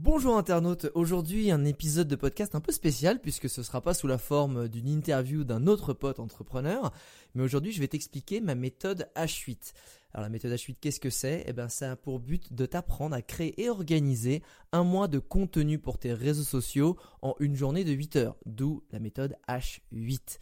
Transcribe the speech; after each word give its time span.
Bonjour 0.00 0.36
internaute, 0.38 0.92
aujourd'hui 0.94 1.50
un 1.50 1.64
épisode 1.64 2.06
de 2.06 2.14
podcast 2.14 2.54
un 2.54 2.60
peu 2.60 2.70
spécial 2.70 3.20
puisque 3.20 3.48
ce 3.48 3.64
sera 3.64 3.80
pas 3.80 3.94
sous 3.94 4.06
la 4.06 4.16
forme 4.16 4.68
d'une 4.68 4.86
interview 4.86 5.42
d'un 5.42 5.66
autre 5.66 5.92
pote 5.92 6.20
entrepreneur, 6.20 6.92
mais 7.34 7.42
aujourd'hui 7.42 7.72
je 7.72 7.80
vais 7.80 7.88
t'expliquer 7.88 8.40
ma 8.40 8.54
méthode 8.54 9.08
H8. 9.16 9.72
Alors 10.14 10.22
la 10.22 10.28
méthode 10.28 10.52
H8 10.52 10.76
qu'est-ce 10.80 11.00
que 11.00 11.10
c'est? 11.10 11.42
Eh 11.48 11.52
bien 11.52 11.68
ça 11.68 11.90
a 11.90 11.96
pour 11.96 12.20
but 12.20 12.52
de 12.52 12.64
t'apprendre 12.64 13.16
à 13.16 13.22
créer 13.22 13.60
et 13.60 13.68
organiser 13.68 14.44
un 14.70 14.84
mois 14.84 15.08
de 15.08 15.18
contenu 15.18 15.80
pour 15.80 15.98
tes 15.98 16.14
réseaux 16.14 16.44
sociaux 16.44 16.96
en 17.20 17.34
une 17.40 17.56
journée 17.56 17.82
de 17.82 17.90
8 17.90 18.16
heures, 18.16 18.36
d'où 18.46 18.84
la 18.92 19.00
méthode 19.00 19.34
H8. 19.48 20.38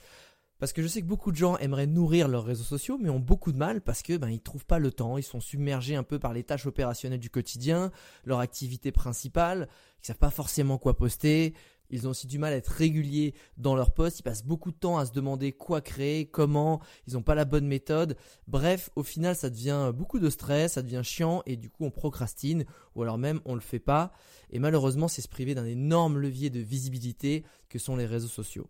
Parce 0.58 0.72
que 0.72 0.82
je 0.82 0.88
sais 0.88 1.02
que 1.02 1.06
beaucoup 1.06 1.32
de 1.32 1.36
gens 1.36 1.58
aimeraient 1.58 1.86
nourrir 1.86 2.28
leurs 2.28 2.44
réseaux 2.44 2.64
sociaux, 2.64 2.98
mais 2.98 3.10
ont 3.10 3.20
beaucoup 3.20 3.52
de 3.52 3.58
mal 3.58 3.82
parce 3.82 4.02
que 4.02 4.16
ben 4.16 4.30
ils 4.30 4.40
trouvent 4.40 4.64
pas 4.64 4.78
le 4.78 4.90
temps, 4.90 5.18
ils 5.18 5.22
sont 5.22 5.40
submergés 5.40 5.96
un 5.96 6.02
peu 6.02 6.18
par 6.18 6.32
les 6.32 6.44
tâches 6.44 6.66
opérationnelles 6.66 7.20
du 7.20 7.28
quotidien, 7.28 7.90
leur 8.24 8.38
activité 8.38 8.90
principale, 8.90 9.68
ils 10.02 10.06
savent 10.06 10.16
pas 10.16 10.30
forcément 10.30 10.78
quoi 10.78 10.96
poster. 10.96 11.54
Ils 11.90 12.06
ont 12.06 12.10
aussi 12.10 12.26
du 12.26 12.38
mal 12.38 12.52
à 12.52 12.56
être 12.56 12.68
réguliers 12.68 13.34
dans 13.58 13.76
leur 13.76 13.92
poste. 13.92 14.18
Ils 14.18 14.22
passent 14.22 14.44
beaucoup 14.44 14.72
de 14.72 14.76
temps 14.76 14.98
à 14.98 15.06
se 15.06 15.12
demander 15.12 15.52
quoi 15.52 15.80
créer, 15.80 16.26
comment. 16.26 16.80
Ils 17.06 17.14
n'ont 17.14 17.22
pas 17.22 17.34
la 17.34 17.44
bonne 17.44 17.66
méthode. 17.66 18.16
Bref, 18.48 18.90
au 18.96 19.02
final, 19.02 19.36
ça 19.36 19.50
devient 19.50 19.92
beaucoup 19.94 20.18
de 20.18 20.30
stress, 20.30 20.72
ça 20.72 20.82
devient 20.82 21.02
chiant 21.04 21.42
et 21.46 21.56
du 21.56 21.70
coup, 21.70 21.84
on 21.84 21.90
procrastine 21.90 22.64
ou 22.94 23.02
alors 23.02 23.18
même 23.18 23.40
on 23.44 23.54
le 23.54 23.60
fait 23.60 23.78
pas. 23.78 24.12
Et 24.50 24.58
malheureusement, 24.58 25.08
c'est 25.08 25.22
se 25.22 25.28
priver 25.28 25.54
d'un 25.54 25.66
énorme 25.66 26.18
levier 26.18 26.50
de 26.50 26.60
visibilité 26.60 27.44
que 27.68 27.78
sont 27.78 27.96
les 27.96 28.06
réseaux 28.06 28.28
sociaux. 28.28 28.68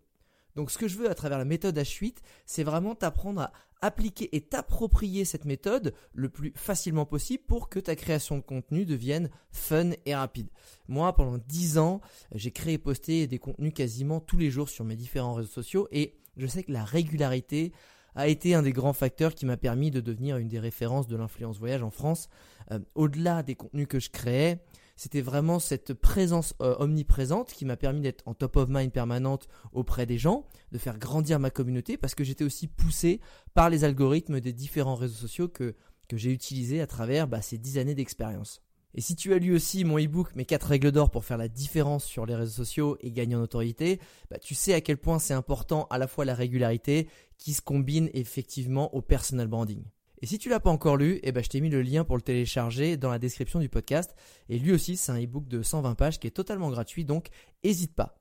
Donc 0.57 0.71
ce 0.71 0.79
que 0.79 0.87
je 0.87 0.97
veux 0.97 1.07
à 1.07 1.13
travers 1.13 1.37
la 1.37 1.45
méthode 1.45 1.77
H8, 1.77 2.15
c'est 2.47 2.63
vraiment 2.63 2.95
t'apprendre 2.95 3.41
à 3.41 3.53
appliquer 3.81 4.35
et 4.35 4.41
t'approprier 4.41 5.23
cette 5.23 5.45
méthode 5.45 5.93
le 6.15 6.29
plus 6.29 6.51
facilement 6.55 7.05
possible 7.05 7.43
pour 7.45 7.69
que 7.69 7.79
ta 7.79 7.95
création 7.95 8.37
de 8.37 8.41
contenu 8.41 8.83
devienne 8.83 9.29
fun 9.51 9.91
et 10.07 10.15
rapide. 10.15 10.49
Moi, 10.87 11.13
pendant 11.15 11.37
10 11.37 11.77
ans, 11.77 12.01
j'ai 12.33 12.49
créé 12.49 12.73
et 12.73 12.77
posté 12.79 13.27
des 13.27 13.37
contenus 13.37 13.71
quasiment 13.71 14.19
tous 14.19 14.39
les 14.39 14.49
jours 14.49 14.67
sur 14.67 14.83
mes 14.83 14.95
différents 14.95 15.35
réseaux 15.35 15.47
sociaux 15.47 15.87
et 15.91 16.15
je 16.37 16.47
sais 16.47 16.63
que 16.63 16.71
la 16.71 16.83
régularité 16.83 17.71
a 18.15 18.27
été 18.27 18.55
un 18.55 18.63
des 18.63 18.73
grands 18.73 18.93
facteurs 18.93 19.35
qui 19.35 19.45
m'a 19.45 19.57
permis 19.57 19.91
de 19.91 20.01
devenir 20.01 20.37
une 20.37 20.47
des 20.47 20.59
références 20.59 21.07
de 21.07 21.15
l'influence 21.15 21.59
voyage 21.59 21.83
en 21.83 21.91
France. 21.91 22.29
Euh, 22.71 22.79
au-delà 22.95 23.43
des 23.43 23.53
contenus 23.53 23.87
que 23.87 23.99
je 23.99 24.09
créais, 24.09 24.59
c'était 24.97 25.21
vraiment 25.21 25.59
cette 25.59 25.93
présence 25.93 26.53
euh, 26.61 26.75
omniprésente 26.79 27.53
qui 27.53 27.63
m'a 27.63 27.77
permis 27.77 28.01
d'être 28.01 28.27
en 28.27 28.33
top 28.33 28.57
of 28.57 28.67
mind 28.67 28.91
permanente 28.91 29.47
auprès 29.71 30.05
des 30.05 30.17
gens, 30.17 30.45
de 30.71 30.77
faire 30.77 30.97
grandir 30.97 31.39
ma 31.39 31.51
communauté 31.51 31.95
parce 31.95 32.15
que 32.15 32.23
j'étais 32.23 32.43
aussi 32.43 32.67
poussé 32.67 33.21
par 33.53 33.69
les 33.69 33.83
algorithmes 33.83 34.41
des 34.41 34.53
différents 34.53 34.95
réseaux 34.95 35.15
sociaux 35.15 35.47
que, 35.47 35.75
que 36.09 36.17
j'ai 36.17 36.31
utilisés 36.31 36.81
à 36.81 36.87
travers 36.87 37.27
bah, 37.27 37.41
ces 37.41 37.57
10 37.57 37.77
années 37.77 37.95
d'expérience. 37.95 38.61
Et 38.95 39.01
si 39.01 39.15
tu 39.15 39.33
as 39.33 39.37
lu 39.37 39.53
aussi 39.53 39.83
mon 39.83 39.99
e-book 39.99 40.35
Mes 40.35 40.45
4 40.45 40.63
règles 40.63 40.91
d'or 40.91 41.11
pour 41.11 41.23
faire 41.23 41.37
la 41.37 41.47
différence 41.47 42.03
sur 42.03 42.25
les 42.25 42.33
réseaux 42.33 42.63
sociaux 42.63 42.97
et 43.01 43.11
gagner 43.11 43.35
en 43.35 43.41
autorité, 43.41 43.99
bah, 44.31 44.39
tu 44.39 44.55
sais 44.55 44.73
à 44.73 44.81
quel 44.81 44.97
point 44.97 45.19
c'est 45.19 45.35
important 45.35 45.85
à 45.91 45.99
la 45.99 46.07
fois 46.07 46.25
la 46.25 46.33
régularité 46.33 47.07
qui 47.37 47.53
se 47.53 47.61
combine 47.61 48.09
effectivement 48.13 48.93
au 48.95 49.01
personal 49.01 49.47
branding. 49.47 49.83
Et 50.21 50.25
si 50.25 50.39
tu 50.39 50.49
l'as 50.49 50.59
pas 50.59 50.71
encore 50.71 50.97
lu, 50.97 51.19
eh 51.23 51.31
ben 51.31 51.43
je 51.43 51.49
t'ai 51.49 51.61
mis 51.61 51.69
le 51.69 51.81
lien 51.81 52.03
pour 52.03 52.15
le 52.15 52.21
télécharger 52.21 52.97
dans 52.97 53.11
la 53.11 53.19
description 53.19 53.59
du 53.59 53.69
podcast. 53.69 54.15
Et 54.49 54.57
lui 54.57 54.71
aussi, 54.71 54.97
c'est 54.97 55.11
un 55.11 55.17
ebook 55.17 55.47
de 55.47 55.61
120 55.61 55.95
pages 55.95 56.19
qui 56.19 56.27
est 56.27 56.31
totalement 56.31 56.69
gratuit, 56.69 57.05
donc 57.05 57.27
n'hésite 57.63 57.93
pas. 57.93 58.17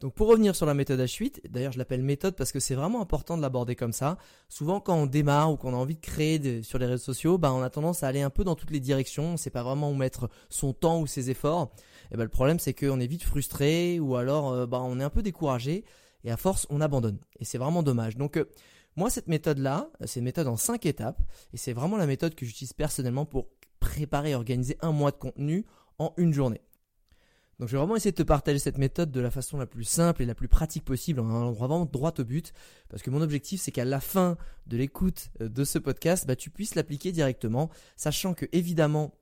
Donc 0.00 0.12
pour 0.12 0.28
revenir 0.28 0.54
sur 0.54 0.66
la 0.66 0.74
méthode 0.74 1.00
H8, 1.00 1.48
d'ailleurs 1.48 1.72
je 1.72 1.78
l'appelle 1.78 2.02
méthode 2.02 2.36
parce 2.36 2.52
que 2.52 2.60
c'est 2.60 2.74
vraiment 2.74 3.00
important 3.00 3.36
de 3.36 3.42
l'aborder 3.42 3.76
comme 3.76 3.92
ça. 3.92 4.18
Souvent 4.48 4.78
quand 4.78 4.94
on 4.94 5.06
démarre 5.06 5.50
ou 5.52 5.56
qu'on 5.56 5.72
a 5.72 5.76
envie 5.76 5.94
de 5.94 6.00
créer 6.00 6.62
sur 6.62 6.78
les 6.78 6.84
réseaux 6.84 7.02
sociaux, 7.02 7.38
bah 7.38 7.52
on 7.52 7.62
a 7.62 7.70
tendance 7.70 8.02
à 8.02 8.08
aller 8.08 8.20
un 8.20 8.28
peu 8.28 8.44
dans 8.44 8.56
toutes 8.56 8.70
les 8.70 8.80
directions, 8.80 9.24
on 9.24 9.36
sait 9.38 9.50
pas 9.50 9.62
vraiment 9.62 9.90
où 9.90 9.94
mettre 9.94 10.28
son 10.50 10.74
temps 10.74 11.00
ou 11.00 11.06
ses 11.06 11.30
efforts. 11.30 11.72
Et 12.12 12.16
ben 12.16 12.24
le 12.24 12.28
problème 12.28 12.58
c'est 12.58 12.74
qu'on 12.74 13.00
est 13.00 13.06
vite 13.06 13.22
frustré 13.22 13.98
ou 13.98 14.16
alors 14.16 14.52
euh, 14.52 14.66
bah, 14.66 14.82
on 14.82 15.00
est 15.00 15.04
un 15.04 15.10
peu 15.10 15.22
découragé 15.22 15.84
et 16.24 16.30
à 16.30 16.36
force 16.36 16.66
on 16.68 16.82
abandonne. 16.82 17.18
Et 17.40 17.46
c'est 17.46 17.58
vraiment 17.58 17.82
dommage. 17.82 18.18
Donc 18.18 18.36
euh, 18.36 18.44
moi, 18.96 19.10
cette 19.10 19.28
méthode-là, 19.28 19.90
c'est 20.04 20.20
une 20.20 20.24
méthode 20.24 20.48
en 20.48 20.56
5 20.56 20.86
étapes 20.86 21.20
et 21.52 21.56
c'est 21.56 21.72
vraiment 21.72 21.96
la 21.96 22.06
méthode 22.06 22.34
que 22.34 22.46
j'utilise 22.46 22.72
personnellement 22.72 23.26
pour 23.26 23.48
préparer 23.78 24.30
et 24.30 24.34
organiser 24.34 24.78
un 24.80 24.92
mois 24.92 25.10
de 25.10 25.16
contenu 25.16 25.66
en 25.98 26.12
une 26.16 26.32
journée. 26.32 26.62
Donc 27.58 27.68
je 27.68 27.72
vais 27.72 27.78
vraiment 27.78 27.96
essayer 27.96 28.10
de 28.10 28.16
te 28.16 28.22
partager 28.22 28.58
cette 28.58 28.76
méthode 28.76 29.10
de 29.10 29.20
la 29.20 29.30
façon 29.30 29.56
la 29.56 29.66
plus 29.66 29.84
simple 29.84 30.22
et 30.22 30.26
la 30.26 30.34
plus 30.34 30.48
pratique 30.48 30.84
possible, 30.84 31.20
en 31.20 31.28
allant 31.28 31.52
vraiment 31.52 31.86
droit 31.86 32.12
au 32.18 32.24
but, 32.24 32.52
parce 32.90 33.02
que 33.02 33.08
mon 33.08 33.22
objectif 33.22 33.62
c'est 33.62 33.72
qu'à 33.72 33.86
la 33.86 34.00
fin 34.00 34.36
de 34.66 34.76
l'écoute 34.76 35.30
euh, 35.40 35.48
de 35.48 35.64
ce 35.64 35.78
podcast, 35.78 36.26
bah, 36.26 36.36
tu 36.36 36.50
puisses 36.50 36.74
l'appliquer 36.74 37.12
directement, 37.12 37.70
sachant 37.96 38.34
que 38.34 38.46
évidemment 38.52 39.14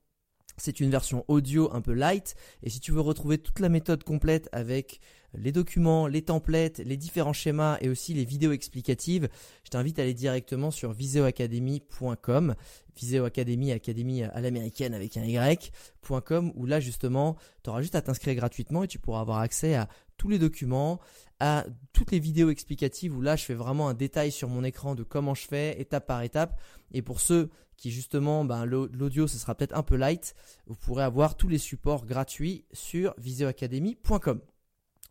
c'est 0.57 0.79
une 0.79 0.89
version 0.89 1.23
audio 1.27 1.73
un 1.73 1.81
peu 1.81 1.93
light, 1.93 2.35
et 2.63 2.69
si 2.69 2.79
tu 2.79 2.91
veux 2.91 3.01
retrouver 3.01 3.37
toute 3.37 3.59
la 3.59 3.69
méthode 3.69 4.03
complète 4.03 4.49
avec 4.51 4.99
les 5.37 5.51
documents, 5.51 6.07
les 6.07 6.21
templates, 6.21 6.79
les 6.79 6.97
différents 6.97 7.33
schémas 7.33 7.77
et 7.81 7.89
aussi 7.89 8.13
les 8.13 8.25
vidéos 8.25 8.51
explicatives, 8.51 9.29
je 9.63 9.69
t'invite 9.69 9.99
à 9.99 10.03
aller 10.03 10.13
directement 10.13 10.71
sur 10.71 10.93
viseoacademy.com, 10.93 12.55
Viseo 12.95 13.25
Academy, 13.25 13.71
Académie 13.71 14.23
à 14.23 14.41
l'américaine 14.41 14.93
avec 14.93 15.17
un 15.17 15.23
Y.com, 15.23 16.51
où 16.55 16.65
là 16.65 16.79
justement, 16.79 17.35
tu 17.63 17.69
auras 17.69 17.81
juste 17.81 17.95
à 17.95 18.01
t'inscrire 18.01 18.35
gratuitement 18.35 18.83
et 18.83 18.87
tu 18.87 18.99
pourras 18.99 19.21
avoir 19.21 19.39
accès 19.39 19.75
à 19.75 19.89
tous 20.17 20.29
les 20.29 20.39
documents, 20.39 20.99
à 21.39 21.65
toutes 21.93 22.11
les 22.11 22.19
vidéos 22.19 22.49
explicatives 22.49 23.15
où 23.15 23.21
là 23.21 23.35
je 23.35 23.43
fais 23.43 23.53
vraiment 23.53 23.89
un 23.89 23.93
détail 23.93 24.31
sur 24.31 24.47
mon 24.47 24.63
écran 24.63 24.95
de 24.95 25.03
comment 25.03 25.33
je 25.33 25.47
fais 25.47 25.79
étape 25.79 26.07
par 26.07 26.21
étape. 26.21 26.59
Et 26.91 27.01
pour 27.01 27.19
ceux 27.19 27.49
qui 27.77 27.91
justement, 27.91 28.45
ben, 28.45 28.65
l'audio 28.65 29.27
ce 29.27 29.37
sera 29.37 29.55
peut-être 29.55 29.75
un 29.75 29.83
peu 29.83 29.97
light, 29.97 30.33
vous 30.67 30.75
pourrez 30.75 31.03
avoir 31.03 31.35
tous 31.35 31.49
les 31.49 31.57
supports 31.57 32.05
gratuits 32.05 32.65
sur 32.71 33.13
viseoacademy.com. 33.17 34.39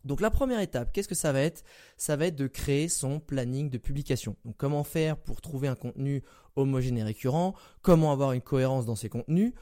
Donc 0.04 0.20
la 0.20 0.30
première 0.30 0.60
étape, 0.60 0.92
qu'est-ce 0.92 1.08
que 1.08 1.14
ça 1.14 1.32
va 1.32 1.40
être? 1.40 1.64
Ça 1.96 2.16
va 2.16 2.26
être 2.26 2.36
de 2.36 2.46
créer 2.46 2.88
son 2.88 3.20
planning 3.20 3.70
de 3.70 3.78
publication. 3.78 4.36
Donc 4.44 4.56
comment 4.56 4.84
faire 4.84 5.16
pour 5.16 5.40
trouver 5.40 5.68
un 5.68 5.74
contenu 5.74 6.22
homogène 6.56 6.98
et 6.98 7.02
récurrent? 7.02 7.54
Comment 7.82 8.12
avoir 8.12 8.32
une 8.32 8.42
cohérence 8.42 8.86
dans 8.86 8.96
ses 8.96 9.08
contenus? 9.08 9.52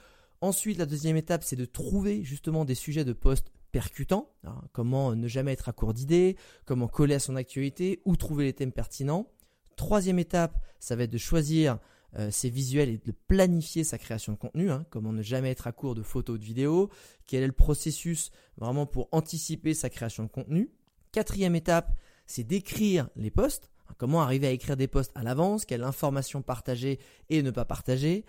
Ensuite, 0.40 0.78
la 0.78 0.86
deuxième 0.86 1.16
étape, 1.16 1.44
c'est 1.44 1.56
de 1.56 1.64
trouver 1.64 2.24
justement 2.24 2.64
des 2.64 2.74
sujets 2.74 3.04
de 3.04 3.12
poste 3.12 3.52
percutants. 3.70 4.30
Hein. 4.44 4.60
comment 4.72 5.14
ne 5.14 5.28
jamais 5.28 5.52
être 5.52 5.68
à 5.68 5.72
court 5.72 5.94
d'idées? 5.94 6.36
Comment 6.66 6.88
coller 6.88 7.14
à 7.14 7.20
son 7.20 7.36
actualité 7.36 8.00
Ou 8.04 8.16
trouver 8.16 8.44
les 8.44 8.52
thèmes 8.52 8.72
pertinents? 8.72 9.28
Troisième 9.76 10.18
étape, 10.18 10.60
ça 10.78 10.96
va 10.96 11.04
être 11.04 11.12
de 11.12 11.18
choisir 11.18 11.78
euh, 12.18 12.30
ses 12.30 12.50
visuels 12.50 12.90
et 12.90 12.98
de 12.98 13.12
planifier 13.12 13.84
sa 13.84 13.98
création 13.98 14.32
de 14.32 14.38
contenu, 14.38 14.70
hein, 14.70 14.84
comment 14.90 15.12
ne 15.12 15.22
jamais 15.22 15.50
être 15.50 15.66
à 15.66 15.72
court 15.72 15.94
de 15.94 16.02
photos 16.02 16.36
ou 16.36 16.38
de 16.38 16.44
vidéos, 16.44 16.90
quel 17.26 17.42
est 17.42 17.46
le 17.46 17.52
processus 17.52 18.30
vraiment 18.56 18.86
pour 18.86 19.08
anticiper 19.12 19.72
sa 19.72 19.88
création 19.88 20.24
de 20.24 20.28
contenu? 20.28 20.70
Quatrième 21.12 21.54
étape, 21.54 21.94
c'est 22.26 22.44
d'écrire 22.44 23.08
les 23.16 23.30
posts, 23.30 23.70
hein, 23.88 23.94
comment 23.98 24.22
arriver 24.22 24.46
à 24.46 24.50
écrire 24.50 24.76
des 24.76 24.88
posts 24.88 25.12
à 25.14 25.22
l'avance, 25.22 25.64
quelle 25.64 25.84
information 25.84 26.42
partager 26.42 26.98
et 27.30 27.42
ne 27.42 27.50
pas 27.50 27.64
partager? 27.64 28.24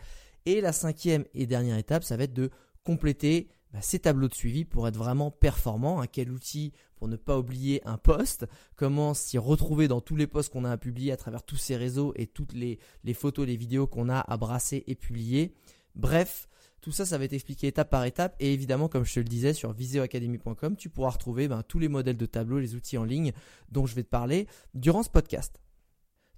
Et 0.45 0.61
la 0.61 0.72
cinquième 0.72 1.25
et 1.33 1.45
dernière 1.45 1.78
étape, 1.78 2.03
ça 2.03 2.17
va 2.17 2.23
être 2.23 2.34
de 2.34 2.52
compléter 2.84 3.49
bah, 3.73 3.79
ces 3.81 3.97
tableaux 3.97 4.28
de 4.28 4.35
suivi 4.35 4.66
pour 4.66 4.87
être 4.87 4.97
vraiment 4.97 5.31
performant. 5.31 5.99
Hein, 5.99 6.08
quel 6.08 6.31
outil 6.31 6.73
pour 6.96 7.08
ne 7.08 7.16
pas 7.16 7.40
oublier 7.40 7.81
un 7.87 7.97
post? 7.97 8.46
Comment 8.75 9.16
s'y 9.16 9.40
retrouver 9.40 9.87
dans 9.87 9.99
tous 9.99 10.16
les 10.16 10.28
posts 10.28 10.53
qu'on 10.53 10.64
a 10.64 10.72
à 10.72 10.78
publier 10.78 11.11
à 11.11 11.17
travers 11.17 11.43
tous 11.43 11.58
ces 11.58 11.75
réseaux 11.75 12.14
et 12.16 12.28
toutes 12.28 12.53
les, 12.53 12.78
photos, 13.14 13.47
les 13.47 13.58
vidéos 13.58 13.87
qu'on 13.87 14.09
a 14.09 14.20
à 14.20 14.37
brasser 14.37 14.84
et 14.85 14.93
publier? 14.93 15.55
Bref, 15.96 16.47
tout 16.81 16.91
ça, 16.91 17.05
ça 17.05 17.17
va 17.17 17.23
être 17.23 17.34
expliqué 17.34 17.67
étape 17.67 17.90
par 17.90 18.05
étape. 18.05 18.35
Et 18.40 18.53
évidemment, 18.53 18.90
comme 18.90 19.05
je 19.05 19.14
te 19.16 19.20
le 19.20 19.25
disais, 19.25 19.53
sur 19.53 19.73
viseoacademy.com, 19.73 20.78
tu 20.78 20.90
pourras 20.90 21.09
retrouver 21.09 21.47
ben, 21.47 21.64
tous 21.64 21.79
les 21.79 21.90
modèles 21.90 22.17
de 22.17 22.25
tableaux, 22.28 22.59
les 22.59 22.75
outils 22.75 22.99
en 22.99 23.05
ligne 23.05 23.31
dont 23.72 23.87
je 23.87 23.96
vais 23.96 24.03
te 24.03 24.09
parler 24.09 24.47
durant 24.75 25.02
ce 25.02 25.09
podcast. 25.09 25.59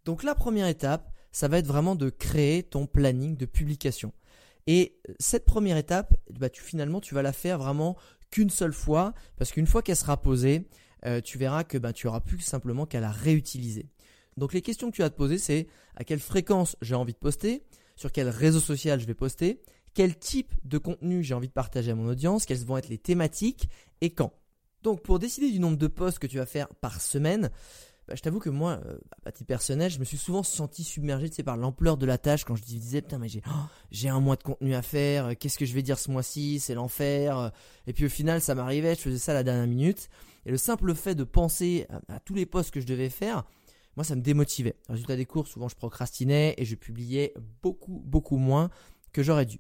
Donc 0.06 0.24
la 0.24 0.36
première 0.36 0.68
étape, 0.68 1.12
ça 1.34 1.50
va 1.50 1.58
être 1.58 1.68
vraiment 1.68 1.96
de 1.96 2.10
créer 2.10 2.64
ton 2.64 2.86
planning 2.86 3.36
de 3.36 3.46
publication. 3.46 4.14
Et 4.68 4.98
cette 5.20 5.46
première 5.46 5.78
étape, 5.78 6.16
bah, 6.32 6.50
tu, 6.50 6.62
finalement, 6.62 7.02
tu 7.02 7.14
vas 7.14 7.22
la 7.22 7.34
faire 7.34 7.58
vraiment 7.58 7.96
qu'une 8.32 8.50
seule 8.50 8.74
fois, 8.74 9.14
parce 9.38 9.52
qu'une 9.52 9.68
fois 9.68 9.82
qu'elle 9.82 9.96
sera 9.96 10.22
posée, 10.22 10.68
euh, 11.06 11.22
tu 11.22 11.38
verras 11.38 11.64
que 11.64 11.78
bah, 11.78 11.94
tu 11.94 12.08
auras 12.08 12.20
plus 12.20 12.40
simplement 12.40 12.86
qu'à 12.86 13.00
la 13.00 13.12
réutiliser. 13.12 13.90
Donc 14.38 14.54
les 14.54 14.62
questions 14.62 14.90
que 14.90 14.96
tu 14.96 15.02
vas 15.02 15.10
te 15.10 15.16
poser, 15.16 15.38
c'est 15.38 15.68
à 15.96 16.04
quelle 16.04 16.20
fréquence 16.20 16.76
j'ai 16.82 16.96
envie 16.96 17.14
de 17.14 17.18
poster, 17.18 17.64
sur 17.96 18.12
quel 18.12 18.28
réseau 18.28 18.60
social 18.60 19.00
je 19.00 19.06
vais 19.06 19.14
poster, 19.14 19.62
quel 19.94 20.18
type 20.18 20.54
de 20.66 20.78
contenu 20.78 21.24
j'ai 21.24 21.34
envie 21.34 21.48
de 21.48 21.54
partager 21.54 21.92
à 21.92 21.96
mon 21.96 22.08
audience, 22.08 22.46
quelles 22.46 22.66
vont 22.66 22.78
être 22.78 22.90
les 22.90 22.98
thématiques? 22.98 23.70
Et 24.02 24.10
quand? 24.10 24.34
Donc 24.84 25.02
pour 25.04 25.20
décider 25.20 25.50
du 25.52 25.60
nombre 25.60 25.78
de 25.78 25.88
posts 25.88 26.20
que 26.20 26.28
tu 26.28 26.38
vas 26.38 26.46
faire 26.46 26.68
par 26.76 27.02
semaine, 27.02 27.50
bah, 28.08 28.14
je 28.16 28.22
t'avoue 28.22 28.40
que 28.40 28.50
moi, 28.50 28.80
euh, 28.86 29.00
à 29.26 29.32
titre 29.32 29.48
personnel, 29.48 29.90
je 29.90 30.00
me 30.00 30.06
suis 30.06 30.18
souvent 30.18 30.44
senti 30.44 30.84
submergé 30.84 31.30
tu 31.30 31.44
par 31.44 31.58
l'ampleur 31.58 31.98
de 31.98 32.06
la 32.06 32.20
tâche 32.20 32.44
quand 32.44 32.56
je 32.56 32.62
disais 32.62 33.02
putain 33.02 33.18
mais 33.18 33.30
j'ai 33.30 33.42
oh, 33.48 34.16
un 34.16 34.20
mois 34.20 34.36
de 34.36 34.44
contenu 34.44 34.76
à 34.76 34.84
faire, 34.84 35.26
euh, 35.26 35.34
qu'est-ce 35.34 35.58
que 35.58 35.66
je 35.66 35.74
vais 35.74 35.82
dire 35.82 35.98
ce 35.98 36.12
mois-ci, 36.12 36.60
c'est 36.60 36.76
l'enfer. 36.76 37.38
Euh. 37.38 37.50
Et 37.88 37.94
puis 37.94 38.06
au 38.06 38.10
final 38.10 38.42
ça 38.42 38.54
m'arrivait, 38.54 38.94
je 38.94 39.02
faisais 39.02 39.18
ça 39.18 39.32
à 39.32 39.36
la 39.36 39.44
dernière 39.44 39.68
minute. 39.68 40.10
Et 40.46 40.52
le 40.52 40.58
simple 40.58 40.94
fait 40.94 41.16
de 41.16 41.24
penser 41.24 41.88
à, 42.08 42.20
tous 42.20 42.36
les 42.36 42.46
posts 42.46 42.70
que 42.70 42.80
je 42.80 42.86
devais 42.86 43.10
faire, 43.10 43.44
moi 43.96 44.04
ça 44.04 44.16
me 44.16 44.22
démotivait. 44.22 44.76
Résultat 44.88 45.16
des 45.16 45.26
cours, 45.26 45.48
souvent 45.48 45.68
je 45.68 45.76
procrastinais 45.76 46.54
et 46.58 46.66
je 46.66 46.76
publiais 46.76 47.34
beaucoup 47.64 48.04
beaucoup 48.06 48.38
moins 48.38 48.70
que 49.14 49.24
j'aurais 49.24 49.48
dû. 49.48 49.60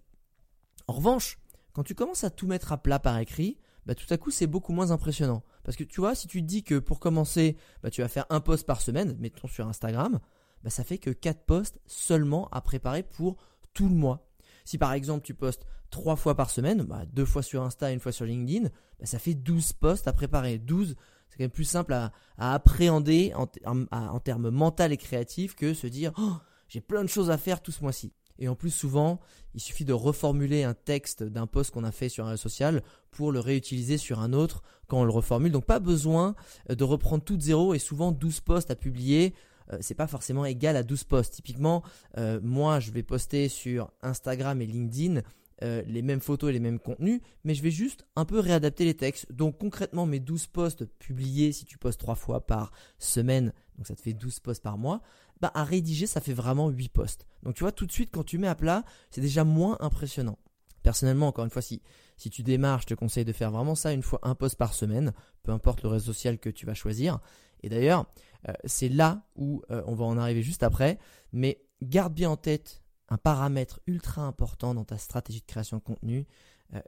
En 0.87 0.93
revanche, 0.93 1.39
quand 1.73 1.83
tu 1.83 1.95
commences 1.95 2.23
à 2.23 2.29
tout 2.29 2.45
mettre 2.45 2.71
à 2.71 2.77
plat 2.77 2.99
par 2.99 3.17
écrit, 3.17 3.57
bah, 3.87 3.95
tout 3.95 4.11
à 4.13 4.17
coup 4.17 4.29
c'est 4.29 4.45
beaucoup 4.45 4.71
moins 4.71 4.91
impressionnant. 4.91 5.41
Parce 5.65 5.75
que 5.75 5.83
tu 5.83 5.99
vois, 5.99 6.15
si 6.15 6.27
tu 6.27 6.41
te 6.41 6.47
dis 6.47 6.63
que 6.63 6.79
pour 6.79 6.99
commencer, 6.99 7.57
bah, 7.81 7.89
tu 7.89 8.01
vas 8.01 8.07
faire 8.07 8.27
un 8.29 8.39
post 8.39 8.65
par 8.65 8.81
semaine, 8.81 9.17
mettons 9.19 9.47
sur 9.47 9.67
Instagram, 9.67 10.19
bah, 10.63 10.69
ça 10.69 10.83
fait 10.83 10.99
que 10.99 11.09
4 11.09 11.43
posts 11.45 11.79
seulement 11.87 12.47
à 12.51 12.61
préparer 12.61 13.03
pour 13.03 13.35
tout 13.73 13.89
le 13.89 13.95
mois. 13.95 14.27
Si 14.63 14.77
par 14.77 14.93
exemple 14.93 15.25
tu 15.25 15.33
postes 15.33 15.65
3 15.89 16.15
fois 16.15 16.35
par 16.35 16.51
semaine, 16.51 16.83
bah, 16.83 17.03
2 17.13 17.25
fois 17.25 17.41
sur 17.41 17.63
Insta, 17.63 17.91
une 17.91 17.99
fois 17.99 18.11
sur 18.11 18.25
LinkedIn, 18.25 18.69
bah, 18.99 19.05
ça 19.05 19.17
fait 19.17 19.33
12 19.33 19.73
posts 19.73 20.07
à 20.07 20.13
préparer. 20.13 20.59
12, 20.59 20.95
c'est 21.29 21.37
quand 21.37 21.43
même 21.43 21.51
plus 21.51 21.65
simple 21.65 21.93
à, 21.93 22.11
appréhender 22.37 23.33
en, 23.35 24.19
termes 24.19 24.51
mental 24.51 24.93
et 24.93 24.97
créatifs 24.97 25.55
que 25.55 25.73
se 25.73 25.87
dire 25.87 26.13
oh, 26.17 26.35
j'ai 26.67 26.81
plein 26.81 27.03
de 27.03 27.09
choses 27.09 27.31
à 27.31 27.37
faire 27.37 27.61
tout 27.61 27.71
ce 27.71 27.81
mois-ci. 27.81 28.13
Et 28.39 28.47
en 28.47 28.55
plus, 28.55 28.71
souvent, 28.71 29.19
il 29.53 29.61
suffit 29.61 29.85
de 29.85 29.93
reformuler 29.93 30.63
un 30.63 30.73
texte 30.73 31.23
d'un 31.23 31.47
post 31.47 31.71
qu'on 31.71 31.83
a 31.83 31.91
fait 31.91 32.09
sur 32.09 32.25
un 32.25 32.31
réseau 32.31 32.43
social 32.43 32.83
pour 33.11 33.31
le 33.31 33.39
réutiliser 33.39 33.97
sur 33.97 34.19
un 34.19 34.33
autre 34.33 34.61
quand 34.87 34.99
on 34.99 35.05
le 35.05 35.11
reformule. 35.11 35.51
Donc, 35.51 35.65
pas 35.65 35.79
besoin 35.79 36.35
euh, 36.69 36.75
de 36.75 36.83
reprendre 36.83 37.23
tout 37.23 37.37
de 37.37 37.41
zéro 37.41 37.73
et 37.73 37.79
souvent 37.79 38.11
12 38.11 38.41
posts 38.41 38.71
à 38.71 38.75
publier. 38.75 39.33
Euh, 39.71 39.77
c'est 39.81 39.95
pas 39.95 40.07
forcément 40.07 40.45
égal 40.45 40.75
à 40.75 40.83
12 40.83 41.05
posts. 41.05 41.33
Typiquement, 41.33 41.83
euh, 42.17 42.39
moi, 42.43 42.79
je 42.79 42.91
vais 42.91 43.03
poster 43.03 43.47
sur 43.49 43.91
Instagram 44.01 44.61
et 44.61 44.65
LinkedIn 44.65 45.21
les 45.61 46.01
mêmes 46.01 46.19
photos 46.19 46.49
et 46.49 46.53
les 46.53 46.59
mêmes 46.59 46.79
contenus, 46.79 47.21
mais 47.45 47.55
je 47.55 47.63
vais 47.63 47.71
juste 47.71 48.05
un 48.17 48.25
peu 48.25 48.39
réadapter 48.39 48.83
les 48.83 48.93
textes. 48.93 49.31
Donc 49.31 49.57
concrètement, 49.57 50.05
mes 50.05 50.19
12 50.19 50.47
posts 50.47 50.85
publiés, 50.85 51.53
si 51.53 51.63
tu 51.63 51.77
postes 51.77 51.99
3 52.01 52.15
fois 52.15 52.45
par 52.45 52.71
semaine, 52.99 53.53
donc 53.77 53.87
ça 53.87 53.95
te 53.95 54.01
fait 54.01 54.13
12 54.13 54.41
posts 54.41 54.61
par 54.61 54.77
mois, 54.77 55.01
bah, 55.41 55.51
à 55.53 55.63
rédiger, 55.63 56.07
ça 56.07 56.21
fait 56.21 56.33
vraiment 56.33 56.69
8 56.69 56.89
postes. 56.89 57.25
Donc 57.43 57.55
tu 57.55 57.63
vois, 57.63 57.71
tout 57.71 57.85
de 57.85 57.91
suite, 57.91 58.09
quand 58.11 58.23
tu 58.23 58.37
mets 58.37 58.47
à 58.47 58.55
plat, 58.55 58.83
c'est 59.11 59.21
déjà 59.21 59.43
moins 59.43 59.77
impressionnant. 59.79 60.37
Personnellement, 60.83 61.27
encore 61.27 61.45
une 61.45 61.51
fois, 61.51 61.61
si, 61.61 61.81
si 62.17 62.29
tu 62.29 62.43
démarres, 62.43 62.81
je 62.81 62.87
te 62.87 62.93
conseille 62.93 63.25
de 63.25 63.33
faire 63.33 63.51
vraiment 63.51 63.75
ça 63.75 63.91
une 63.91 64.03
fois 64.03 64.19
un 64.23 64.35
post 64.35 64.55
par 64.55 64.73
semaine, 64.73 65.13
peu 65.43 65.51
importe 65.51 65.83
le 65.83 65.89
réseau 65.89 66.13
social 66.13 66.37
que 66.37 66.49
tu 66.49 66.65
vas 66.65 66.73
choisir. 66.73 67.19
Et 67.63 67.69
d'ailleurs, 67.69 68.05
euh, 68.47 68.53
c'est 68.65 68.89
là 68.89 69.25
où 69.35 69.63
euh, 69.71 69.81
on 69.87 69.95
va 69.95 70.05
en 70.05 70.17
arriver 70.17 70.43
juste 70.43 70.63
après. 70.63 70.99
Mais 71.33 71.65
garde 71.81 72.13
bien 72.13 72.29
en 72.29 72.37
tête 72.37 72.83
un 73.09 73.17
paramètre 73.17 73.79
ultra 73.87 74.23
important 74.23 74.73
dans 74.73 74.85
ta 74.85 74.97
stratégie 74.97 75.41
de 75.41 75.45
création 75.45 75.77
de 75.77 75.81
contenu, 75.83 76.27
euh, 76.73 76.79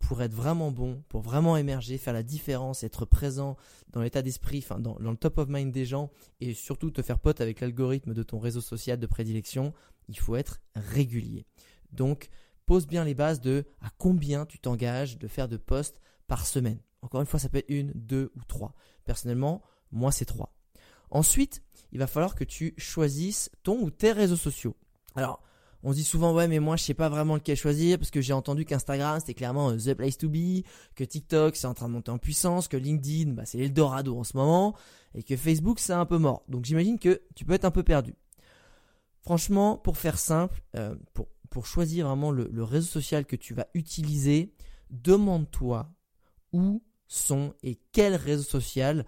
pour 0.00 0.22
être 0.22 0.32
vraiment 0.32 0.70
bon, 0.70 1.02
pour 1.08 1.20
vraiment 1.20 1.56
émerger, 1.56 1.98
faire 1.98 2.14
la 2.14 2.22
différence, 2.22 2.82
être 2.84 3.04
présent 3.04 3.56
dans 3.90 4.00
l'état 4.00 4.22
d'esprit, 4.22 4.58
enfin 4.58 4.78
dans, 4.78 4.98
le 4.98 5.16
top 5.16 5.38
of 5.38 5.48
mind 5.48 5.72
des 5.72 5.84
gens 5.84 6.10
et 6.40 6.54
surtout 6.54 6.90
te 6.90 7.02
faire 7.02 7.18
pote 7.18 7.40
avec 7.40 7.60
l'algorithme 7.60 8.14
de 8.14 8.22
ton 8.22 8.38
réseau 8.38 8.60
social 8.60 8.98
de 8.98 9.06
prédilection, 9.06 9.74
il 10.08 10.18
faut 10.18 10.36
être 10.36 10.60
régulier. 10.74 11.46
Donc, 11.92 12.28
pose 12.64 12.86
bien 12.86 13.04
les 13.04 13.14
bases 13.14 13.40
de 13.40 13.66
à 13.80 13.90
combien 13.98 14.46
tu 14.46 14.58
t'engages 14.58 15.18
de 15.18 15.28
faire 15.28 15.48
de 15.48 15.56
posts 15.56 16.00
par 16.26 16.46
semaine. 16.46 16.80
Encore 17.02 17.20
une 17.20 17.26
fois, 17.26 17.38
ça 17.38 17.48
peut 17.48 17.58
être 17.58 17.70
une, 17.70 17.92
deux 17.94 18.32
ou 18.36 18.40
trois. 18.48 18.74
Personnellement, 19.04 19.62
moi, 19.92 20.10
c'est 20.12 20.24
trois. 20.24 20.56
Ensuite, 21.10 21.62
il 21.92 21.98
va 21.98 22.06
falloir 22.06 22.34
que 22.34 22.44
tu 22.44 22.74
choisisses 22.78 23.50
ton 23.62 23.80
ou 23.80 23.90
tes 23.90 24.12
réseaux 24.12 24.36
sociaux. 24.36 24.74
Alors, 25.14 25.42
on 25.82 25.92
se 25.92 25.96
dit 25.96 26.04
souvent 26.04 26.34
ouais 26.34 26.48
mais 26.48 26.58
moi 26.58 26.76
je 26.76 26.82
sais 26.84 26.94
pas 26.94 27.08
vraiment 27.08 27.34
lequel 27.34 27.56
choisir 27.56 27.98
parce 27.98 28.10
que 28.10 28.20
j'ai 28.20 28.32
entendu 28.32 28.64
qu'Instagram 28.64 29.20
c'était 29.20 29.34
clairement 29.34 29.70
euh, 29.70 29.76
the 29.76 29.94
place 29.94 30.18
to 30.18 30.28
be, 30.28 30.64
que 30.94 31.04
TikTok 31.04 31.56
c'est 31.56 31.66
en 31.66 31.74
train 31.74 31.88
de 31.88 31.92
monter 31.92 32.10
en 32.10 32.18
puissance, 32.18 32.68
que 32.68 32.76
LinkedIn 32.76 33.32
bah, 33.32 33.44
c'est 33.44 33.58
l'Eldorado 33.58 34.18
en 34.18 34.24
ce 34.24 34.36
moment 34.36 34.74
et 35.14 35.22
que 35.22 35.36
Facebook 35.36 35.78
c'est 35.78 35.92
un 35.92 36.06
peu 36.06 36.18
mort. 36.18 36.42
Donc 36.48 36.64
j'imagine 36.64 36.98
que 36.98 37.22
tu 37.34 37.44
peux 37.44 37.54
être 37.54 37.64
un 37.64 37.70
peu 37.70 37.82
perdu. 37.82 38.14
Franchement, 39.22 39.76
pour 39.76 39.98
faire 39.98 40.18
simple, 40.18 40.62
euh, 40.76 40.94
pour, 41.12 41.66
choisir 41.66 42.06
vraiment 42.06 42.30
le, 42.30 42.50
le 42.52 42.62
réseau 42.62 42.86
social 42.86 43.24
que 43.24 43.34
tu 43.34 43.54
vas 43.54 43.66
utiliser, 43.72 44.52
demande-toi 44.90 45.90
où 46.52 46.82
sont 47.08 47.54
et 47.62 47.78
quel 47.92 48.14
réseau 48.14 48.42
social 48.42 49.06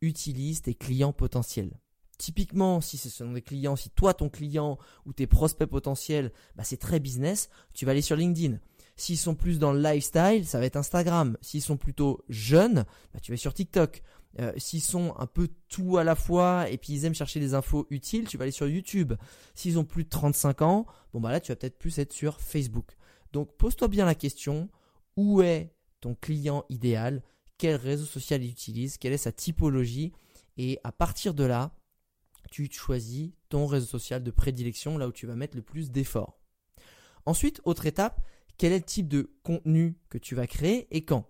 utilisent 0.00 0.62
tes 0.62 0.74
clients 0.74 1.12
potentiels. 1.12 1.80
Typiquement, 2.18 2.80
si 2.80 2.98
ce 2.98 3.08
sont 3.08 3.32
des 3.32 3.42
clients, 3.42 3.76
si 3.76 3.90
toi 3.90 4.12
ton 4.12 4.28
client 4.28 4.78
ou 5.06 5.12
tes 5.12 5.26
prospects 5.26 5.68
potentiels, 5.68 6.32
bah, 6.56 6.64
c'est 6.64 6.76
très 6.76 6.98
business, 6.98 7.48
tu 7.74 7.86
vas 7.86 7.92
aller 7.92 8.02
sur 8.02 8.16
LinkedIn. 8.16 8.58
S'ils 8.96 9.18
sont 9.18 9.36
plus 9.36 9.60
dans 9.60 9.72
le 9.72 9.80
lifestyle, 9.80 10.44
ça 10.44 10.58
va 10.58 10.66
être 10.66 10.76
Instagram. 10.76 11.36
S'ils 11.40 11.62
sont 11.62 11.76
plutôt 11.76 12.24
jeunes, 12.28 12.84
bah, 13.14 13.20
tu 13.22 13.30
vas 13.30 13.36
sur 13.36 13.54
TikTok. 13.54 14.02
Euh, 14.40 14.52
s'ils 14.56 14.82
sont 14.82 15.14
un 15.18 15.26
peu 15.26 15.48
tout 15.68 15.96
à 15.96 16.04
la 16.04 16.14
fois 16.14 16.68
et 16.68 16.76
puis 16.76 16.92
ils 16.92 17.04
aiment 17.04 17.14
chercher 17.14 17.40
des 17.40 17.54
infos 17.54 17.86
utiles, 17.90 18.26
tu 18.26 18.36
vas 18.36 18.42
aller 18.42 18.52
sur 18.52 18.68
YouTube. 18.68 19.14
S'ils 19.54 19.78
ont 19.78 19.84
plus 19.84 20.04
de 20.04 20.08
35 20.08 20.62
ans, 20.62 20.86
bon 21.12 21.20
bah 21.20 21.32
là 21.32 21.40
tu 21.40 21.50
vas 21.50 21.56
peut-être 21.56 21.78
plus 21.78 21.98
être 21.98 22.12
sur 22.12 22.40
Facebook. 22.40 22.96
Donc 23.32 23.56
pose-toi 23.56 23.88
bien 23.88 24.04
la 24.04 24.14
question, 24.14 24.68
où 25.16 25.40
est 25.42 25.72
ton 26.00 26.14
client 26.14 26.64
idéal? 26.68 27.22
Quel 27.56 27.76
réseau 27.76 28.04
social 28.04 28.42
il 28.42 28.50
utilise? 28.50 28.98
Quelle 28.98 29.12
est 29.12 29.18
sa 29.18 29.32
typologie? 29.32 30.12
Et 30.56 30.78
à 30.84 30.92
partir 30.92 31.34
de 31.34 31.44
là, 31.44 31.72
tu 32.50 32.68
choisis 32.70 33.30
ton 33.48 33.66
réseau 33.66 33.86
social 33.86 34.22
de 34.22 34.30
prédilection, 34.30 34.98
là 34.98 35.08
où 35.08 35.12
tu 35.12 35.26
vas 35.26 35.34
mettre 35.34 35.56
le 35.56 35.62
plus 35.62 35.90
d'efforts. 35.90 36.38
Ensuite, 37.26 37.60
autre 37.64 37.86
étape, 37.86 38.20
quel 38.56 38.72
est 38.72 38.78
le 38.78 38.84
type 38.84 39.08
de 39.08 39.30
contenu 39.42 39.96
que 40.08 40.18
tu 40.18 40.34
vas 40.34 40.46
créer 40.46 40.88
et 40.90 41.04
quand? 41.04 41.28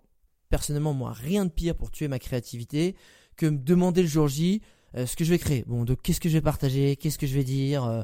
Personnellement, 0.48 0.94
moi, 0.94 1.12
rien 1.12 1.44
de 1.44 1.50
pire 1.50 1.76
pour 1.76 1.90
tuer 1.90 2.08
ma 2.08 2.18
créativité 2.18 2.96
que 3.36 3.46
me 3.46 3.58
demander 3.58 4.02
le 4.02 4.08
jour 4.08 4.28
J 4.28 4.62
euh, 4.96 5.06
ce 5.06 5.16
que 5.16 5.24
je 5.24 5.30
vais 5.30 5.38
créer. 5.38 5.64
Bon, 5.66 5.84
donc 5.84 6.00
qu'est-ce 6.02 6.20
que 6.20 6.28
je 6.28 6.34
vais 6.34 6.42
partager? 6.42 6.96
Qu'est-ce 6.96 7.18
que 7.18 7.26
je 7.26 7.34
vais 7.34 7.44
dire? 7.44 7.84
Euh, 7.84 8.02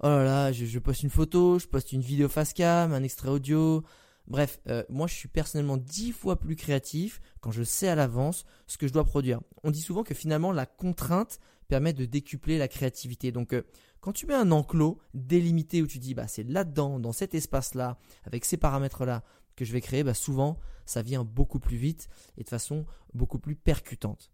Oh 0.00 0.08
là 0.08 0.24
là, 0.24 0.52
je, 0.52 0.78
poste 0.78 1.02
une 1.04 1.10
photo, 1.10 1.58
je 1.58 1.66
poste 1.66 1.92
une 1.92 2.02
vidéo 2.02 2.28
face 2.28 2.52
cam, 2.52 2.92
un 2.92 3.02
extrait 3.02 3.30
audio. 3.30 3.82
Bref, 4.26 4.60
euh, 4.68 4.84
moi 4.90 5.06
je 5.06 5.14
suis 5.14 5.28
personnellement 5.28 5.78
dix 5.78 6.12
fois 6.12 6.38
plus 6.38 6.54
créatif 6.54 7.20
quand 7.40 7.50
je 7.50 7.62
sais 7.62 7.88
à 7.88 7.94
l'avance 7.94 8.44
ce 8.66 8.76
que 8.76 8.86
je 8.86 8.92
dois 8.92 9.04
produire. 9.04 9.40
On 9.62 9.70
dit 9.70 9.80
souvent 9.80 10.02
que 10.02 10.14
finalement 10.14 10.52
la 10.52 10.66
contrainte 10.66 11.38
permet 11.66 11.92
de 11.92 12.04
décupler 12.04 12.58
la 12.58 12.68
créativité. 12.68 13.32
Donc 13.32 13.52
euh, 13.52 13.62
quand 14.00 14.12
tu 14.12 14.26
mets 14.26 14.34
un 14.34 14.50
enclos 14.50 14.98
délimité 15.14 15.82
où 15.82 15.86
tu 15.86 15.98
dis 15.98 16.14
bah 16.14 16.28
c'est 16.28 16.44
là-dedans, 16.44 17.00
dans 17.00 17.12
cet 17.12 17.34
espace-là, 17.34 17.98
avec 18.24 18.44
ces 18.44 18.56
paramètres-là 18.56 19.24
que 19.56 19.64
je 19.64 19.72
vais 19.72 19.80
créer, 19.80 20.04
bah 20.04 20.14
souvent 20.14 20.58
ça 20.84 21.02
vient 21.02 21.24
beaucoup 21.24 21.58
plus 21.58 21.76
vite 21.76 22.08
et 22.36 22.44
de 22.44 22.48
façon 22.48 22.86
beaucoup 23.14 23.38
plus 23.38 23.56
percutante. 23.56 24.30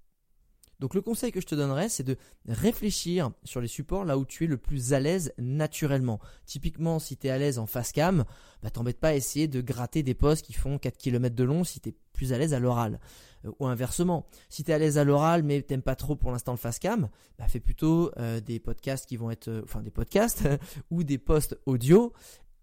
Donc 0.83 0.95
le 0.95 1.01
conseil 1.01 1.31
que 1.31 1.41
je 1.41 1.47
te 1.47 1.55
donnerais, 1.55 1.89
c'est 1.89 2.03
de 2.03 2.17
réfléchir 2.49 3.31
sur 3.45 3.61
les 3.61 3.69
supports 3.69 4.05
là 4.05 4.19
où 4.19 4.25
tu 4.25 4.43
es 4.43 4.47
le 4.49 4.57
plus 4.57 4.93
à 4.93 4.99
l'aise 4.99 5.33
naturellement. 5.39 6.19
Typiquement, 6.45 6.99
si 6.99 7.17
tu 7.17 7.29
es 7.29 7.31
à 7.31 7.39
l'aise 7.39 7.61
en 7.61 7.67
face 7.67 7.93
cam, 7.93 8.25
bah 8.65 8.71
t'embête 8.71 8.99
pas 8.99 9.11
à 9.11 9.15
essayer 9.15 9.47
de 9.47 9.61
gratter 9.61 10.03
des 10.03 10.15
postes 10.15 10.45
qui 10.45 10.55
font 10.55 10.79
4 10.79 10.99
km 10.99 11.37
de 11.37 11.45
long 11.45 11.63
si 11.63 11.79
tu 11.79 11.91
es 11.91 11.95
plus 12.13 12.33
à 12.33 12.39
l'aise 12.39 12.53
à 12.53 12.59
l'oral. 12.59 12.99
Euh, 13.45 13.53
ou 13.59 13.67
inversement, 13.67 14.27
si 14.49 14.65
tu 14.65 14.71
es 14.71 14.75
à 14.75 14.79
l'aise 14.79 14.99
à 14.99 15.05
l'oral 15.05 15.43
mais 15.43 15.63
t'aimes 15.63 15.83
pas 15.83 15.97
trop 15.97 16.17
pour 16.17 16.31
l'instant 16.31 16.53
le 16.53 16.59
face 16.59 16.79
cam, 16.79 17.09
bah 17.39 17.49
fais 17.49 17.61
plutôt 17.61 18.11
euh, 18.19 18.41
des 18.41 18.61
podcasts 18.61 19.07
qui 19.07 19.17
vont 19.17 19.31
être, 19.31 19.49
euh, 19.49 19.83
des 19.83 19.91
podcasts 19.91 20.49
ou 20.91 21.05
des 21.05 21.19
posts 21.19 21.59
audio. 21.67 22.13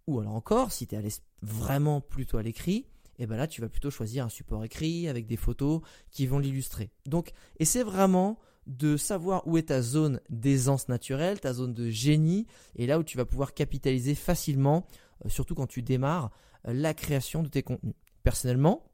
Ou 0.07 0.19
alors 0.19 0.33
encore, 0.33 0.71
si 0.71 0.87
tu 0.87 0.95
es 0.95 0.97
à 0.97 1.01
l'aise 1.01 1.21
vraiment 1.41 2.01
plutôt 2.01 2.37
à 2.37 2.43
l'écrit, 2.43 2.87
et 3.19 3.27
ben 3.27 3.37
là 3.37 3.47
tu 3.47 3.61
vas 3.61 3.69
plutôt 3.69 3.91
choisir 3.91 4.25
un 4.25 4.29
support 4.29 4.63
écrit 4.63 5.07
avec 5.07 5.27
des 5.27 5.37
photos 5.37 5.81
qui 6.09 6.25
vont 6.25 6.39
l'illustrer. 6.39 6.89
Donc 7.05 7.31
essaie 7.59 7.83
vraiment 7.83 8.39
de 8.65 8.97
savoir 8.97 9.47
où 9.47 9.57
est 9.57 9.69
ta 9.69 9.81
zone 9.81 10.19
d'aisance 10.29 10.89
naturelle, 10.89 11.39
ta 11.39 11.53
zone 11.53 11.73
de 11.73 11.89
génie, 11.89 12.47
et 12.75 12.87
là 12.87 12.99
où 12.99 13.03
tu 13.03 13.17
vas 13.17 13.25
pouvoir 13.25 13.53
capitaliser 13.53 14.15
facilement, 14.15 14.85
surtout 15.27 15.55
quand 15.55 15.67
tu 15.67 15.81
démarres, 15.81 16.31
la 16.63 16.93
création 16.93 17.41
de 17.41 17.47
tes 17.47 17.63
contenus. 17.63 17.95
Personnellement, 18.23 18.88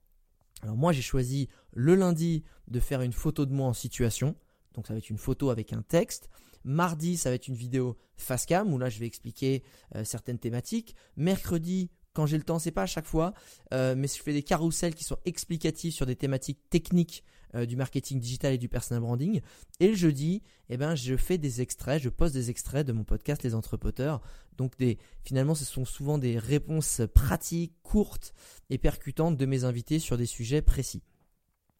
alors 0.62 0.76
moi 0.76 0.92
j'ai 0.92 1.02
choisi 1.02 1.50
le 1.74 1.96
lundi 1.96 2.44
de 2.68 2.80
faire 2.80 3.02
une 3.02 3.14
photo 3.14 3.46
de 3.46 3.54
moi 3.54 3.68
en 3.68 3.74
situation, 3.74 4.36
donc 4.74 4.88
ça 4.88 4.94
va 4.94 5.00
être 5.00 5.10
une 5.10 5.18
photo 5.18 5.50
avec 5.50 5.74
un 5.74 5.82
texte. 5.82 6.30
Mardi, 6.64 7.16
ça 7.16 7.30
va 7.30 7.36
être 7.36 7.48
une 7.48 7.56
vidéo 7.56 7.96
face 8.18 8.46
cam 8.46 8.74
où 8.74 8.80
là 8.80 8.90
je 8.90 9.00
vais 9.00 9.06
expliquer 9.06 9.64
euh, 9.96 10.04
certaines 10.04 10.40
thématiques. 10.40 10.96
Mercredi, 11.16 11.92
quand 12.14 12.26
j'ai 12.26 12.38
le 12.38 12.44
temps, 12.44 12.60
c'est 12.60 12.72
pas 12.72 12.84
à 12.84 12.88
chaque 12.88 13.06
fois, 13.06 13.34
euh, 13.74 13.94
mais 13.96 14.08
je 14.08 14.22
fais 14.22 14.34
des 14.34 14.42
carousels 14.42 14.96
qui 14.96 15.04
sont 15.04 15.18
explicatifs 15.26 15.94
sur 15.94 16.06
des 16.06 16.16
thématiques 16.16 16.60
techniques 16.70 17.24
euh, 17.56 17.66
du 17.66 17.76
marketing 17.76 18.20
digital 18.20 18.54
et 18.54 18.58
du 18.58 18.68
personal 18.68 19.02
branding. 19.02 19.42
Et 19.80 19.88
le 19.88 19.96
jeudi, 19.96 20.42
eh 20.70 20.78
ben, 20.78 20.96
je 20.96 21.16
fais 21.16 21.38
des 21.38 21.62
extraits, 21.62 22.02
je 22.02 22.10
poste 22.10 22.34
des 22.34 22.50
extraits 22.50 22.86
de 22.86 22.92
mon 22.92 23.04
podcast 23.04 23.44
Les 23.44 23.56
Entrepoteurs. 23.56 24.22
Donc 24.58 24.78
des, 24.78 24.98
finalement, 25.24 25.56
ce 25.56 25.66
sont 25.66 25.86
souvent 25.86 26.18
des 26.18 26.38
réponses 26.38 27.02
pratiques, 27.14 27.74
courtes 27.82 28.34
et 28.70 28.78
percutantes 28.78 29.38
de 29.38 29.46
mes 29.46 29.64
invités 29.64 30.00
sur 30.00 30.18
des 30.18 30.26
sujets 30.26 30.62
précis. 30.62 31.02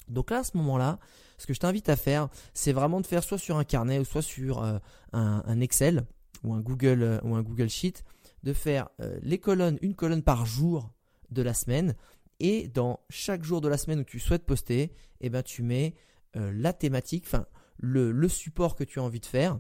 Donc 0.08 0.32
là, 0.32 0.40
à 0.40 0.44
ce 0.44 0.56
moment-là, 0.58 1.00
ce 1.38 1.48
que 1.48 1.54
je 1.54 1.60
t'invite 1.60 1.90
à 1.90 1.96
faire, 1.96 2.30
c'est 2.54 2.74
vraiment 2.74 3.02
de 3.02 3.08
faire 3.08 3.24
soit 3.24 3.38
sur 3.38 3.58
un 3.58 3.64
carnet 3.64 4.00
ou 4.00 4.06
soit 4.06 4.22
sur 4.22 4.64
euh, 4.64 4.78
un, 5.14 5.60
Excel 5.60 6.06
ou 6.44 6.54
un 6.54 6.62
Google 6.62 7.04
euh, 7.04 7.20
ou 7.24 7.36
un 7.36 7.42
Google 7.42 7.70
Sheet, 7.70 8.04
de 8.44 8.54
faire 8.54 8.90
les 9.24 9.40
colonnes, 9.40 9.80
une 9.82 9.96
colonne 9.96 10.22
par 10.22 10.46
jour 10.46 10.92
de 11.32 11.42
la 11.42 11.56
semaine, 11.56 11.96
et 12.40 12.68
dans 12.68 13.00
chaque 13.10 13.44
jour 13.44 13.62
de 13.62 13.68
la 13.68 13.78
semaine 13.78 14.00
où 14.00 14.04
tu 14.04 14.20
souhaites 14.20 14.46
poster, 14.46 14.92
eh 15.22 15.30
ben 15.30 15.44
tu 15.44 15.64
mets 15.64 15.96
la 16.34 16.74
thématique, 16.74 17.24
enfin 17.26 17.46
le, 17.78 18.12
le 18.12 18.28
support 18.28 18.76
que 18.76 18.84
tu 18.84 19.00
as 19.00 19.04
envie 19.04 19.22
de 19.22 19.26
faire, 19.26 19.60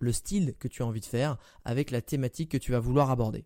le 0.00 0.10
style 0.10 0.54
que 0.58 0.66
tu 0.66 0.82
as 0.82 0.86
envie 0.86 1.00
de 1.00 1.06
faire, 1.06 1.38
avec 1.64 1.92
la 1.92 2.02
thématique 2.02 2.50
que 2.50 2.56
tu 2.56 2.72
vas 2.72 2.80
vouloir 2.80 3.10
aborder 3.10 3.44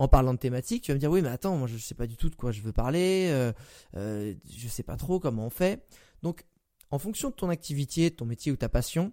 en 0.00 0.08
parlant 0.08 0.32
de 0.32 0.38
thématique, 0.38 0.82
tu 0.82 0.92
vas 0.92 0.94
me 0.94 0.98
dire 0.98 1.10
oui 1.10 1.20
mais 1.20 1.28
attends, 1.28 1.56
moi 1.58 1.68
je 1.68 1.74
ne 1.74 1.78
sais 1.78 1.94
pas 1.94 2.06
du 2.06 2.16
tout 2.16 2.30
de 2.30 2.34
quoi 2.34 2.52
je 2.52 2.62
veux 2.62 2.72
parler, 2.72 3.28
euh, 3.30 3.52
euh, 3.96 4.34
je 4.50 4.64
ne 4.64 4.70
sais 4.70 4.82
pas 4.82 4.96
trop 4.96 5.20
comment 5.20 5.44
on 5.44 5.50
fait. 5.50 5.84
Donc 6.22 6.46
en 6.90 6.98
fonction 6.98 7.28
de 7.28 7.34
ton 7.34 7.50
activité, 7.50 8.10
ton 8.10 8.24
métier 8.24 8.50
ou 8.50 8.56
ta 8.56 8.70
passion, 8.70 9.12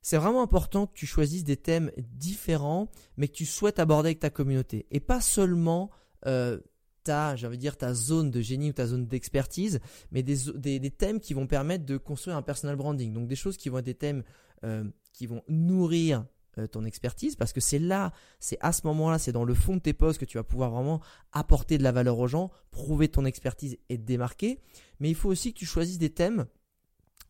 c'est 0.00 0.16
vraiment 0.16 0.40
important 0.40 0.86
que 0.86 0.94
tu 0.94 1.04
choisisses 1.04 1.44
des 1.44 1.58
thèmes 1.58 1.92
différents, 1.98 2.90
mais 3.18 3.28
que 3.28 3.34
tu 3.34 3.44
souhaites 3.44 3.78
aborder 3.78 4.08
avec 4.08 4.20
ta 4.20 4.30
communauté. 4.30 4.86
Et 4.90 5.00
pas 5.00 5.20
seulement 5.20 5.90
euh, 6.24 6.58
ta, 7.08 7.34
dire, 7.34 7.76
ta 7.76 7.94
zone 7.94 8.30
de 8.30 8.40
génie 8.42 8.70
ou 8.70 8.72
ta 8.74 8.86
zone 8.86 9.06
d'expertise, 9.06 9.80
mais 10.12 10.22
des, 10.22 10.90
thèmes 10.90 11.20
qui 11.20 11.32
vont 11.32 11.46
permettre 11.46 11.86
de 11.86 11.96
construire 11.96 12.36
un 12.36 12.42
personal 12.42 12.76
branding. 12.76 13.14
Donc 13.14 13.28
des 13.28 13.36
choses 13.36 13.56
qui 13.56 13.70
vont 13.70 13.78
être 13.78 13.86
des 13.86 13.94
thèmes 13.94 14.22
euh, 14.64 14.84
qui 15.12 15.26
vont 15.26 15.42
nourrir 15.48 16.26
euh, 16.58 16.66
ton 16.66 16.84
expertise 16.84 17.34
parce 17.34 17.52
que 17.52 17.60
c'est 17.60 17.78
là, 17.78 18.12
c'est 18.40 18.58
à 18.60 18.72
ce 18.72 18.86
moment-là, 18.86 19.18
c'est 19.18 19.32
dans 19.32 19.44
le 19.44 19.54
fond 19.54 19.76
de 19.76 19.80
tes 19.80 19.94
postes 19.94 20.20
que 20.20 20.26
tu 20.26 20.36
vas 20.36 20.44
pouvoir 20.44 20.70
vraiment 20.70 21.00
apporter 21.32 21.78
de 21.78 21.82
la 21.82 21.92
valeur 21.92 22.18
aux 22.18 22.28
gens, 22.28 22.50
prouver 22.70 23.08
ton 23.08 23.24
expertise 23.24 23.78
et 23.88 23.96
te 23.96 24.04
démarquer. 24.04 24.60
Mais 25.00 25.08
il 25.08 25.14
faut 25.14 25.30
aussi 25.30 25.54
que 25.54 25.58
tu 25.58 25.66
choisisses 25.66 25.98
des 25.98 26.10
thèmes 26.10 26.46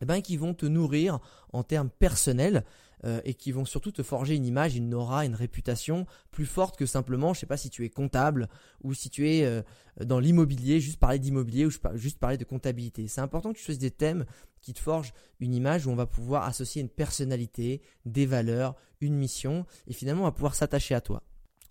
eh 0.01 0.05
ben, 0.05 0.21
qui 0.21 0.35
vont 0.35 0.53
te 0.53 0.65
nourrir 0.65 1.19
en 1.53 1.63
termes 1.63 1.89
personnels 1.89 2.65
euh, 3.05 3.21
et 3.23 3.33
qui 3.33 3.51
vont 3.51 3.65
surtout 3.65 3.91
te 3.91 4.03
forger 4.03 4.35
une 4.35 4.45
image, 4.45 4.75
une 4.75 4.93
aura, 4.93 5.25
une 5.25 5.35
réputation 5.35 6.05
plus 6.31 6.45
forte 6.45 6.77
que 6.77 6.85
simplement, 6.85 7.33
je 7.33 7.39
sais 7.39 7.45
pas 7.45 7.57
si 7.57 7.69
tu 7.69 7.85
es 7.85 7.89
comptable 7.89 8.49
ou 8.83 8.93
si 8.93 9.09
tu 9.09 9.29
es 9.29 9.45
euh, 9.45 9.61
dans 10.03 10.19
l'immobilier, 10.19 10.79
juste 10.79 10.99
parler 10.99 11.19
d'immobilier 11.19 11.65
ou 11.65 11.71
juste 11.95 12.19
parler 12.19 12.37
de 12.37 12.43
comptabilité. 12.43 13.07
C'est 13.07 13.21
important 13.21 13.53
que 13.53 13.57
tu 13.57 13.63
choisisses 13.63 13.79
des 13.79 13.91
thèmes 13.91 14.25
qui 14.61 14.73
te 14.73 14.79
forgent 14.79 15.13
une 15.39 15.53
image 15.53 15.87
où 15.87 15.91
on 15.91 15.95
va 15.95 16.05
pouvoir 16.05 16.43
associer 16.43 16.81
une 16.81 16.89
personnalité, 16.89 17.81
des 18.05 18.25
valeurs, 18.25 18.75
une 19.01 19.15
mission 19.15 19.65
et 19.87 19.93
finalement 19.93 20.21
on 20.21 20.25
va 20.25 20.31
pouvoir 20.31 20.55
s'attacher 20.55 20.95
à 20.95 21.01
toi. 21.01 21.23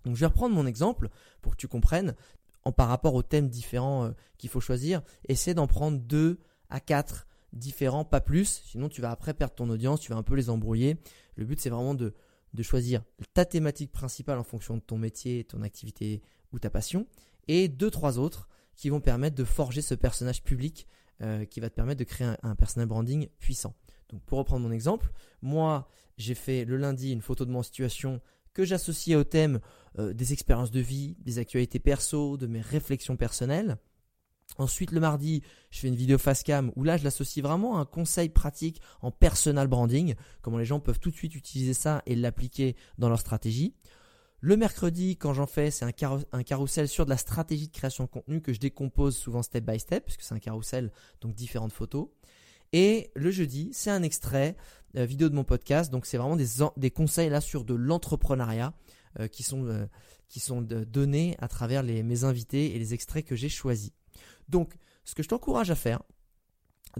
Donc 0.05 0.15
je 0.15 0.21
vais 0.21 0.27
reprendre 0.27 0.55
mon 0.55 0.65
exemple 0.65 1.09
pour 1.41 1.51
que 1.51 1.57
tu 1.57 1.67
comprennes 1.67 2.15
en 2.63 2.71
par 2.71 2.87
rapport 2.87 3.13
aux 3.13 3.23
thèmes 3.23 3.49
différents 3.49 4.05
euh, 4.05 4.11
qu'il 4.37 4.49
faut 4.49 4.61
choisir, 4.61 5.01
essaie 5.27 5.53
d'en 5.53 5.67
prendre 5.67 5.99
deux 5.99 6.39
à 6.69 6.79
quatre 6.79 7.27
différents, 7.53 8.05
pas 8.05 8.21
plus, 8.21 8.61
sinon 8.65 8.89
tu 8.89 9.01
vas 9.01 9.11
après 9.11 9.33
perdre 9.33 9.55
ton 9.55 9.69
audience, 9.69 9.99
tu 9.99 10.11
vas 10.11 10.17
un 10.17 10.23
peu 10.23 10.35
les 10.35 10.49
embrouiller. 10.49 10.97
Le 11.35 11.45
but 11.45 11.59
c'est 11.59 11.69
vraiment 11.69 11.93
de, 11.93 12.13
de 12.53 12.63
choisir 12.63 13.03
ta 13.33 13.45
thématique 13.45 13.91
principale 13.91 14.37
en 14.37 14.43
fonction 14.43 14.75
de 14.75 14.81
ton 14.81 14.97
métier, 14.97 15.43
ton 15.43 15.61
activité 15.61 16.21
ou 16.51 16.59
ta 16.59 16.69
passion, 16.69 17.07
et 17.47 17.67
deux, 17.67 17.91
trois 17.91 18.19
autres 18.19 18.49
qui 18.75 18.89
vont 18.89 19.01
permettre 19.01 19.35
de 19.35 19.43
forger 19.43 19.81
ce 19.81 19.95
personnage 19.95 20.43
public 20.43 20.87
euh, 21.21 21.45
qui 21.45 21.59
va 21.59 21.69
te 21.69 21.75
permettre 21.75 21.99
de 21.99 22.05
créer 22.05 22.27
un, 22.27 22.37
un, 22.43 22.55
personal 22.55 22.87
branding 22.87 23.27
puissant. 23.39 23.75
Donc 24.09 24.21
pour 24.23 24.37
reprendre 24.37 24.65
mon 24.65 24.71
exemple, 24.71 25.11
moi 25.41 25.87
j'ai 26.17 26.35
fait 26.35 26.65
le 26.65 26.77
lundi 26.77 27.11
une 27.11 27.21
photo 27.21 27.45
de 27.45 27.51
mon 27.51 27.63
situation 27.63 28.21
que 28.53 28.65
j'associais 28.65 29.15
au 29.15 29.23
thème 29.23 29.59
euh, 29.97 30.13
des 30.13 30.33
expériences 30.33 30.71
de 30.71 30.79
vie, 30.79 31.15
des 31.19 31.39
actualités 31.39 31.79
perso, 31.79 32.37
de 32.37 32.47
mes 32.47 32.61
réflexions 32.61 33.17
personnelles. 33.17 33.77
Ensuite, 34.59 34.91
le 34.91 34.99
mardi, 34.99 35.41
je 35.71 35.79
fais 35.79 35.87
une 35.87 35.95
vidéo 35.95 36.17
face 36.17 36.43
cam 36.43 36.71
où 36.75 36.83
là, 36.83 36.97
je 36.97 37.05
l'associe 37.05 37.43
vraiment 37.43 37.77
à 37.77 37.81
un 37.81 37.85
conseil 37.85 38.27
pratique 38.27 38.81
en 39.01 39.09
personal 39.09 39.67
branding, 39.67 40.15
comment 40.41 40.57
les 40.57 40.65
gens 40.65 40.81
peuvent 40.81 40.99
tout 40.99 41.09
de 41.09 41.15
suite 41.15 41.33
utiliser 41.33 41.73
ça 41.73 42.03
et 42.05 42.15
l'appliquer 42.15 42.75
dans 42.97 43.07
leur 43.07 43.19
stratégie. 43.19 43.73
Le 44.41 44.57
mercredi, 44.57 45.17
quand 45.17 45.33
j'en 45.33 45.47
fais, 45.47 45.71
c'est 45.71 45.85
un, 45.85 46.19
un, 46.31 46.43
carrousel 46.43 46.87
sur 46.89 47.05
de 47.05 47.09
la 47.09 47.17
stratégie 47.17 47.67
de 47.67 47.73
création 47.73 48.03
de 48.03 48.09
contenu 48.09 48.41
que 48.41 48.53
je 48.53 48.59
décompose 48.59 49.17
souvent 49.17 49.43
step 49.43 49.65
by 49.65 49.79
step, 49.79 50.05
puisque 50.05 50.21
c'est 50.21 50.33
un 50.33 50.39
carrousel, 50.39 50.91
donc 51.21 51.35
différentes 51.35 51.73
photos. 51.73 52.09
Et 52.73 53.11
le 53.15 53.31
jeudi, 53.31 53.69
c'est 53.71 53.89
un 53.89 54.03
extrait 54.03 54.57
euh, 54.97 55.05
vidéo 55.05 55.29
de 55.29 55.35
mon 55.35 55.45
podcast, 55.45 55.91
donc 55.91 56.05
c'est 56.05 56.17
vraiment 56.17 56.35
des, 56.35 56.47
des 56.75 56.91
conseils 56.91 57.29
là 57.29 57.41
sur 57.41 57.63
de 57.63 57.73
l'entrepreneuriat 57.73 58.73
euh, 59.19 59.27
qui 59.27 59.43
sont, 59.43 59.65
euh, 59.65 59.85
qui 60.27 60.39
sont 60.39 60.61
donnés 60.61 61.35
à 61.39 61.47
travers 61.47 61.81
les, 61.81 62.03
mes 62.03 62.25
invités 62.25 62.75
et 62.75 62.79
les 62.79 62.93
extraits 62.93 63.25
que 63.25 63.35
j'ai 63.35 63.49
choisis. 63.49 63.91
Donc, 64.49 64.73
ce 65.03 65.15
que 65.15 65.23
je 65.23 65.29
t'encourage 65.29 65.71
à 65.71 65.75
faire, 65.75 66.01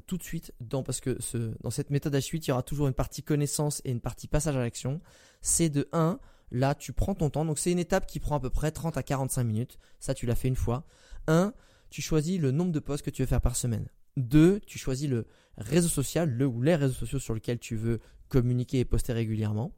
tout 0.05 0.17
de 0.17 0.23
suite, 0.23 0.53
parce 0.69 1.01
que 1.01 1.17
dans 1.61 1.71
cette 1.71 1.89
méthode 1.89 2.13
H8, 2.15 2.37
il 2.45 2.47
y 2.49 2.51
aura 2.51 2.63
toujours 2.63 2.87
une 2.87 2.93
partie 2.93 3.23
connaissance 3.23 3.81
et 3.85 3.91
une 3.91 4.01
partie 4.01 4.27
passage 4.27 4.55
à 4.55 4.59
l'action, 4.59 5.01
c'est 5.41 5.69
de 5.69 5.89
1, 5.91 6.19
là 6.51 6.75
tu 6.75 6.93
prends 6.93 7.15
ton 7.15 7.29
temps, 7.29 7.45
donc 7.45 7.59
c'est 7.59 7.71
une 7.71 7.79
étape 7.79 8.07
qui 8.07 8.19
prend 8.19 8.35
à 8.35 8.39
peu 8.39 8.49
près 8.49 8.71
30 8.71 8.97
à 8.97 9.03
45 9.03 9.43
minutes, 9.43 9.79
ça 9.99 10.13
tu 10.13 10.25
l'as 10.25 10.35
fait 10.35 10.47
une 10.47 10.55
fois. 10.55 10.85
1, 11.27 11.53
tu 11.89 12.01
choisis 12.01 12.39
le 12.39 12.51
nombre 12.51 12.71
de 12.71 12.79
posts 12.79 13.03
que 13.03 13.09
tu 13.09 13.23
veux 13.23 13.27
faire 13.27 13.41
par 13.41 13.55
semaine. 13.55 13.89
2, 14.17 14.59
tu 14.61 14.77
choisis 14.77 15.09
le 15.09 15.25
réseau 15.57 15.89
social, 15.89 16.29
le 16.29 16.45
ou 16.45 16.61
les 16.61 16.75
réseaux 16.75 16.93
sociaux 16.93 17.19
sur 17.19 17.33
lesquels 17.33 17.59
tu 17.59 17.75
veux 17.75 17.99
communiquer 18.27 18.79
et 18.79 18.85
poster 18.85 19.13
régulièrement. 19.13 19.75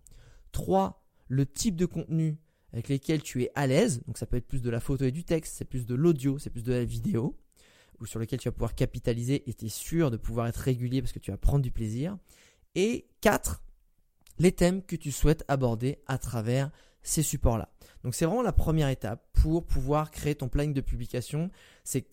3, 0.51 1.05
le 1.27 1.45
type 1.45 1.77
de 1.77 1.85
contenu 1.85 2.37
avec 2.73 2.89
lesquels 2.89 3.21
tu 3.21 3.43
es 3.43 3.51
à 3.55 3.67
l'aise, 3.67 4.01
donc 4.07 4.17
ça 4.17 4.25
peut 4.25 4.37
être 4.37 4.47
plus 4.47 4.61
de 4.61 4.69
la 4.69 4.79
photo 4.79 5.05
et 5.05 5.11
du 5.11 5.23
texte, 5.23 5.55
c'est 5.57 5.65
plus 5.65 5.85
de 5.85 5.95
l'audio, 5.95 6.37
c'est 6.37 6.49
plus 6.49 6.63
de 6.63 6.73
la 6.73 6.83
vidéo 6.83 7.37
ou 8.01 8.05
sur 8.05 8.19
lequel 8.19 8.39
tu 8.39 8.47
vas 8.49 8.51
pouvoir 8.51 8.75
capitaliser 8.75 9.49
et 9.49 9.53
tu 9.53 9.65
es 9.65 9.69
sûr 9.69 10.11
de 10.11 10.17
pouvoir 10.17 10.47
être 10.47 10.57
régulier 10.57 11.01
parce 11.01 11.13
que 11.13 11.19
tu 11.19 11.31
vas 11.31 11.37
prendre 11.37 11.61
du 11.61 11.71
plaisir. 11.71 12.17
Et 12.75 13.07
4. 13.21 13.63
Les 14.39 14.51
thèmes 14.51 14.81
que 14.81 14.95
tu 14.95 15.11
souhaites 15.11 15.45
aborder 15.47 15.99
à 16.07 16.17
travers 16.17 16.71
ces 17.03 17.23
supports-là. 17.23 17.69
Donc 18.03 18.15
c'est 18.15 18.25
vraiment 18.25 18.41
la 18.41 18.53
première 18.53 18.89
étape 18.89 19.27
pour 19.33 19.65
pouvoir 19.65 20.11
créer 20.11 20.35
ton 20.35 20.49
planning 20.49 20.73
de 20.73 20.81
publication. 20.81 21.51
C'est 21.83 22.07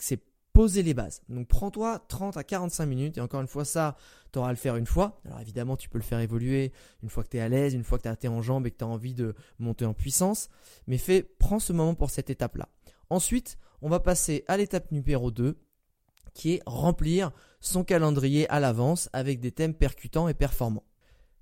poser 0.53 0.83
les 0.83 0.93
bases. 0.93 1.23
Donc 1.29 1.47
prends-toi 1.47 2.05
30 2.09 2.37
à 2.37 2.43
45 2.43 2.85
minutes 2.87 3.19
et 3.19 3.21
encore 3.21 3.41
une 3.41 3.47
fois 3.47 3.65
ça, 3.65 3.97
tu 4.33 4.41
auras 4.41 4.49
à 4.49 4.53
le 4.53 4.57
faire 4.57 4.75
une 4.75 4.87
fois. 4.87 5.21
Alors 5.25 5.41
évidemment 5.41 5.77
tu 5.77 5.89
peux 5.89 5.99
le 5.99 6.05
faire 6.05 6.19
évoluer 6.19 6.73
une 7.05 7.09
fois 7.09 7.23
que 7.23 7.29
tu 7.29 7.37
es 7.37 7.41
à 7.41 7.49
l'aise, 7.49 7.75
une 7.75 7.85
fois 7.85 7.99
que 7.99 8.13
tu 8.13 8.27
as 8.27 8.31
en 8.31 8.43
jambes 8.43 8.67
et 8.67 8.73
que 8.73 8.79
tu 8.79 8.85
as 8.85 8.89
envie 8.89 9.15
de 9.15 9.37
monter 9.61 9.85
en 9.85 9.95
puissance. 9.95 10.49
Mais 10.89 10.99
fais, 10.99 11.23
prends 11.23 11.61
ce 11.61 11.73
moment 11.73 11.95
pour 11.95 12.11
cette 12.11 12.29
étape-là. 12.29 12.69
Ensuite, 13.09 13.57
on 13.83 13.89
va 13.89 14.01
passer 14.01 14.45
à 14.49 14.57
l'étape 14.57 14.91
numéro 14.91 15.31
2 15.31 15.57
qui 16.39 16.55
est 16.55 16.63
remplir 16.67 17.33
son 17.61 17.83
calendrier 17.83 18.49
à 18.49 18.61
l'avance 18.61 19.11
avec 19.13 19.41
des 19.41 19.51
thèmes 19.51 19.75
percutants 19.75 20.29
et 20.29 20.35
performants. 20.35 20.85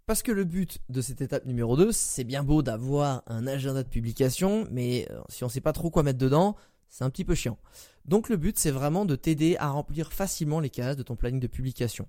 Parce 0.07 0.23
que 0.23 0.33
le 0.33 0.45
but 0.45 0.79
de 0.89 1.03
cette 1.03 1.21
étape 1.21 1.45
numéro 1.45 1.77
2, 1.77 1.93
c'est 1.93 2.25
bien 2.25 2.43
beau 2.43 2.63
d'avoir 2.63 3.23
un 3.27 3.47
agenda 3.47 3.83
de 3.83 3.89
publication, 3.89 4.67
mais 4.71 5.07
euh, 5.11 5.21
si 5.29 5.45
on 5.45 5.49
ne 5.49 5.53
sait 5.53 5.61
pas 5.61 5.75
trop 5.75 5.91
quoi 5.91 6.03
mettre 6.03 6.19
dedans, 6.19 6.57
c'est 6.89 7.05
un 7.05 7.11
petit 7.11 7.27
peu 7.27 7.35
chiant. 7.35 7.59
Donc 8.07 8.31
le 8.31 8.39
but, 8.39 8.59
c'est 8.59 8.71
vraiment 8.71 9.05
de 9.05 9.17
t'aider 9.17 9.57
à 9.59 9.69
remplir 9.69 10.15
facilement 10.15 10.61
les 10.61 10.71
cases 10.71 10.97
de 10.97 11.03
ton 11.03 11.15
planning 11.15 11.41
de 11.41 11.47
publication. 11.47 12.09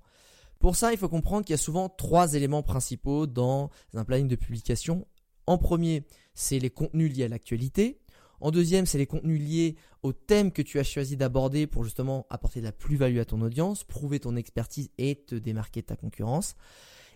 Pour 0.60 0.78
ça, 0.78 0.94
il 0.94 0.98
faut 0.98 1.10
comprendre 1.10 1.44
qu'il 1.44 1.54
y 1.54 1.60
a 1.60 1.62
souvent 1.62 1.90
trois 1.90 2.36
éléments 2.36 2.64
principaux 2.64 3.28
dans 3.28 3.70
un 3.96 4.06
planning 4.06 4.30
de 4.30 4.38
publication. 4.38 5.06
En 5.46 5.58
premier, 5.58 6.06
c'est 6.36 6.60
les 6.60 6.70
contenus 6.70 7.14
liés 7.14 7.26
à 7.26 7.28
l'actualité. 7.28 8.00
En 8.40 8.52
deuxième, 8.52 8.86
c'est 8.86 8.98
les 8.98 9.08
contenus 9.08 9.42
liés 9.42 9.76
au 10.04 10.14
thème 10.14 10.52
que 10.52 10.62
tu 10.62 10.80
as 10.80 10.84
choisi 10.84 11.18
d'aborder 11.18 11.66
pour 11.68 11.84
justement 11.84 12.28
apporter 12.30 12.60
de 12.60 12.66
la 12.66 12.72
plus-value 12.72 13.18
à 13.18 13.26
ton 13.26 13.42
audience, 13.42 13.84
prouver 13.84 14.20
ton 14.20 14.36
expertise 14.36 14.90
et 14.98 15.16
te 15.16 15.36
démarquer 15.36 15.82
de 15.82 15.88
ta 15.88 15.96
concurrence. 15.96 16.56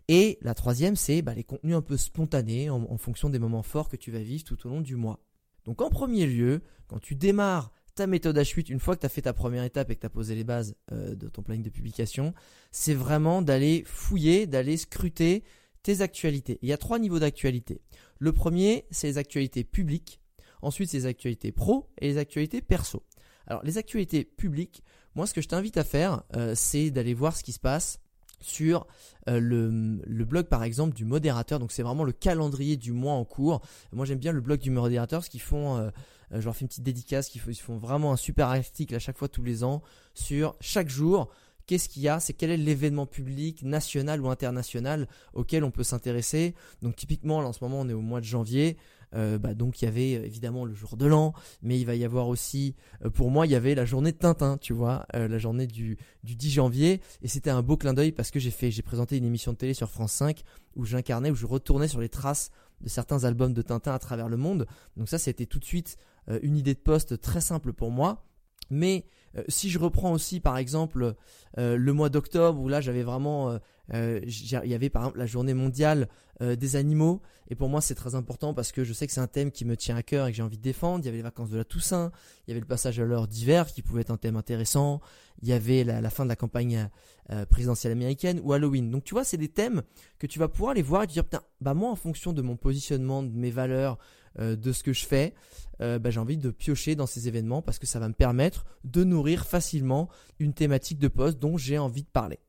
Et 0.07 0.39
la 0.41 0.55
troisième, 0.55 0.95
c'est 0.95 1.21
bah, 1.21 1.33
les 1.33 1.43
contenus 1.43 1.75
un 1.75 1.81
peu 1.81 1.95
spontanés 1.97 2.69
en, 2.69 2.97
fonction 2.97 3.29
des 3.29 3.39
moments 3.39 3.63
forts 3.63 3.87
que 3.87 3.95
tu 3.95 4.11
vas 4.11 4.19
vivre 4.19 4.43
tout 4.43 4.67
au 4.67 4.69
long 4.69 4.81
du 4.81 4.95
mois. 4.95 5.19
Donc 5.65 5.81
en 5.81 5.89
premier 5.89 6.25
lieu, 6.25 6.61
quand 6.87 6.99
tu 6.99 7.15
démarres 7.15 7.71
ta 7.93 8.07
méthode 8.07 8.37
H8, 8.37 8.71
une 8.71 8.79
fois 8.79 8.95
que 8.95 9.01
tu 9.01 9.05
as 9.05 9.09
fait 9.09 9.21
ta 9.21 9.33
première 9.33 9.63
étape 9.63 9.91
et 9.91 9.95
que 9.95 10.01
tu 10.01 10.05
as 10.07 10.09
posé 10.09 10.33
les 10.33 10.43
bases 10.43 10.75
euh, 10.91 11.13
de 11.13 11.27
ton 11.27 11.43
planning 11.43 11.63
de 11.63 11.69
publication, 11.69 12.33
c'est 12.71 12.93
vraiment 12.93 13.41
d'aller 13.41 13.83
fouiller, 13.85 14.47
d'aller 14.47 14.77
scruter 14.77 15.43
tes 15.83 16.01
actualités. 16.01 16.57
Il 16.61 16.69
y 16.69 16.73
a 16.73 16.77
trois 16.77 16.99
niveaux 16.99 17.19
d'actualité. 17.19 17.81
Le 18.17 18.31
premier, 18.31 18.85
c'est 18.91 19.07
les 19.07 19.17
actualités 19.17 19.63
publiques. 19.63 20.20
Ensuite, 20.61 20.89
c'est 20.89 20.97
les 20.97 21.05
actualités 21.05 21.51
pro 21.51 21.89
et 21.99 22.07
les 22.07 22.17
actualités 22.17 22.61
perso. 22.61 23.03
Alors, 23.47 23.63
les 23.63 23.77
actualités 23.77 24.23
publiques, 24.23 24.83
moi, 25.15 25.27
ce 25.27 25.33
que 25.33 25.41
je 25.41 25.47
t'invite 25.47 25.77
à 25.77 25.83
faire, 25.83 26.23
euh, 26.35 26.53
c'est 26.55 26.91
d'aller 26.91 27.13
voir 27.13 27.35
ce 27.35 27.43
qui 27.43 27.51
se 27.51 27.59
passe 27.59 27.99
sur 28.41 28.87
euh, 29.29 29.39
le, 29.39 30.25
blog 30.25 30.47
par 30.47 30.63
exemple 30.63 30.95
du 30.95 31.05
modérateur. 31.05 31.59
Donc 31.59 31.71
c'est 31.71 31.83
vraiment 31.83 32.03
le 32.03 32.11
calendrier 32.11 32.75
du 32.75 32.91
mois 32.91 33.13
en 33.13 33.23
cours. 33.23 33.61
Moi 33.91 34.05
j'aime 34.05 34.17
bien 34.17 34.31
le 34.31 34.41
blog 34.41 34.59
du 34.59 34.71
modérateur 34.71 35.19
parce 35.19 35.29
qu'ils 35.29 35.41
font, 35.41 35.77
euh, 35.77 35.89
je 36.31 36.43
leur 36.43 36.55
fais 36.55 36.61
une 36.61 36.67
petite 36.67 36.83
dédicace, 36.83 37.33
ils 37.35 37.39
font 37.39 37.77
vraiment 37.77 38.11
un 38.11 38.17
super 38.17 38.47
article 38.47 38.95
à 38.95 38.99
chaque 38.99 39.17
fois 39.17 39.27
tous 39.27 39.43
les 39.43 39.63
ans 39.63 39.81
sur 40.15 40.55
chaque 40.59 40.89
jour 40.89 41.29
qu'est-ce 41.67 41.87
qu'il 41.87 42.01
y 42.01 42.09
a, 42.09 42.19
c'est 42.19 42.33
quel 42.33 42.49
est 42.51 42.57
l'événement 42.57 43.05
public, 43.05 43.63
national 43.63 44.21
ou 44.21 44.29
international 44.29 45.07
auquel 45.33 45.63
on 45.63 45.71
peut 45.71 45.83
s'intéresser. 45.83 46.53
Donc 46.81 46.95
typiquement, 46.95 47.41
là 47.41 47.47
en 47.47 47.53
ce 47.53 47.63
moment 47.63 47.79
on 47.79 47.87
est 47.87 47.93
au 47.93 48.01
mois 48.01 48.19
de 48.19 48.25
janvier, 48.25 48.77
euh, 49.13 49.37
bah, 49.37 49.53
donc 49.53 49.81
il 49.81 49.85
y 49.85 49.87
avait 49.87 50.15
euh, 50.15 50.25
évidemment 50.25 50.65
le 50.65 50.73
jour 50.73 50.95
de 50.97 51.05
l'an, 51.05 51.33
mais 51.61 51.79
il 51.79 51.85
va 51.85 51.95
y 51.95 52.05
avoir 52.05 52.27
aussi, 52.27 52.75
euh, 53.03 53.09
pour 53.09 53.29
moi, 53.29 53.45
il 53.45 53.51
y 53.51 53.55
avait 53.55 53.75
la 53.75 53.85
journée 53.85 54.11
de 54.11 54.17
Tintin, 54.17 54.57
tu 54.57 54.73
vois, 54.73 55.05
la 55.13 55.37
journée 55.37 55.67
du, 55.67 55.97
du 56.23 56.35
10 56.35 56.51
janvier, 56.51 57.01
et 57.21 57.27
c'était 57.27 57.49
un 57.49 57.61
beau 57.61 57.77
clin 57.77 57.93
d'œil 57.93 58.11
parce 58.11 58.31
que 58.31 58.39
j'ai 58.39 58.51
fait, 58.51 58.71
j'ai 58.71 58.81
présenté 58.81 59.17
une 59.17 59.25
émission 59.25 59.51
de 59.51 59.57
télé 59.57 59.73
sur 59.73 59.89
France 59.89 60.13
5 60.13 60.43
où 60.75 60.85
j'incarnais, 60.85 61.31
où 61.31 61.35
je 61.35 61.45
retournais 61.45 61.87
sur 61.87 61.99
les 61.99 62.09
traces 62.09 62.51
de 62.81 62.89
certains 62.89 63.25
albums 63.25 63.53
de 63.53 63.61
Tintin 63.61 63.93
à 63.93 63.99
travers 63.99 64.29
le 64.29 64.37
monde. 64.37 64.67
Donc 64.97 65.09
ça, 65.09 65.17
c'était 65.17 65.45
tout 65.45 65.59
de 65.59 65.65
suite 65.65 65.97
une 66.41 66.55
idée 66.55 66.73
de 66.73 66.79
poste 66.79 67.19
très 67.19 67.41
simple 67.41 67.73
pour 67.73 67.91
moi. 67.91 68.25
Mais 68.69 69.05
si 69.49 69.69
je 69.69 69.79
reprends 69.79 70.13
aussi 70.13 70.39
par 70.39 70.57
exemple 70.57 71.15
le 71.57 71.93
mois 71.93 72.09
d'octobre 72.09 72.59
où 72.59 72.69
là 72.69 72.81
j'avais 72.81 73.03
vraiment 73.03 73.59
il 73.93 74.69
y 74.69 74.73
avait 74.73 74.89
par 74.89 75.03
exemple 75.03 75.19
la 75.19 75.25
journée 75.25 75.53
mondiale 75.53 76.07
euh, 76.41 76.55
des 76.55 76.75
animaux. 76.75 77.21
Et 77.49 77.55
pour 77.55 77.69
moi, 77.69 77.81
c'est 77.81 77.93
très 77.93 78.15
important 78.15 78.55
parce 78.55 78.71
que 78.71 78.83
je 78.83 78.93
sais 78.93 79.05
que 79.05 79.13
c'est 79.13 79.21
un 79.21 79.27
thème 79.27 79.51
qui 79.51 79.63
me 79.63 79.77
tient 79.77 79.95
à 79.95 80.01
cœur 80.01 80.25
et 80.25 80.31
que 80.31 80.37
j'ai 80.37 80.41
envie 80.41 80.57
de 80.57 80.63
défendre. 80.63 81.03
Il 81.03 81.05
y 81.05 81.09
avait 81.09 81.17
les 81.17 81.23
vacances 81.23 81.51
de 81.51 81.57
la 81.57 81.65
Toussaint, 81.65 82.11
il 82.47 82.49
y 82.49 82.53
avait 82.53 82.61
le 82.61 82.65
passage 82.65 82.99
à 82.99 83.03
l'heure 83.03 83.27
d'hiver 83.27 83.67
qui 83.67 83.83
pouvait 83.83 84.01
être 84.01 84.09
un 84.09 84.17
thème 84.17 84.37
intéressant. 84.37 85.01
Il 85.43 85.49
y 85.49 85.53
avait 85.53 85.83
la, 85.83 86.09
fin 86.09 86.23
de 86.23 86.29
la 86.29 86.35
campagne 86.35 86.89
euh, 87.29 87.45
présidentielle 87.45 87.91
américaine 87.91 88.39
ou 88.43 88.53
Halloween. 88.53 88.89
Donc 88.89 89.03
tu 89.03 89.13
vois, 89.13 89.23
c'est 89.23 89.37
des 89.37 89.49
thèmes 89.49 89.83
que 90.17 90.25
tu 90.25 90.39
vas 90.39 90.47
pouvoir 90.47 90.73
les 90.73 90.81
voir 90.81 91.03
et 91.03 91.07
te 91.07 91.11
dire, 91.11 91.25
putain, 91.25 91.43
bah 91.59 91.75
moi, 91.75 91.91
en 91.91 91.95
fonction 91.95 92.33
de 92.33 92.41
mon 92.41 92.55
positionnement, 92.55 93.21
de 93.21 93.29
mes 93.29 93.51
valeurs, 93.51 93.99
de 94.39 94.71
ce 94.71 94.81
que 94.81 94.93
je 94.93 95.05
fais, 95.05 95.35
bah, 95.79 96.09
j'ai 96.09 96.19
envie 96.19 96.37
de 96.37 96.49
piocher 96.49 96.95
dans 96.95 97.05
ces 97.05 97.27
événements 97.27 97.61
parce 97.61 97.77
que 97.77 97.85
ça 97.85 97.99
va 97.99 98.07
me 98.07 98.13
permettre 98.13 98.65
de 98.85 99.03
nourrir 99.03 99.45
facilement 99.45 100.09
une 100.39 100.53
thématique 100.53 100.99
de 100.99 101.09
poste 101.09 101.37
dont 101.37 101.57
j'ai 101.57 101.77
envie 101.77 102.03
de 102.03 102.07
parler. 102.07 102.39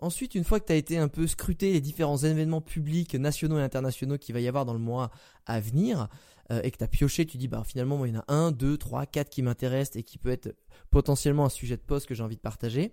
Ensuite, 0.00 0.34
une 0.34 0.44
fois 0.44 0.60
que 0.60 0.66
tu 0.66 0.72
as 0.72 0.76
été 0.76 0.98
un 0.98 1.08
peu 1.08 1.26
scruté 1.26 1.72
les 1.72 1.80
différents 1.80 2.18
événements 2.18 2.60
publics 2.60 3.14
nationaux 3.14 3.58
et 3.58 3.62
internationaux 3.62 4.18
qu'il 4.18 4.34
va 4.34 4.40
y 4.40 4.48
avoir 4.48 4.64
dans 4.64 4.72
le 4.72 4.78
mois 4.78 5.10
à 5.46 5.60
venir, 5.60 6.08
euh, 6.50 6.60
et 6.62 6.70
que 6.70 6.78
tu 6.78 6.84
as 6.84 6.88
pioché, 6.88 7.26
tu 7.26 7.38
dis 7.38 7.48
bah 7.48 7.62
finalement 7.64 7.96
moi, 7.96 8.08
il 8.08 8.14
y 8.14 8.16
en 8.16 8.20
a 8.20 8.32
un, 8.32 8.50
deux, 8.50 8.76
trois, 8.76 9.06
quatre 9.06 9.30
qui 9.30 9.42
m'intéressent 9.42 9.96
et 9.96 10.02
qui 10.02 10.18
peut 10.18 10.30
être 10.30 10.54
potentiellement 10.90 11.44
un 11.44 11.50
sujet 11.50 11.76
de 11.76 11.82
poste 11.82 12.06
que 12.06 12.14
j'ai 12.14 12.22
envie 12.22 12.36
de 12.36 12.40
partager, 12.40 12.92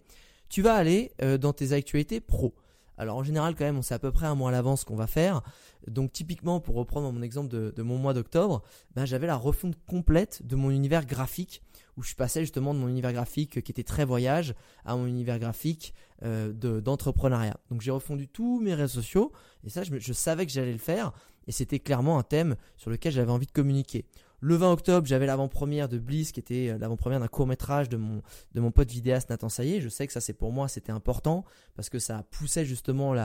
tu 0.50 0.62
vas 0.62 0.76
aller 0.76 1.12
euh, 1.22 1.38
dans 1.38 1.54
tes 1.54 1.74
actualités 1.74 2.20
pro. 2.22 2.54
Alors 2.98 3.18
en 3.18 3.24
général 3.24 3.56
quand 3.56 3.66
même 3.66 3.78
on 3.78 3.82
sait 3.82 3.94
à 3.94 4.00
peu 4.00 4.12
près 4.12 4.26
un 4.26 4.36
mois 4.36 4.50
à 4.50 4.52
l'avance 4.52 4.82
ce 4.82 4.86
qu'on 4.86 4.96
va 4.96 5.08
faire. 5.08 5.42
Donc 5.88 6.12
typiquement 6.12 6.60
pour 6.60 6.76
reprendre 6.76 7.12
mon 7.12 7.22
exemple 7.22 7.50
de, 7.50 7.82
mon 7.82 7.98
mois 7.98 8.14
d'octobre, 8.14 8.64
ben, 8.96 9.06
j'avais 9.06 9.28
la 9.28 9.36
refonte 9.36 9.76
complète 9.86 10.46
de 10.46 10.56
mon 10.56 10.72
univers 10.72 11.06
graphique 11.06 11.62
où 11.96 12.04
je 12.04 12.14
passais 12.14 12.42
justement 12.42 12.74
de 12.74 12.80
mon 12.80 12.88
univers 12.88 13.14
graphique 13.14 13.62
qui 13.64 13.72
était 13.72 13.84
très 13.84 14.06
voyage 14.06 14.54
à 14.86 14.96
mon 14.96 15.08
univers 15.08 15.40
graphique 15.40 15.94
euh, 16.24 16.52
d'entrepreneuriat. 16.54 17.58
Donc 17.72 17.82
j'ai 17.82 17.92
refondu 17.92 18.28
tous 18.28 18.60
mes 18.60 18.74
réseaux 18.74 19.02
sociaux 19.02 19.32
et 19.64 19.70
ça 19.70 19.84
je, 19.84 19.98
je 19.98 20.14
savais 20.14 20.46
que 20.46 20.52
j'allais 20.52 20.74
le 20.74 20.78
faire 20.78 21.14
et 21.48 21.52
c'était 21.52 21.80
clairement 21.80 22.20
un 22.20 22.24
thème 22.24 22.56
sur 22.76 22.90
lequel 22.90 23.12
j'avais 23.14 23.32
envie 23.32 23.48
de 23.48 23.52
communiquer. 23.52 24.06
Le 24.40 24.56
20 24.56 24.72
octobre, 24.72 25.08
j'avais 25.08 25.26
l'avant-première 25.26 25.90
de 25.90 25.98
Bliss, 25.98 26.32
qui 26.32 26.40
était 26.40 26.70
euh, 26.70 26.78
l'avant-première 26.78 27.20
d'un 27.20 27.28
court-métrage 27.28 27.90
de 27.90 27.98
mon, 27.98 28.22
de 28.54 28.62
mon 28.62 28.72
pote 28.72 28.92
vidéaste 28.92 29.32
Nathan 29.32 29.50
Saillé. 29.50 29.82
Je 29.82 29.90
sais 29.90 30.06
que 30.06 30.14
ça, 30.14 30.22
c'est 30.22 30.34
pour 30.34 30.52
moi, 30.52 30.68
c'était 30.68 30.92
important 30.92 31.44
parce 31.76 31.90
que 31.90 31.98
ça 31.98 32.24
poussait 32.30 32.64
justement 32.64 33.16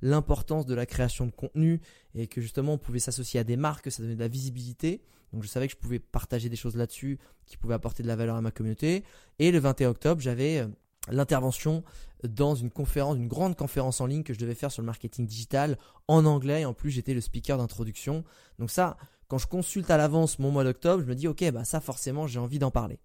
l'importance 0.00 0.64
de 0.64 0.74
la 0.74 0.86
création 0.86 1.26
de 1.26 1.30
contenu 1.30 1.82
et 2.14 2.26
que 2.26 2.40
justement, 2.40 2.74
on 2.74 2.78
pouvait 2.78 3.00
s'associer 3.00 3.38
à 3.38 3.44
des 3.44 3.56
marques, 3.56 3.92
ça 3.92 4.02
donnait 4.02 4.14
de 4.14 4.20
la 4.20 4.28
visibilité. 4.28 5.02
Donc, 5.34 5.42
je 5.42 5.48
savais 5.48 5.66
que 5.66 5.72
je 5.74 5.78
pouvais 5.78 5.98
partager 5.98 6.48
des 6.48 6.56
choses 6.56 6.76
là-dessus 6.76 7.18
qui 7.44 7.58
pouvaient 7.58 7.74
apporter 7.74 8.02
de 8.02 8.08
la 8.08 8.16
valeur 8.16 8.36
à 8.36 8.40
ma 8.40 8.50
communauté. 8.50 9.04
Et 9.38 9.52
le 9.52 9.58
21 9.58 9.90
octobre, 9.90 10.22
j'avais 10.22 10.60
euh, 10.60 10.68
l'intervention 11.10 11.84
dans 12.24 12.54
une 12.54 12.70
conférence, 12.70 13.16
une 13.16 13.28
grande 13.28 13.56
conférence 13.56 14.00
en 14.00 14.06
ligne 14.06 14.22
que 14.22 14.32
je 14.32 14.38
devais 14.38 14.54
faire 14.54 14.70
sur 14.70 14.80
le 14.80 14.86
marketing 14.86 15.26
digital 15.26 15.76
en 16.08 16.24
anglais. 16.24 16.62
Et 16.62 16.64
en 16.64 16.72
plus, 16.72 16.90
j'étais 16.90 17.12
le 17.12 17.20
speaker 17.20 17.58
d'introduction. 17.58 18.24
Donc 18.58 18.70
ça, 18.70 18.96
quand 19.32 19.38
je 19.38 19.46
consulte 19.46 19.90
à 19.90 19.96
l'avance 19.96 20.38
mon 20.38 20.50
mois 20.50 20.62
d'octobre, 20.62 21.02
je 21.02 21.08
me 21.08 21.14
dis 21.14 21.26
ok, 21.26 21.50
bah 21.52 21.64
ça 21.64 21.80
forcément 21.80 22.26
j'ai 22.26 22.38
envie 22.38 22.58
d'en 22.58 22.70
parler. 22.70 22.98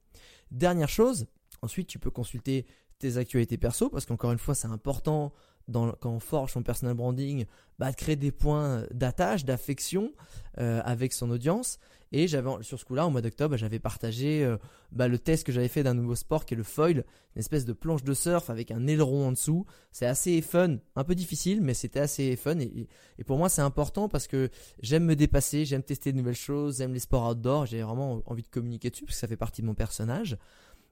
Dernière 0.52 0.90
chose, 0.90 1.26
ensuite 1.62 1.88
tu 1.88 2.00
peux 2.00 2.10
consulter 2.12 2.66
tes 3.00 3.16
actualités 3.16 3.58
perso 3.58 3.90
parce 3.90 4.06
qu'encore 4.06 4.34
une 4.34 4.38
fois 4.38 4.54
c'est 4.54 4.68
important 4.68 5.32
dans, 5.68 5.92
quand 5.92 6.12
on 6.12 6.20
forge 6.20 6.54
son 6.54 6.64
personal 6.64 6.96
branding, 6.96 7.46
bah, 7.80 7.92
de 7.92 7.96
créer 7.96 8.16
des 8.16 8.32
points 8.32 8.86
d'attache, 8.92 9.46
d'affection 9.46 10.12
euh, 10.60 10.82
avec 10.84 11.14
son 11.14 11.30
audience. 11.30 11.80
Et 12.14 12.28
j'avais 12.28 12.50
sur 12.62 12.80
ce 12.80 12.86
coup-là, 12.86 13.06
au 13.06 13.10
mois 13.10 13.22
d'octobre, 13.22 13.58
j'avais 13.58 13.80
partagé 13.80 14.44
euh, 14.44 14.58
bah, 14.94 15.10
le 15.10 15.20
test 15.20 15.46
que 15.46 15.52
j'avais 15.52 15.68
fait 15.68 15.84
d'un 15.84 15.94
nouveau 15.94 16.16
sport 16.16 16.46
qui 16.46 16.54
est 16.54 16.58
le 16.58 16.64
foil, 16.64 17.04
une 17.36 17.40
espèce 17.40 17.66
de 17.66 17.74
planche 17.74 18.04
de 18.04 18.14
surf 18.14 18.50
avec 18.50 18.72
un 18.72 18.88
aileron 18.88 19.28
en 19.28 19.32
dessous. 19.34 19.66
C'est 19.92 20.06
assez 20.06 20.42
fun, 20.42 20.78
un 20.96 21.04
peu 21.04 21.16
difficile, 21.16 21.62
mais 21.62 21.74
c'était 21.74 22.00
assez 22.00 22.36
fun. 22.38 22.60
Et, 22.60 22.88
et 23.20 23.24
pour 23.26 23.38
moi, 23.38 23.50
c'est 23.50 23.62
important 23.62 24.08
parce 24.08 24.28
que 24.28 24.50
j'aime 24.82 25.04
me 25.04 25.18
dépasser, 25.18 25.66
j'aime 25.66 25.84
tester 25.84 26.14
de 26.14 26.18
nouvelles 26.18 26.36
choses, 26.36 26.78
j'aime 26.78 26.94
les 26.94 27.00
sports 27.00 27.30
outdoor. 27.30 27.66
J'ai 27.66 27.82
vraiment 27.82 28.22
envie 28.26 28.44
de 28.44 28.48
communiquer 28.48 28.90
dessus 28.90 29.04
parce 29.04 29.16
que 29.16 29.20
ça 29.20 29.28
fait 29.28 29.36
partie 29.36 29.62
de 29.62 29.68
mon 29.68 29.76
personnage. 29.76 30.38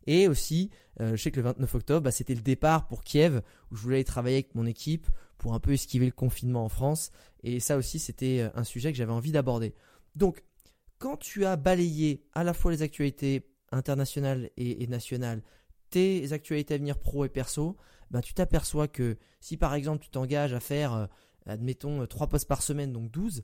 Et 0.08 0.28
aussi, 0.28 0.70
euh, 1.02 1.15
je 1.15 1.22
sais 1.22 1.32
que 1.32 1.38
le 1.38 1.44
29 1.44 1.76
octobre, 1.76 2.02
bah, 2.02 2.12
c'était 2.12 2.36
le 2.36 2.41
départ 2.41 2.88
pour 2.88 3.04
Kiev, 3.04 3.41
où 3.72 3.76
je 3.76 3.82
voulais 3.82 3.98
aller 3.98 4.04
travailler 4.04 4.38
avec 4.38 4.56
mon 4.56 4.65
équipe 4.65 5.08
pour 5.38 5.54
un 5.54 5.60
peu 5.60 5.74
esquiver 5.74 6.06
le 6.06 6.12
confinement 6.12 6.63
en 6.63 6.70
France. 6.70 7.12
Et 7.44 7.60
ça 7.60 7.78
aussi, 7.78 8.00
c'était 8.00 8.41
euh, 8.41 8.50
un 8.56 8.63
sujet 8.63 8.91
que 8.91 8.98
j'avais 8.98 9.12
envie 9.12 9.32
d'aborder. 9.32 9.74
Donc, 10.15 10.44
quand 10.98 11.18
tu 11.18 11.46
as 11.46 11.56
balayé 11.56 12.24
à 12.34 12.44
la 12.44 12.54
fois 12.54 12.72
les 12.72 12.82
actualités 12.82 13.48
internationales 13.72 14.50
et, 14.58 14.88
nationales, 14.88 15.44
tes 15.89 16.32
actualités 16.32 16.76
à 16.76 16.78
venir 16.78 17.00
pro 17.00 17.26
et 17.26 17.30
perso, 17.30 17.76
bah, 18.12 18.22
tu 18.22 18.34
t'aperçois 18.34 18.88
que 18.88 19.18
si 19.41 19.58
par 19.58 19.74
exemple 19.74 20.04
tu 20.04 20.10
t'engages 20.10 20.54
à 20.54 20.60
faire, 20.60 20.94
euh, 20.94 21.06
admettons, 21.46 22.06
3 22.06 22.28
posts 22.28 22.48
par 22.48 22.62
semaine, 22.62 22.94
donc 22.94 23.12
12 23.12 23.44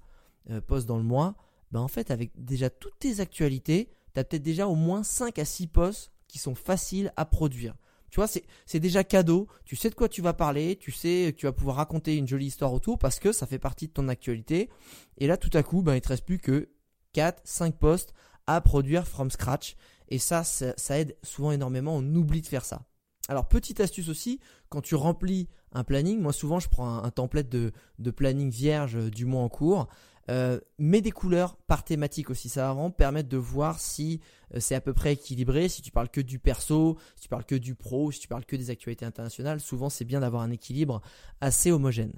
posts 0.65 0.87
dans 0.87 0.97
le 0.97 1.03
mois, 1.03 1.35
bah, 1.71 1.81
en 1.81 1.87
fait, 1.87 2.09
avec 2.09 2.31
déjà 2.35 2.69
toutes 2.69 2.97
tes 2.99 3.19
actualités, 3.19 3.89
tu 4.13 4.19
as 4.19 4.23
peut-être 4.23 4.43
déjà 4.43 4.67
au 4.67 4.75
moins 4.75 5.03
5 5.03 5.37
à 5.39 5.45
6 5.45 5.67
posts 5.67 6.11
qui 6.31 6.39
sont 6.39 6.55
faciles 6.55 7.11
à 7.17 7.25
produire. 7.25 7.75
Tu 8.09 8.19
vois, 8.19 8.27
c'est 8.27 8.79
déjà 8.79 9.03
cadeau. 9.03 9.47
Tu 9.65 9.75
sais 9.75 9.89
de 9.89 9.95
quoi 9.95 10.09
tu 10.09 10.21
vas 10.21 10.33
parler. 10.33 10.77
Tu 10.77 10.91
sais 10.91 11.31
que 11.33 11.37
tu 11.39 11.45
vas 11.45 11.51
pouvoir 11.51 11.75
raconter 11.75 12.15
une 12.15 12.27
jolie 12.27 12.47
histoire 12.47 12.73
autour 12.73 12.97
parce 12.97 13.19
que 13.19 13.31
ça 13.31 13.45
fait 13.47 13.59
partie 13.59 13.87
de 13.87 13.93
ton 13.93 14.07
actualité. 14.07 14.69
Et 15.17 15.27
là, 15.27 15.37
tout 15.37 15.49
à 15.53 15.63
coup, 15.63 15.81
ben, 15.81 15.95
il 15.95 16.01
te 16.01 16.07
reste 16.07 16.25
plus 16.25 16.37
que 16.37 16.69
4, 17.13 17.41
5 17.43 17.75
posts 17.75 18.13
à 18.47 18.59
produire 18.61 19.07
from 19.07 19.29
scratch. 19.29 19.75
Et 20.07 20.19
ça, 20.19 20.43
ça, 20.43 20.99
aide 20.99 21.17
souvent 21.23 21.51
énormément. 21.51 21.95
On 21.95 22.15
oublie 22.15 22.41
de 22.41 22.47
faire 22.47 22.65
ça. 22.65 22.83
Alors, 23.27 23.47
petite 23.47 23.79
astuce 23.79 24.09
aussi, 24.09 24.39
quand 24.69 24.81
tu 24.81 24.95
remplis 24.95 25.47
un 25.73 25.83
planning, 25.85 26.19
moi 26.19 26.33
souvent 26.33 26.59
je 26.59 26.67
prends 26.67 27.01
un, 27.01 27.11
template 27.11 27.47
de, 27.47 27.71
de, 27.99 28.11
planning 28.11 28.49
vierge 28.49 28.97
du 29.09 29.25
mois 29.25 29.41
en 29.41 29.47
cours 29.47 29.87
euh, 30.31 30.59
mets 30.79 31.01
des 31.01 31.11
couleurs 31.11 31.57
par 31.67 31.83
thématique 31.83 32.29
aussi, 32.29 32.47
ça 32.47 32.61
va 32.61 32.73
vraiment 32.73 32.89
permettre 32.89 33.27
de 33.27 33.37
voir 33.37 33.79
si 33.79 34.21
euh, 34.55 34.61
c'est 34.61 34.75
à 34.75 34.81
peu 34.81 34.93
près 34.93 35.13
équilibré, 35.13 35.67
si 35.67 35.81
tu 35.81 35.91
parles 35.91 36.09
que 36.09 36.21
du 36.21 36.39
perso, 36.39 36.97
si 37.15 37.23
tu 37.23 37.29
parles 37.29 37.43
que 37.43 37.55
du 37.55 37.75
pro, 37.75 38.11
si 38.11 38.21
tu 38.21 38.29
parles 38.29 38.45
que 38.45 38.55
des 38.55 38.69
actualités 38.69 39.05
internationales, 39.05 39.59
souvent 39.59 39.89
c'est 39.89 40.05
bien 40.05 40.21
d'avoir 40.21 40.41
un 40.43 40.51
équilibre 40.51 41.01
assez 41.41 41.69
homogène. 41.71 42.13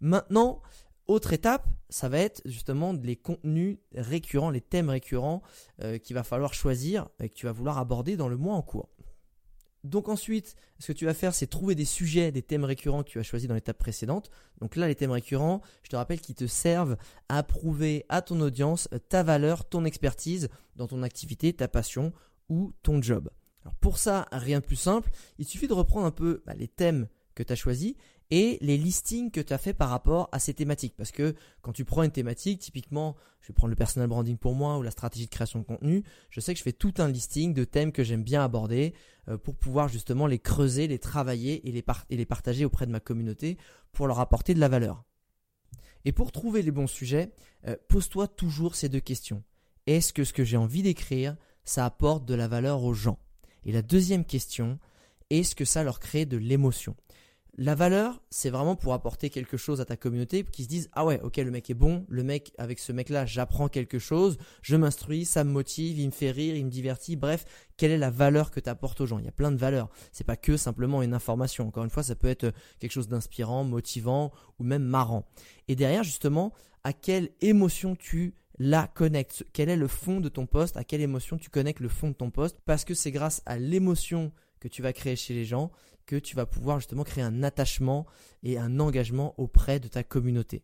Maintenant, 0.00 0.60
autre 1.06 1.32
étape, 1.32 1.68
ça 1.88 2.08
va 2.08 2.18
être 2.18 2.42
justement 2.46 2.92
les 2.92 3.16
contenus 3.16 3.78
récurrents, 3.94 4.50
les 4.50 4.60
thèmes 4.60 4.88
récurrents 4.88 5.42
euh, 5.82 5.98
qu'il 5.98 6.14
va 6.14 6.24
falloir 6.24 6.54
choisir 6.54 7.08
et 7.20 7.28
que 7.28 7.34
tu 7.34 7.46
vas 7.46 7.52
vouloir 7.52 7.78
aborder 7.78 8.16
dans 8.16 8.28
le 8.28 8.36
mois 8.36 8.54
en 8.54 8.62
cours. 8.62 8.88
Donc 9.84 10.08
ensuite, 10.08 10.54
ce 10.78 10.92
que 10.92 10.98
tu 10.98 11.06
vas 11.06 11.14
faire, 11.14 11.34
c'est 11.34 11.46
trouver 11.46 11.74
des 11.74 11.84
sujets, 11.84 12.30
des 12.30 12.42
thèmes 12.42 12.64
récurrents 12.64 13.02
que 13.02 13.08
tu 13.08 13.18
as 13.18 13.22
choisis 13.22 13.48
dans 13.48 13.54
l'étape 13.54 13.78
précédente. 13.78 14.30
Donc 14.60 14.76
là, 14.76 14.86
les 14.86 14.94
thèmes 14.94 15.10
récurrents, 15.10 15.60
je 15.82 15.88
te 15.88 15.96
rappelle 15.96 16.20
qu'ils 16.20 16.36
te 16.36 16.46
servent 16.46 16.96
à 17.28 17.42
prouver 17.42 18.06
à 18.08 18.22
ton 18.22 18.40
audience 18.40 18.88
ta 19.08 19.22
valeur, 19.22 19.68
ton 19.68 19.84
expertise 19.84 20.48
dans 20.76 20.86
ton 20.86 21.02
activité, 21.02 21.52
ta 21.52 21.66
passion 21.66 22.12
ou 22.48 22.72
ton 22.82 23.02
job. 23.02 23.30
Alors 23.62 23.74
pour 23.76 23.98
ça, 23.98 24.26
rien 24.32 24.60
de 24.60 24.64
plus 24.64 24.76
simple, 24.76 25.10
il 25.38 25.46
suffit 25.46 25.68
de 25.68 25.72
reprendre 25.72 26.06
un 26.06 26.10
peu 26.10 26.42
bah, 26.46 26.54
les 26.54 26.68
thèmes 26.68 27.08
que 27.34 27.42
tu 27.42 27.52
as 27.52 27.56
choisis 27.56 27.94
et 28.32 28.56
les 28.62 28.78
listings 28.78 29.30
que 29.30 29.42
tu 29.42 29.52
as 29.52 29.58
fait 29.58 29.74
par 29.74 29.90
rapport 29.90 30.30
à 30.32 30.38
ces 30.38 30.54
thématiques. 30.54 30.94
Parce 30.96 31.10
que 31.10 31.34
quand 31.60 31.72
tu 31.72 31.84
prends 31.84 32.02
une 32.02 32.10
thématique, 32.10 32.60
typiquement, 32.60 33.14
je 33.42 33.48
vais 33.48 33.52
prendre 33.52 33.68
le 33.68 33.76
personal 33.76 34.08
branding 34.08 34.38
pour 34.38 34.54
moi 34.54 34.78
ou 34.78 34.82
la 34.82 34.90
stratégie 34.90 35.26
de 35.26 35.30
création 35.30 35.58
de 35.58 35.64
contenu, 35.64 36.02
je 36.30 36.40
sais 36.40 36.54
que 36.54 36.58
je 36.58 36.62
fais 36.64 36.72
tout 36.72 36.94
un 36.96 37.08
listing 37.08 37.52
de 37.52 37.64
thèmes 37.64 37.92
que 37.92 38.02
j'aime 38.02 38.22
bien 38.22 38.42
aborder 38.42 38.94
euh, 39.28 39.36
pour 39.36 39.54
pouvoir 39.54 39.88
justement 39.88 40.26
les 40.26 40.38
creuser, 40.38 40.86
les 40.86 40.98
travailler 40.98 41.68
et 41.68 41.72
les, 41.72 42.24
partager 42.24 42.64
auprès 42.64 42.86
de 42.86 42.90
ma 42.90 43.00
communauté 43.00 43.58
pour 43.92 44.06
leur 44.06 44.18
apporter 44.18 44.54
de 44.54 44.60
la 44.60 44.68
valeur. 44.68 45.04
Et 46.06 46.12
pour 46.12 46.32
trouver 46.32 46.62
les 46.62 46.70
bons 46.70 46.86
sujets, 46.86 47.34
euh, 47.68 47.76
pose-toi 47.88 48.28
toujours 48.28 48.76
ces 48.76 48.88
deux 48.88 49.00
questions. 49.00 49.42
Est-ce 49.86 50.14
que 50.14 50.24
ce 50.24 50.32
que 50.32 50.42
j'ai 50.42 50.56
envie 50.56 50.82
d'écrire, 50.82 51.36
ça 51.66 51.84
apporte 51.84 52.24
de 52.24 52.34
la 52.34 52.48
valeur 52.48 52.82
aux 52.82 52.94
gens? 52.94 53.18
Et 53.66 53.72
la 53.72 53.82
deuxième 53.82 54.24
question, 54.24 54.78
est-ce 55.28 55.54
que 55.54 55.66
ça 55.66 55.84
leur 55.84 56.00
crée 56.00 56.24
de 56.24 56.38
l'émotion? 56.38 56.96
La 57.58 57.74
valeur, 57.74 58.22
c'est 58.30 58.48
vraiment 58.48 58.76
pour 58.76 58.94
apporter 58.94 59.28
quelque 59.28 59.58
chose 59.58 59.82
à 59.82 59.84
ta 59.84 59.94
communauté, 59.94 60.42
qui 60.42 60.64
se 60.64 60.68
disent 60.68 60.88
ah 60.94 61.04
ouais, 61.04 61.20
ok, 61.20 61.36
le 61.36 61.50
mec 61.50 61.68
est 61.68 61.74
bon, 61.74 62.06
le 62.08 62.22
mec 62.22 62.54
avec 62.56 62.78
ce 62.78 62.92
mec-là, 62.92 63.26
j'apprends 63.26 63.68
quelque 63.68 63.98
chose, 63.98 64.38
je 64.62 64.74
m'instruis, 64.74 65.26
ça 65.26 65.44
me 65.44 65.50
motive, 65.50 65.98
il 65.98 66.06
me 66.06 66.12
fait 66.12 66.30
rire, 66.30 66.56
il 66.56 66.64
me 66.64 66.70
divertit. 66.70 67.14
Bref, 67.14 67.44
quelle 67.76 67.90
est 67.90 67.98
la 67.98 68.08
valeur 68.08 68.50
que 68.50 68.58
tu 68.58 68.70
apportes 68.70 69.02
aux 69.02 69.06
gens? 69.06 69.18
Il 69.18 69.26
y 69.26 69.28
a 69.28 69.32
plein 69.32 69.52
de 69.52 69.58
valeurs. 69.58 69.90
C'est 70.12 70.24
pas 70.24 70.36
que 70.36 70.56
simplement 70.56 71.02
une 71.02 71.12
information. 71.12 71.68
Encore 71.68 71.84
une 71.84 71.90
fois, 71.90 72.02
ça 72.02 72.14
peut 72.14 72.28
être 72.28 72.54
quelque 72.78 72.92
chose 72.92 73.08
d'inspirant, 73.08 73.64
motivant 73.64 74.32
ou 74.58 74.64
même 74.64 74.84
marrant. 74.84 75.28
Et 75.68 75.76
derrière, 75.76 76.04
justement, 76.04 76.54
à 76.84 76.94
quelle 76.94 77.32
émotion 77.42 77.96
tu 77.96 78.34
la 78.58 78.86
connectes? 78.86 79.44
Quel 79.52 79.68
est 79.68 79.76
le 79.76 79.88
fond 79.88 80.20
de 80.20 80.30
ton 80.30 80.46
poste? 80.46 80.78
À 80.78 80.84
quelle 80.84 81.02
émotion 81.02 81.36
tu 81.36 81.50
connectes 81.50 81.80
le 81.80 81.90
fond 81.90 82.08
de 82.08 82.14
ton 82.14 82.30
poste? 82.30 82.58
Parce 82.64 82.86
que 82.86 82.94
c'est 82.94 83.10
grâce 83.10 83.42
à 83.44 83.58
l'émotion 83.58 84.32
que 84.58 84.68
tu 84.68 84.80
vas 84.80 84.94
créer 84.94 85.16
chez 85.16 85.34
les 85.34 85.44
gens 85.44 85.70
que 86.12 86.18
tu 86.18 86.36
vas 86.36 86.44
pouvoir 86.44 86.78
justement 86.78 87.04
créer 87.04 87.24
un 87.24 87.42
attachement 87.42 88.04
et 88.42 88.58
un 88.58 88.80
engagement 88.80 89.34
auprès 89.38 89.80
de 89.80 89.88
ta 89.88 90.02
communauté. 90.02 90.62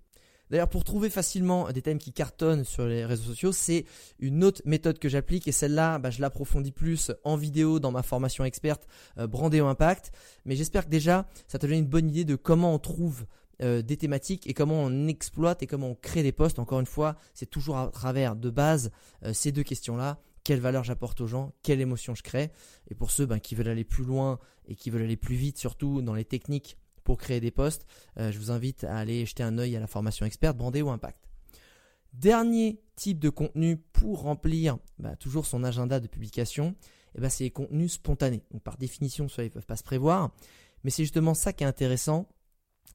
D'ailleurs, 0.50 0.68
pour 0.68 0.84
trouver 0.84 1.08
facilement 1.08 1.72
des 1.72 1.80
thèmes 1.80 1.98
qui 1.98 2.12
cartonnent 2.12 2.64
sur 2.64 2.84
les 2.84 3.06
réseaux 3.06 3.30
sociaux, 3.30 3.52
c'est 3.52 3.86
une 4.18 4.44
autre 4.44 4.60
méthode 4.66 4.98
que 4.98 5.08
j'applique 5.08 5.48
et 5.48 5.52
celle-là, 5.52 5.98
bah, 5.98 6.10
je 6.10 6.20
l'approfondis 6.20 6.72
plus 6.72 7.12
en 7.24 7.36
vidéo 7.36 7.80
dans 7.80 7.90
ma 7.90 8.02
formation 8.02 8.44
experte 8.44 8.86
euh, 9.16 9.26
Brandéo 9.26 9.66
Impact. 9.66 10.12
Mais 10.44 10.54
j'espère 10.54 10.84
que 10.84 10.90
déjà, 10.90 11.26
ça 11.46 11.58
te 11.58 11.66
donne 11.66 11.78
une 11.78 11.86
bonne 11.86 12.10
idée 12.10 12.26
de 12.26 12.36
comment 12.36 12.74
on 12.74 12.78
trouve 12.78 13.24
euh, 13.62 13.80
des 13.80 13.96
thématiques 13.96 14.46
et 14.46 14.52
comment 14.52 14.82
on 14.82 15.08
exploite 15.08 15.62
et 15.62 15.66
comment 15.66 15.88
on 15.90 15.94
crée 15.94 16.22
des 16.22 16.32
posts. 16.32 16.58
Encore 16.58 16.80
une 16.80 16.86
fois, 16.86 17.16
c'est 17.32 17.48
toujours 17.48 17.78
à 17.78 17.88
travers 17.88 18.36
de 18.36 18.50
base 18.50 18.90
euh, 19.24 19.32
ces 19.32 19.50
deux 19.50 19.62
questions-là 19.64 20.18
quelle 20.48 20.60
valeur 20.60 20.82
j'apporte 20.82 21.20
aux 21.20 21.26
gens, 21.26 21.52
quelle 21.62 21.78
émotion 21.78 22.14
je 22.14 22.22
crée. 22.22 22.50
Et 22.90 22.94
pour 22.94 23.10
ceux 23.10 23.26
ben, 23.26 23.38
qui 23.38 23.54
veulent 23.54 23.68
aller 23.68 23.84
plus 23.84 24.04
loin 24.04 24.38
et 24.66 24.76
qui 24.76 24.88
veulent 24.88 25.02
aller 25.02 25.18
plus 25.18 25.36
vite, 25.36 25.58
surtout 25.58 26.00
dans 26.00 26.14
les 26.14 26.24
techniques 26.24 26.78
pour 27.04 27.18
créer 27.18 27.38
des 27.38 27.50
posts, 27.50 27.84
euh, 28.18 28.32
je 28.32 28.38
vous 28.38 28.50
invite 28.50 28.84
à 28.84 28.96
aller 28.96 29.26
jeter 29.26 29.42
un 29.42 29.58
œil 29.58 29.76
à 29.76 29.80
la 29.80 29.86
formation 29.86 30.24
experte 30.24 30.56
Brandé 30.56 30.80
ou 30.80 30.88
Impact. 30.88 31.28
Dernier 32.14 32.80
type 32.96 33.18
de 33.18 33.28
contenu 33.28 33.76
pour 33.76 34.22
remplir 34.22 34.78
bah, 34.98 35.16
toujours 35.16 35.44
son 35.44 35.64
agenda 35.64 36.00
de 36.00 36.06
publication, 36.06 36.74
eh 37.14 37.20
ben, 37.20 37.28
c'est 37.28 37.44
les 37.44 37.50
contenus 37.50 37.92
spontanés. 37.92 38.42
Par 38.64 38.78
définition, 38.78 39.28
cela 39.28 39.44
ils 39.44 39.48
ne 39.48 39.52
peuvent 39.52 39.66
pas 39.66 39.76
se 39.76 39.82
prévoir, 39.82 40.34
mais 40.82 40.88
c'est 40.88 41.02
justement 41.02 41.34
ça 41.34 41.52
qui 41.52 41.64
est 41.64 41.66
intéressant, 41.66 42.26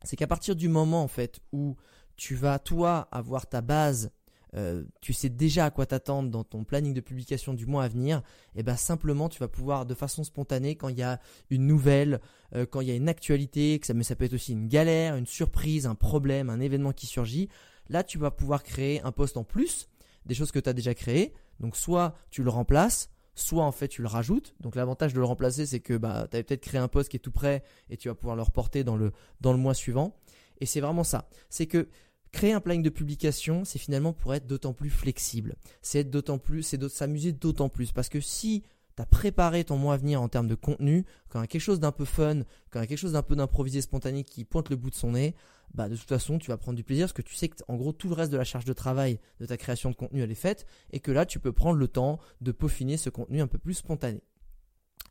c'est 0.04 0.16
qu'à 0.16 0.26
partir 0.26 0.56
du 0.56 0.70
moment 0.70 1.08
où 1.52 1.76
tu 2.16 2.34
vas 2.34 2.58
toi 2.58 3.08
avoir 3.12 3.46
ta 3.46 3.62
base 3.62 4.10
euh, 4.56 4.84
tu 5.02 5.13
sais 5.13 5.30
déjà 5.30 5.66
à 5.66 5.72
quoi 5.72 5.86
t'attendre 5.86 6.30
dans 6.30 6.44
ton 6.44 6.63
planning 6.63 6.94
de 6.94 7.02
publication 7.02 7.54
du 7.54 7.66
mois 7.66 7.84
à 7.84 7.88
venir, 7.88 8.20
et 8.56 8.60
eh 8.60 8.63
ben 8.63 8.76
simplement 8.76 9.30
tu 9.30 9.39
vas 9.39 9.48
pouvoir 9.48 9.86
de 9.86 9.94
façon 9.94 10.24
spontanée 10.24 10.76
quand 10.76 10.89
il 10.89 10.98
y 10.98 11.04
a 11.04 11.20
une 11.50 11.66
nouvelle, 11.66 12.22
euh, 12.56 12.66
quand 12.66 12.82
il 12.82 12.88
y 12.88 12.92
a 12.92 12.96
une 12.96 13.10
actualité, 13.10 13.80
que 13.80 13.88
ça, 13.88 13.94
mais 13.94 14.04
ça 14.04 14.16
peut 14.16 14.26
être 14.26 14.34
aussi 14.34 14.52
une 14.54 14.68
galère, 14.68 15.16
une 15.16 15.26
surprise, 15.26 15.86
un 15.86 15.96
problème, 15.96 16.50
un 16.50 16.60
événement 16.60 16.92
qui 16.92 17.08
surgit, 17.08 17.50
là 17.89 18.04
tu 18.04 18.18
vas 18.18 18.32
pouvoir 18.32 18.63
créer 18.63 19.02
un 19.02 19.12
post 19.12 19.38
en 19.38 19.44
plus 19.44 19.89
des 20.26 20.36
choses 20.36 20.52
que 20.52 20.60
tu 20.60 20.70
as 20.70 20.74
déjà 20.74 20.94
créées. 20.94 21.34
Donc 21.60 21.76
soit 21.76 22.16
tu 22.30 22.44
le 22.44 22.50
remplaces, 22.50 23.10
soit 23.36 23.63
en 23.63 23.72
fait 23.72 23.88
tu 23.88 24.02
le 24.02 24.08
rajoutes. 24.08 24.56
Donc 24.60 24.76
l'avantage 24.76 25.13
de 25.13 25.20
le 25.20 25.26
remplacer 25.26 25.66
c'est 25.66 25.80
que 25.80 25.98
bah, 25.98 26.28
tu 26.30 26.38
avais 26.38 26.44
peut-être 26.44 26.62
créé 26.62 26.80
un 26.80 26.88
post 26.88 27.10
qui 27.10 27.18
est 27.18 27.20
tout 27.20 27.32
prêt 27.32 27.63
et 27.89 27.98
tu 27.98 28.08
vas 28.08 28.16
pouvoir 28.16 28.36
le 28.36 28.42
reporter 28.42 28.84
dans 28.84 28.96
le, 28.96 29.12
dans 29.42 29.52
le 29.52 29.60
mois 29.60 29.74
suivant. 29.74 30.16
Et 30.60 30.66
c'est 30.66 30.82
vraiment 30.82 31.04
ça. 31.04 31.28
C'est 31.50 31.66
que 31.68 31.89
Créer 32.34 32.52
un 32.52 32.60
planning 32.60 32.84
de 32.84 32.89
publication, 32.89 33.63
c'est 33.63 33.80
finalement 33.80 34.12
pour 34.12 34.34
être 34.34 34.48
d'autant 34.48 34.74
plus 34.74 34.89
flexible. 34.89 35.56
C'est 35.84 36.04
d'autant 36.04 36.39
plus, 36.39 36.63
c'est 36.63 36.89
s'amuser 36.89 37.32
d'autant 37.32 37.69
plus. 37.69 37.91
Parce 37.91 38.10
que 38.10 38.19
si 38.19 38.63
tu 38.96 39.02
as 39.02 39.06
préparé 39.06 39.63
ton 39.63 39.78
mois 39.78 39.93
à 39.93 39.98
venir 39.98 40.19
en 40.19 40.28
termes 40.28 40.48
de 40.48 40.56
contenu, 40.56 41.06
quand 41.30 41.39
il 41.39 41.43
y 41.43 41.46
a 41.46 41.48
quelque 41.48 41.62
chose 41.62 41.80
d'un 41.80 41.91
peu 41.91 42.06
fun, 42.06 42.39
quand 42.72 42.80
il 42.80 42.82
y 42.82 42.84
a 42.84 42.88
quelque 42.88 42.98
chose 42.98 43.13
d'un 43.13 43.22
peu 43.22 43.36
d'improvisé 43.36 43.82
spontané 43.82 44.24
qui 44.24 44.46
pointe 44.46 44.72
le 44.72 44.76
bout 44.76 44.89
de 44.89 44.96
son 44.96 45.12
nez, 45.12 45.36
bah 45.76 45.89
de 45.89 45.96
toute 45.96 46.10
façon 46.10 46.39
tu 46.39 46.50
vas 46.50 46.58
prendre 46.58 46.76
du 46.76 46.84
plaisir 46.84 47.06
parce 47.06 47.13
que 47.13 47.22
tu 47.22 47.36
sais 47.36 47.50
que 47.50 47.56
en 47.67 47.76
gros 47.76 47.93
tout 47.93 48.10
le 48.10 48.15
reste 48.15 48.32
de 48.32 48.38
la 48.38 48.43
charge 48.43 48.65
de 48.65 48.74
travail 48.74 49.19
de 49.39 49.46
ta 49.46 49.58
création 49.58 49.89
de 49.89 49.96
contenu 49.96 50.22
elle 50.22 50.30
est 50.30 50.36
faite 50.36 50.67
et 50.91 51.00
que 51.00 51.12
là 51.12 51.26
tu 51.26 51.39
peux 51.39 51.52
prendre 51.52 51.80
le 51.80 51.88
temps 51.88 52.19
de 52.41 52.52
peaufiner 52.52 52.98
ce 52.98 53.10
contenu 53.10 53.41
un 53.41 53.48
peu 53.48 53.58
plus 53.58 53.74
spontané. 53.76 54.22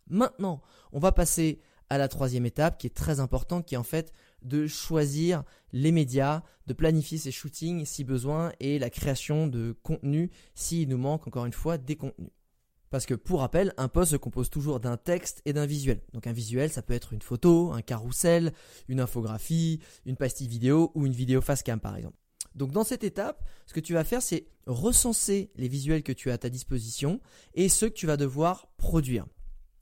Maintenant, 0.08 0.62
on 0.92 0.98
va 0.98 1.12
passer 1.12 1.60
à 1.92 1.98
la 1.98 2.08
troisième 2.08 2.46
étape 2.46 2.78
qui 2.78 2.86
est 2.86 2.96
très 2.96 3.20
importante, 3.20 3.66
qui 3.66 3.74
est 3.74 3.78
en 3.78 3.82
fait 3.82 4.14
de 4.40 4.66
choisir 4.66 5.44
les 5.74 5.92
médias, 5.92 6.42
de 6.66 6.72
planifier 6.72 7.18
ses 7.18 7.30
shootings 7.30 7.84
si 7.84 8.02
besoin 8.02 8.50
et 8.60 8.78
la 8.78 8.88
création 8.88 9.46
de 9.46 9.76
contenu 9.82 10.30
s'il 10.54 10.88
nous 10.88 10.96
manque 10.96 11.26
encore 11.26 11.44
une 11.44 11.52
fois 11.52 11.76
des 11.76 11.96
contenus. 11.96 12.30
Parce 12.88 13.04
que 13.04 13.12
pour 13.12 13.40
rappel, 13.40 13.74
un 13.76 13.88
post 13.88 14.12
se 14.12 14.16
compose 14.16 14.48
toujours 14.48 14.80
d'un 14.80 14.96
texte 14.96 15.42
et 15.44 15.52
d'un 15.52 15.66
visuel. 15.66 16.00
Donc 16.14 16.26
un 16.26 16.32
visuel, 16.32 16.72
ça 16.72 16.80
peut 16.80 16.94
être 16.94 17.12
une 17.12 17.20
photo, 17.20 17.72
un 17.72 17.82
carrousel, 17.82 18.54
une 18.88 19.00
infographie, 19.00 19.80
une 20.06 20.16
pastille 20.16 20.48
vidéo 20.48 20.92
ou 20.94 21.04
une 21.04 21.12
vidéo 21.12 21.42
face 21.42 21.62
cam 21.62 21.78
par 21.78 21.94
exemple. 21.94 22.16
Donc 22.54 22.72
dans 22.72 22.84
cette 22.84 23.04
étape, 23.04 23.46
ce 23.66 23.74
que 23.74 23.80
tu 23.80 23.92
vas 23.92 24.04
faire, 24.04 24.22
c'est 24.22 24.46
recenser 24.66 25.50
les 25.56 25.68
visuels 25.68 26.02
que 26.02 26.12
tu 26.12 26.30
as 26.30 26.34
à 26.34 26.38
ta 26.38 26.48
disposition 26.48 27.20
et 27.52 27.68
ceux 27.68 27.90
que 27.90 27.94
tu 27.94 28.06
vas 28.06 28.16
devoir 28.16 28.68
produire. 28.78 29.26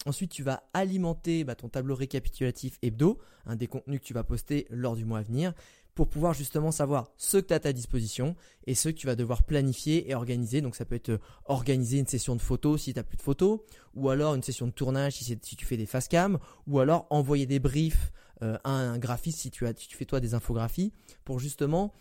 Ensuite, 0.07 0.31
tu 0.31 0.43
vas 0.43 0.63
alimenter 0.73 1.45
bah, 1.45 1.55
ton 1.55 1.69
tableau 1.69 1.95
récapitulatif 1.95 2.79
hebdo, 2.81 3.19
un 3.45 3.57
des 3.57 3.67
contenus 3.67 4.01
que 4.01 4.05
tu 4.05 4.15
vas 4.15 4.25
poster 4.25 4.67
lors 4.71 4.97
du 4.97 5.05
mois 5.05 5.19
à 5.19 5.23
venir, 5.23 5.53
pour 5.95 6.09
pouvoir 6.09 6.33
justement 6.33 6.73
savoir 6.73 7.13
ce 7.19 7.37
que 7.37 7.49
tu 7.49 7.53
as 7.53 7.57
à 7.57 7.61
ta 7.61 7.73
disposition 7.75 8.35
et 8.67 8.75
ce 8.75 8.89
que 8.89 8.95
tu 8.95 9.07
vas 9.07 9.17
devoir 9.17 9.43
planifier 9.43 10.09
et 10.09 10.15
organiser. 10.15 10.63
Donc 10.63 10.75
ça 10.75 10.87
peut 10.87 10.95
être 10.95 11.11
euh, 11.11 11.19
organiser 11.45 11.99
une 11.99 12.07
session 12.07 12.35
de 12.35 12.41
photos 12.41 12.81
si 12.81 12.95
tu 12.95 12.99
n'as 12.99 13.03
plus 13.03 13.19
de 13.19 13.23
photos, 13.23 13.61
ou 13.95 14.09
alors 14.09 14.35
une 14.35 14.43
session 14.43 14.67
de 14.67 14.73
tournage 14.73 15.15
si, 15.15 15.37
tu 15.39 15.67
fais 15.67 15.77
des 15.77 15.85
face 15.85 16.09
cam, 16.09 16.39
ou 16.67 16.79
alors 16.79 17.07
envoyer 17.11 17.45
des 17.45 17.59
briefs 17.59 18.13
euh, 18.43 18.57
à 18.65 18.71
un 18.71 18.99
graphiste 18.99 19.41
si 19.41 19.51
tu, 19.51 19.67
as, 19.67 19.75
si 19.77 19.89
tu 19.89 19.97
fais 19.97 20.07
toi 20.07 20.21
des 20.21 20.33
infographies, 20.33 20.95
pour 21.25 21.39
justement, 21.39 21.93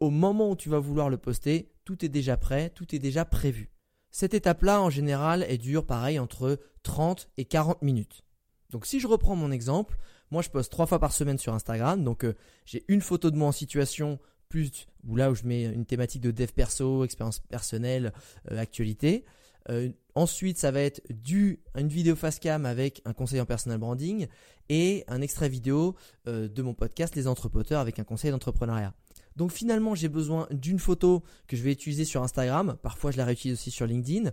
au 0.00 0.10
moment 0.10 0.50
où 0.50 0.56
tu 0.56 0.68
vas 0.68 0.80
vouloir 0.80 1.08
le 1.08 1.16
poster, 1.16 1.70
tout 1.84 2.04
est 2.04 2.08
déjà 2.08 2.36
prêt, 2.36 2.70
tout 2.70 2.92
est 2.94 2.98
déjà 2.98 3.24
prévu. 3.24 3.70
Cette 4.18 4.32
étape-là, 4.32 4.80
en 4.80 4.88
général, 4.88 5.44
elle 5.46 5.58
dure 5.58 5.84
pareil 5.84 6.18
entre 6.18 6.58
30 6.84 7.28
et 7.36 7.44
40 7.44 7.82
minutes. 7.82 8.24
Donc 8.70 8.86
si 8.86 8.98
je 8.98 9.06
reprends 9.06 9.36
mon 9.36 9.50
exemple, 9.50 9.98
moi 10.30 10.40
je 10.40 10.48
poste 10.48 10.72
trois 10.72 10.86
fois 10.86 10.98
par 10.98 11.12
semaine 11.12 11.36
sur 11.36 11.52
Instagram, 11.52 12.02
donc 12.02 12.24
euh, 12.24 12.32
j'ai 12.64 12.86
une 12.88 13.02
photo 13.02 13.30
de 13.30 13.36
moi 13.36 13.48
en 13.48 13.52
situation, 13.52 14.18
plus 14.48 14.86
là 15.06 15.30
où 15.30 15.34
je 15.34 15.44
mets 15.44 15.64
une 15.64 15.84
thématique 15.84 16.22
de 16.22 16.30
dev 16.30 16.46
perso, 16.46 17.04
expérience 17.04 17.40
personnelle, 17.40 18.14
euh, 18.50 18.58
actualité. 18.58 19.26
Euh, 19.68 19.90
ensuite, 20.14 20.56
ça 20.56 20.70
va 20.70 20.80
être 20.80 21.02
du, 21.10 21.60
une 21.74 21.88
vidéo 21.88 22.16
face 22.16 22.38
cam 22.38 22.64
avec 22.64 23.02
un 23.04 23.12
conseil 23.12 23.42
en 23.42 23.44
personal 23.44 23.76
branding 23.76 24.28
et 24.70 25.04
un 25.08 25.20
extrait 25.20 25.50
vidéo 25.50 25.94
de 26.24 26.62
mon 26.62 26.72
podcast 26.72 27.14
Les 27.16 27.26
Entrepoteurs 27.26 27.80
avec 27.80 27.98
un 27.98 28.04
conseil 28.04 28.30
d'entrepreneuriat. 28.30 28.94
Donc 29.36 29.52
finalement, 29.52 29.94
j'ai 29.94 30.08
besoin 30.08 30.48
d'une 30.50 30.78
photo 30.78 31.22
que 31.46 31.56
je 31.56 31.62
vais 31.62 31.72
utiliser 31.72 32.04
sur 32.04 32.22
Instagram, 32.22 32.76
parfois 32.82 33.10
je 33.10 33.18
la 33.18 33.24
réutilise 33.24 33.58
aussi 33.58 33.70
sur 33.70 33.86
LinkedIn, 33.86 34.30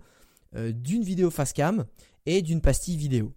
euh, 0.55 0.71
d'une 0.71 1.03
vidéo 1.03 1.29
face 1.29 1.53
cam 1.53 1.85
et 2.25 2.41
d'une 2.41 2.61
pastille 2.61 2.97
vidéo. 2.97 3.33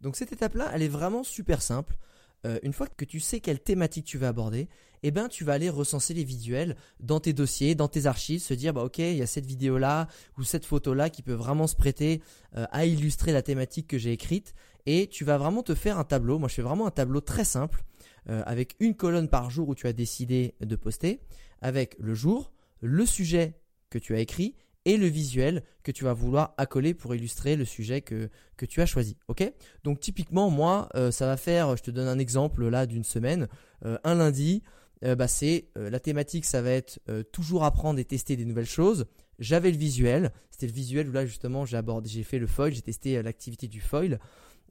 Donc 0.00 0.16
cette 0.16 0.32
étape-là, 0.32 0.70
elle 0.74 0.82
est 0.82 0.88
vraiment 0.88 1.24
super 1.24 1.62
simple. 1.62 1.96
Euh, 2.44 2.58
une 2.62 2.72
fois 2.72 2.86
que 2.86 3.04
tu 3.04 3.18
sais 3.18 3.40
quelle 3.40 3.60
thématique 3.60 4.04
tu 4.04 4.18
vas 4.18 4.28
aborder, 4.28 4.68
eh 5.02 5.10
ben 5.10 5.28
tu 5.28 5.44
vas 5.44 5.54
aller 5.54 5.70
recenser 5.70 6.14
les 6.14 6.24
visuels 6.24 6.76
dans 7.00 7.18
tes 7.18 7.32
dossiers, 7.32 7.74
dans 7.74 7.88
tes 7.88 8.06
archives, 8.06 8.42
se 8.42 8.54
dire 8.54 8.74
bah 8.74 8.84
ok 8.84 8.98
il 8.98 9.16
y 9.16 9.22
a 9.22 9.26
cette 9.26 9.46
vidéo 9.46 9.78
là 9.78 10.06
ou 10.36 10.42
cette 10.42 10.64
photo 10.64 10.94
là 10.94 11.10
qui 11.10 11.22
peut 11.22 11.32
vraiment 11.32 11.66
se 11.66 11.76
prêter 11.76 12.22
euh, 12.56 12.66
à 12.72 12.84
illustrer 12.84 13.32
la 13.32 13.42
thématique 13.42 13.86
que 13.86 13.98
j'ai 13.98 14.12
écrite 14.12 14.54
et 14.84 15.06
tu 15.08 15.24
vas 15.24 15.38
vraiment 15.38 15.62
te 15.62 15.74
faire 15.74 15.98
un 15.98 16.04
tableau. 16.04 16.38
Moi 16.38 16.48
je 16.48 16.54
fais 16.54 16.62
vraiment 16.62 16.86
un 16.86 16.90
tableau 16.90 17.20
très 17.20 17.44
simple 17.44 17.84
euh, 18.28 18.42
avec 18.44 18.74
une 18.80 18.96
colonne 18.96 19.28
par 19.28 19.50
jour 19.50 19.68
où 19.68 19.74
tu 19.76 19.86
as 19.86 19.92
décidé 19.92 20.54
de 20.60 20.74
poster, 20.74 21.20
avec 21.60 21.96
le 22.00 22.14
jour, 22.14 22.52
le 22.80 23.06
sujet 23.06 23.54
que 23.88 23.98
tu 23.98 24.16
as 24.16 24.18
écrit 24.18 24.56
et 24.84 24.96
le 24.96 25.06
visuel 25.06 25.62
que 25.84 25.92
tu 25.92 26.02
vas 26.02 26.12
vouloir 26.12 26.52
accoler 26.56 26.92
pour 26.92 27.14
illustrer 27.14 27.54
le 27.54 27.64
sujet 27.64 28.00
que, 28.00 28.28
tu 28.68 28.80
as 28.80 28.86
choisi. 28.86 29.16
Ok? 29.28 29.48
Donc 29.84 30.00
typiquement, 30.00 30.50
moi, 30.50 30.88
euh, 30.96 31.12
ça 31.12 31.26
va 31.26 31.36
faire, 31.36 31.76
je 31.76 31.84
te 31.84 31.90
donne 31.92 32.08
un 32.08 32.18
exemple 32.18 32.68
là 32.68 32.86
d'une 32.86 33.04
semaine, 33.04 33.46
euh, 33.84 33.96
un 34.02 34.16
lundi, 34.16 34.62
bah, 35.02 35.28
c'est 35.28 35.68
la 35.76 36.00
thématique, 36.00 36.46
ça 36.46 36.62
va 36.62 36.70
être 36.70 36.98
toujours 37.30 37.62
apprendre 37.62 38.00
et 38.00 38.04
tester 38.04 38.34
des 38.34 38.46
nouvelles 38.46 38.64
choses. 38.64 39.06
J'avais 39.38 39.70
le 39.70 39.76
visuel, 39.76 40.32
c'était 40.50 40.66
le 40.66 40.72
visuel 40.72 41.08
où 41.08 41.12
là 41.12 41.26
justement 41.26 41.64
j'ai 41.64 41.78
j'ai 42.06 42.22
fait 42.24 42.38
le 42.38 42.48
foil, 42.48 42.72
j'ai 42.72 42.80
testé 42.80 43.22
l'activité 43.22 43.68
du 43.68 43.80
foil 43.80 44.18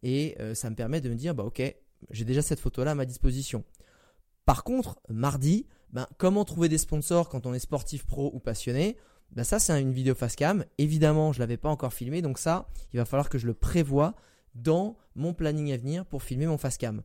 et 0.02 0.36
ça 0.56 0.70
me 0.72 0.76
permet 0.76 1.00
de 1.00 1.10
me 1.10 1.16
dire 1.16 1.36
bah 1.36 1.44
ok, 1.44 1.62
j'ai 2.10 2.26
déjà 2.26 2.42
cette 2.42 2.60
photo-là 2.60 2.92
à 2.92 2.96
ma 2.96 3.06
disposition. 3.06 3.64
Par 4.46 4.64
contre, 4.64 5.00
mardi, 5.10 5.66
ben, 5.92 6.08
comment 6.18 6.46
trouver 6.46 6.70
des 6.70 6.78
sponsors 6.78 7.30
quand 7.30 7.46
on 7.46 7.54
est 7.54 7.60
sportif 7.60 8.06
pro 8.06 8.32
ou 8.34 8.40
passionné? 8.40 8.98
Ben, 9.32 9.44
Ça, 9.44 9.60
c'est 9.60 9.80
une 9.82 9.92
vidéo 9.92 10.16
face 10.16 10.36
cam. 10.36 10.66
Évidemment, 10.78 11.34
je 11.34 11.40
ne 11.40 11.44
l'avais 11.44 11.58
pas 11.58 11.70
encore 11.70 11.94
filmé, 11.94 12.22
donc 12.22 12.38
ça, 12.38 12.68
il 12.94 12.98
va 12.98 13.06
falloir 13.06 13.30
que 13.30 13.38
je 13.38 13.48
le 13.48 13.54
prévoie 13.54 14.16
dans 14.54 14.98
mon 15.16 15.34
planning 15.34 15.72
à 15.72 15.78
venir 15.78 16.06
pour 16.06 16.24
filmer 16.24 16.48
mon 16.48 16.58
face 16.58 16.78
cam. 16.78 17.02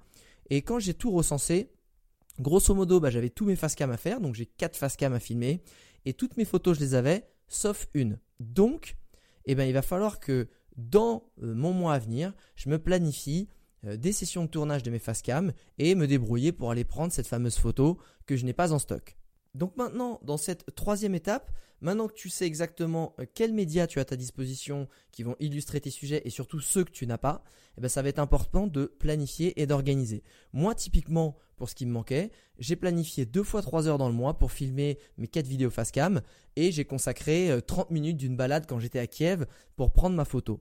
Et 0.50 0.62
quand 0.62 0.78
j'ai 0.78 0.94
tout 0.94 1.10
recensé, 1.10 1.70
grosso 2.38 2.74
modo, 2.74 3.00
ben, 3.00 3.10
j'avais 3.10 3.30
tous 3.30 3.46
mes 3.46 3.56
face 3.56 3.74
cam 3.74 3.90
à 3.90 3.96
faire, 3.96 4.20
donc 4.20 4.34
j'ai 4.34 4.46
quatre 4.46 4.76
face 4.76 4.96
cam 4.96 5.12
à 5.12 5.20
filmer, 5.20 5.62
et 6.04 6.12
toutes 6.12 6.36
mes 6.36 6.44
photos, 6.44 6.76
je 6.78 6.82
les 6.82 6.94
avais, 6.94 7.28
sauf 7.48 7.88
une. 7.94 8.18
Donc, 8.38 8.96
eh 9.46 9.54
ben, 9.54 9.64
il 9.64 9.72
va 9.72 9.82
falloir 9.82 10.20
que 10.20 10.48
dans 10.76 11.24
euh, 11.42 11.54
mon 11.54 11.72
mois 11.72 11.94
à 11.94 11.98
venir, 11.98 12.32
je 12.56 12.68
me 12.68 12.78
planifie 12.78 13.48
des 13.82 14.12
sessions 14.12 14.44
de 14.44 14.50
tournage 14.50 14.82
de 14.82 14.90
mes 14.90 14.98
facecam 14.98 15.52
et 15.78 15.94
me 15.94 16.06
débrouiller 16.06 16.52
pour 16.52 16.70
aller 16.70 16.84
prendre 16.84 17.12
cette 17.12 17.26
fameuse 17.26 17.58
photo 17.58 17.98
que 18.26 18.36
je 18.36 18.44
n'ai 18.44 18.52
pas 18.52 18.72
en 18.72 18.78
stock. 18.78 19.16
Donc 19.54 19.76
maintenant, 19.76 20.20
dans 20.22 20.36
cette 20.36 20.74
troisième 20.74 21.14
étape, 21.14 21.50
maintenant 21.80 22.06
que 22.06 22.14
tu 22.14 22.28
sais 22.28 22.46
exactement 22.46 23.14
euh, 23.18 23.26
quels 23.34 23.52
médias 23.52 23.86
tu 23.86 23.98
as 23.98 24.02
à 24.02 24.04
ta 24.04 24.16
disposition 24.16 24.88
qui 25.10 25.22
vont 25.22 25.36
illustrer 25.40 25.80
tes 25.80 25.90
sujets 25.90 26.22
et 26.24 26.30
surtout 26.30 26.60
ceux 26.60 26.84
que 26.84 26.90
tu 26.90 27.06
n'as 27.06 27.18
pas, 27.18 27.42
eh 27.76 27.80
ben 27.80 27.88
ça 27.88 28.02
va 28.02 28.08
être 28.08 28.18
important 28.18 28.66
de 28.66 28.84
planifier 28.86 29.60
et 29.60 29.66
d'organiser. 29.66 30.22
Moi, 30.52 30.74
typiquement, 30.74 31.36
pour 31.56 31.68
ce 31.68 31.74
qui 31.74 31.84
me 31.84 31.92
manquait, 31.92 32.30
j'ai 32.58 32.76
planifié 32.76 33.26
deux 33.26 33.42
fois 33.42 33.62
trois 33.62 33.88
heures 33.88 33.98
dans 33.98 34.08
le 34.08 34.14
mois 34.14 34.38
pour 34.38 34.52
filmer 34.52 34.98
mes 35.18 35.26
quatre 35.26 35.46
vidéos 35.46 35.70
face 35.70 35.90
cam 35.90 36.20
et 36.56 36.70
j'ai 36.70 36.84
consacré 36.84 37.60
30 37.66 37.90
euh, 37.90 37.94
minutes 37.94 38.16
d'une 38.16 38.36
balade 38.36 38.66
quand 38.68 38.78
j'étais 38.78 39.00
à 39.00 39.06
Kiev 39.06 39.46
pour 39.76 39.92
prendre 39.92 40.14
ma 40.14 40.24
photo. 40.24 40.60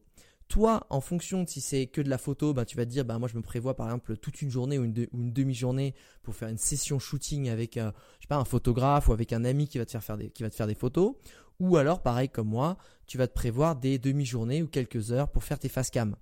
Toi, 0.50 0.88
en 0.90 1.00
fonction 1.00 1.44
de 1.44 1.48
si 1.48 1.62
c'est 1.62 1.86
que 1.86 2.02
de 2.02 2.10
la 2.10 2.18
photo, 2.18 2.56
ben, 2.56 2.66
tu 2.66 2.76
vas 2.76 2.84
te 2.84 2.90
dire, 2.90 3.06
ben, 3.06 3.20
moi 3.20 3.30
je 3.32 3.38
me 3.38 3.42
prévois 3.44 3.76
par 3.76 3.86
exemple 3.86 4.18
toute 4.18 4.42
une 4.42 4.50
journée 4.50 4.80
ou 4.80 4.84
une, 4.84 4.94
demi-journée 5.14 5.94
pour 6.24 6.36
faire 6.36 6.50
une 6.50 6.58
session 6.58 6.98
shooting 6.98 7.50
avec 7.50 7.78
euh, 7.78 7.92
je 8.18 8.24
sais 8.24 8.28
pas, 8.28 8.38
un 8.38 8.46
photographe 8.46 9.10
ou 9.10 9.14
avec 9.14 9.32
un 9.32 9.46
ami 9.46 9.68
qui 9.68 9.78
va, 9.78 9.86
te 9.86 9.92
faire 9.92 10.04
faire 10.04 10.18
des, 10.18 10.32
qui 10.32 10.42
va 10.42 10.50
te 10.50 10.56
faire 10.56 10.66
des 10.66 10.74
photos. 10.74 11.14
Ou 11.60 11.78
alors, 11.78 12.02
pareil 12.02 12.30
comme 12.30 12.48
moi, 12.48 12.78
tu 13.06 13.20
vas 13.20 13.28
te 13.28 13.34
prévoir 13.34 13.76
des 13.76 14.00
demi-journées 14.00 14.64
ou 14.64 14.68
quelques 14.68 15.12
heures 15.12 15.30
pour 15.30 15.44
faire 15.44 15.60
tes 15.60 15.70
face 15.70 15.92
cam. 15.92 16.16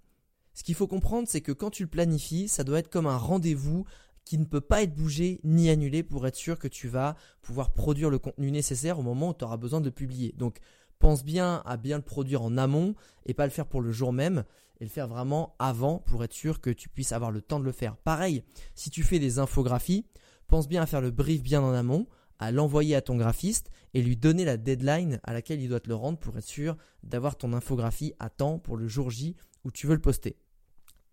Ce 0.54 0.64
qu'il 0.64 0.76
faut 0.76 0.88
comprendre, 0.88 1.28
c'est 1.30 1.42
que 1.42 1.54
quand 1.54 1.70
tu 1.70 1.84
le 1.84 1.90
planifies, 1.90 2.50
ça 2.50 2.66
doit 2.66 2.80
être 2.80 2.90
comme 2.90 3.08
un 3.08 3.18
rendez-vous 3.18 3.86
qui 4.26 4.38
ne 4.38 4.44
peut 4.44 4.60
pas 4.60 4.84
être 4.84 4.94
bougé 4.94 5.40
ni 5.46 5.70
annulé 5.70 6.04
pour 6.04 6.28
être 6.28 6.36
sûr 6.36 6.60
que 6.60 6.68
tu 6.68 6.90
vas 6.90 7.16
pouvoir 7.42 7.72
produire 7.72 8.10
le 8.10 8.20
contenu 8.20 8.52
nécessaire 8.52 9.00
au 9.00 9.04
moment 9.04 9.30
où 9.30 9.34
tu 9.34 9.46
auras 9.46 9.56
besoin 9.56 9.80
de 9.80 9.90
publier. 9.90 10.34
Donc 10.38 10.58
pense 11.00 11.24
bien 11.24 11.62
à 11.66 11.78
bien 11.78 11.98
le 11.98 12.04
produire 12.04 12.42
en 12.42 12.58
amont 12.58 12.96
et 13.26 13.34
pas 13.34 13.46
le 13.46 13.52
faire 13.52 13.68
pour 13.68 13.82
le 13.82 13.92
jour 13.92 14.14
même 14.14 14.44
et 14.80 14.84
le 14.84 14.90
faire 14.90 15.08
vraiment 15.08 15.56
avant 15.60 16.00
pour 16.00 16.24
être 16.24 16.34
sûr 16.34 16.62
que 16.62 16.70
tu 16.70 16.90
puisses 16.90 17.12
avoir 17.12 17.32
le 17.32 17.42
temps 17.42 17.60
de 17.60 17.66
le 17.66 17.72
faire. 17.72 17.98
Pareil, 17.98 18.44
si 18.76 18.90
tu 18.90 19.04
fais 19.04 19.20
des 19.20 19.40
infographies, 19.40 20.06
pense 20.48 20.68
bien 20.68 20.82
à 20.82 20.86
faire 20.86 21.02
le 21.02 21.12
brief 21.12 21.42
bien 21.42 21.62
en 21.62 21.74
amont, 21.74 22.08
à 22.40 22.52
l'envoyer 22.52 22.96
à 22.96 23.02
ton 23.02 23.18
graphiste 23.18 23.70
et 23.94 24.02
lui 24.02 24.16
donner 24.16 24.46
la 24.46 24.58
deadline 24.58 25.20
à 25.24 25.34
laquelle 25.34 25.62
il 25.62 25.70
doit 25.70 25.80
te 25.80 25.90
le 25.90 25.96
rendre 25.96 26.20
pour 26.20 26.38
être 26.38 26.46
sûr 26.46 26.78
d'avoir 27.04 27.38
ton 27.38 27.54
infographie 27.54 28.14
à 28.20 28.30
temps 28.30 28.60
pour 28.60 28.78
le 28.78 28.88
jour 28.88 29.10
J 29.10 29.36
où 29.64 29.72
tu 29.72 29.88
veux 29.88 29.96
le 29.96 30.02
poster. 30.02 30.38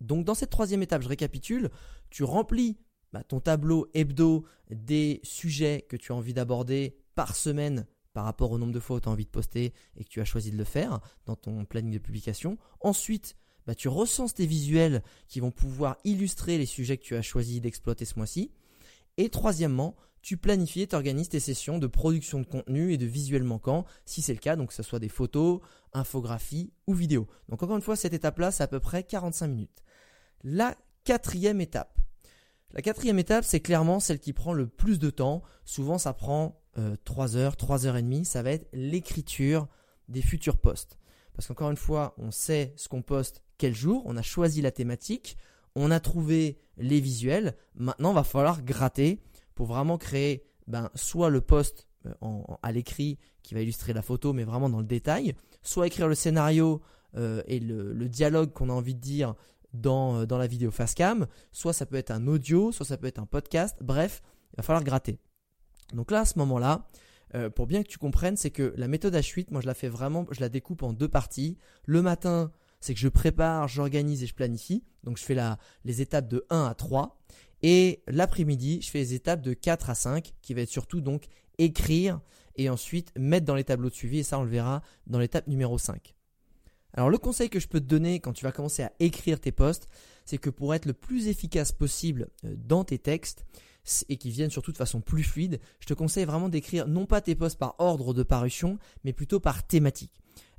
Donc 0.01 0.25
dans 0.25 0.35
cette 0.35 0.49
troisième 0.49 0.83
étape, 0.83 1.01
je 1.01 1.09
récapitule, 1.09 1.69
tu 2.09 2.23
remplis 2.23 2.77
bah, 3.11 3.23
ton 3.23 3.39
tableau 3.39 3.87
hebdo 3.93 4.45
des 4.69 5.19
sujets 5.23 5.85
que 5.89 5.97
tu 5.97 6.11
as 6.11 6.15
envie 6.15 6.33
d'aborder 6.33 6.97
par 7.15 7.35
semaine 7.35 7.85
par 8.15 8.23
rapport 8.23 8.51
au 8.53 8.57
nombre 8.57 8.71
de 8.71 8.79
fois 8.79 8.95
où 8.95 8.99
tu 9.01 9.09
as 9.09 9.11
envie 9.11 9.25
de 9.25 9.29
poster 9.29 9.73
et 9.97 10.05
que 10.05 10.09
tu 10.09 10.21
as 10.21 10.25
choisi 10.25 10.49
de 10.49 10.57
le 10.57 10.63
faire 10.63 11.01
dans 11.25 11.35
ton 11.35 11.65
planning 11.65 11.91
de 11.91 11.99
publication. 11.99 12.57
Ensuite, 12.79 13.35
bah, 13.67 13.75
tu 13.75 13.89
recenses 13.89 14.33
tes 14.33 14.45
visuels 14.45 15.03
qui 15.27 15.41
vont 15.41 15.51
pouvoir 15.51 15.97
illustrer 16.05 16.57
les 16.57 16.65
sujets 16.65 16.95
que 16.95 17.03
tu 17.03 17.17
as 17.17 17.21
choisi 17.21 17.59
d'exploiter 17.59 18.05
ce 18.05 18.13
mois-ci. 18.15 18.51
Et 19.17 19.27
troisièmement, 19.27 19.97
tu 20.21 20.37
planifies 20.37 20.83
et 20.83 20.95
organises 20.95 21.27
tes 21.27 21.41
sessions 21.41 21.77
de 21.77 21.87
production 21.87 22.39
de 22.39 22.45
contenu 22.45 22.93
et 22.93 22.97
de 22.97 23.05
visuels 23.05 23.43
manquants, 23.43 23.85
si 24.05 24.21
c'est 24.21 24.33
le 24.33 24.39
cas, 24.39 24.55
donc 24.55 24.69
que 24.69 24.73
ce 24.73 24.81
soit 24.81 24.99
des 24.99 25.09
photos, 25.09 25.59
infographies 25.91 26.71
ou 26.87 26.93
vidéos. 26.93 27.27
Donc 27.49 27.63
encore 27.63 27.75
une 27.75 27.81
fois, 27.81 27.97
cette 27.97 28.13
étape-là, 28.13 28.51
c'est 28.51 28.63
à 28.63 28.67
peu 28.67 28.79
près 28.79 29.03
45 29.03 29.47
minutes. 29.47 29.83
La 30.45 30.77
quatrième 31.03 31.59
étape. 31.59 31.99
La 32.71 32.81
quatrième 32.81 33.19
étape, 33.19 33.43
c'est 33.43 33.59
clairement 33.59 33.99
celle 33.99 34.19
qui 34.19 34.31
prend 34.31 34.53
le 34.53 34.67
plus 34.67 34.99
de 34.99 35.09
temps. 35.09 35.43
Souvent, 35.65 35.97
ça 35.97 36.13
prend 36.13 36.61
3 37.03 37.35
euh, 37.35 37.39
heures, 37.39 37.57
3 37.57 37.85
heures 37.85 37.97
et 37.97 38.01
demie, 38.01 38.25
ça 38.25 38.43
va 38.43 38.51
être 38.51 38.67
l'écriture 38.73 39.67
des 40.09 40.21
futurs 40.21 40.57
posts. 40.57 40.97
Parce 41.33 41.47
qu'encore 41.47 41.71
une 41.71 41.77
fois, 41.77 42.15
on 42.17 42.31
sait 42.31 42.73
ce 42.75 42.87
qu'on 42.87 43.01
poste 43.01 43.41
quel 43.57 43.73
jour, 43.73 44.03
on 44.05 44.17
a 44.17 44.21
choisi 44.21 44.61
la 44.61 44.71
thématique, 44.71 45.37
on 45.75 45.91
a 45.91 45.99
trouvé 45.99 46.57
les 46.77 46.99
visuels, 46.99 47.55
maintenant 47.75 48.11
il 48.11 48.15
va 48.15 48.23
falloir 48.23 48.61
gratter 48.63 49.21
pour 49.53 49.67
vraiment 49.67 49.97
créer 49.97 50.45
ben, 50.67 50.89
soit 50.95 51.29
le 51.29 51.41
post 51.41 51.87
euh, 52.05 52.41
à 52.61 52.71
l'écrit 52.71 53.17
qui 53.43 53.53
va 53.53 53.61
illustrer 53.61 53.93
la 53.93 54.01
photo, 54.01 54.33
mais 54.33 54.43
vraiment 54.43 54.69
dans 54.69 54.79
le 54.79 54.85
détail, 54.85 55.35
soit 55.61 55.87
écrire 55.87 56.07
le 56.07 56.15
scénario 56.15 56.81
euh, 57.15 57.41
et 57.47 57.59
le, 57.59 58.07
dialogue 58.09 58.51
qu'on 58.51 58.69
a 58.69 58.73
envie 58.73 58.95
de 58.95 58.99
dire 58.99 59.35
dans, 59.73 60.25
dans 60.25 60.37
la 60.37 60.47
vidéo 60.47 60.71
facecam, 60.71 61.27
soit 61.51 61.73
ça 61.73 61.85
peut 61.85 61.97
être 61.97 62.11
un 62.11 62.27
audio, 62.27 62.71
soit 62.71 62.85
ça 62.85 62.97
peut 62.97 63.07
être 63.07 63.19
un 63.19 63.25
podcast, 63.25 63.77
bref, 63.81 64.21
il 64.53 64.57
va 64.57 64.63
falloir 64.63 64.83
gratter. 64.83 65.19
Donc 65.93 66.11
là, 66.11 66.21
à 66.21 66.25
ce 66.25 66.37
moment-là, 66.39 66.87
euh, 67.35 67.49
pour 67.49 67.67
bien 67.67 67.83
que 67.83 67.87
tu 67.87 67.97
comprennes, 67.97 68.37
c'est 68.37 68.51
que 68.51 68.73
la 68.77 68.87
méthode 68.87 69.15
H8, 69.15 69.47
moi 69.51 69.61
je 69.61 69.67
la 69.67 69.73
fais 69.73 69.89
vraiment, 69.89 70.25
je 70.31 70.39
la 70.39 70.49
découpe 70.49 70.83
en 70.83 70.93
deux 70.93 71.07
parties. 71.07 71.57
Le 71.85 72.01
matin, 72.01 72.51
c'est 72.79 72.93
que 72.93 72.99
je 72.99 73.07
prépare, 73.07 73.67
j'organise 73.67 74.23
et 74.23 74.27
je 74.27 74.35
planifie. 74.35 74.83
Donc 75.03 75.17
je 75.17 75.23
fais 75.23 75.37
les 75.83 76.01
étapes 76.01 76.27
de 76.27 76.45
1 76.49 76.65
à 76.65 76.73
3. 76.73 77.19
Et 77.63 78.03
l'après-midi, 78.07 78.79
je 78.81 78.89
fais 78.89 78.99
les 78.99 79.13
étapes 79.13 79.41
de 79.41 79.53
4 79.53 79.89
à 79.89 79.95
5, 79.95 80.33
qui 80.41 80.53
va 80.53 80.61
être 80.61 80.69
surtout 80.69 81.01
donc 81.01 81.25
écrire 81.57 82.19
et 82.57 82.69
ensuite 82.69 83.11
mettre 83.17 83.45
dans 83.45 83.55
les 83.55 83.63
tableaux 83.63 83.89
de 83.89 83.95
suivi. 83.95 84.19
Et 84.19 84.23
ça, 84.23 84.39
on 84.39 84.43
le 84.43 84.49
verra 84.49 84.81
dans 85.07 85.19
l'étape 85.19 85.47
numéro 85.47 85.77
5. 85.77 86.15
Alors 86.93 87.09
le 87.09 87.17
conseil 87.17 87.49
que 87.49 87.59
je 87.59 87.67
peux 87.67 87.81
te 87.81 87.85
donner 87.85 88.19
quand 88.21 88.31
tu 88.31 88.45
vas 88.45 88.53
commencer 88.53 88.83
à 88.83 88.91
écrire 88.99 89.39
tes 89.39 89.51
posts, 89.51 89.87
c'est 90.23 90.37
que 90.37 90.49
pour 90.49 90.73
être 90.73 90.85
le 90.85 90.93
plus 90.93 91.27
efficace 91.27 91.71
possible 91.71 92.29
euh, 92.45 92.55
dans 92.55 92.83
tes 92.83 92.97
textes, 92.97 93.45
et 94.09 94.17
qui 94.17 94.29
viennent 94.29 94.49
surtout 94.49 94.71
de 94.71 94.77
façon 94.77 95.01
plus 95.01 95.23
fluide, 95.23 95.59
je 95.79 95.85
te 95.85 95.93
conseille 95.93 96.25
vraiment 96.25 96.49
d'écrire 96.49 96.87
non 96.87 97.05
pas 97.05 97.21
tes 97.21 97.35
posts 97.35 97.57
par 97.57 97.75
ordre 97.79 98.13
de 98.13 98.23
parution, 98.23 98.77
mais 99.03 99.13
plutôt 99.13 99.39
par 99.39 99.65
thématique. 99.65 100.11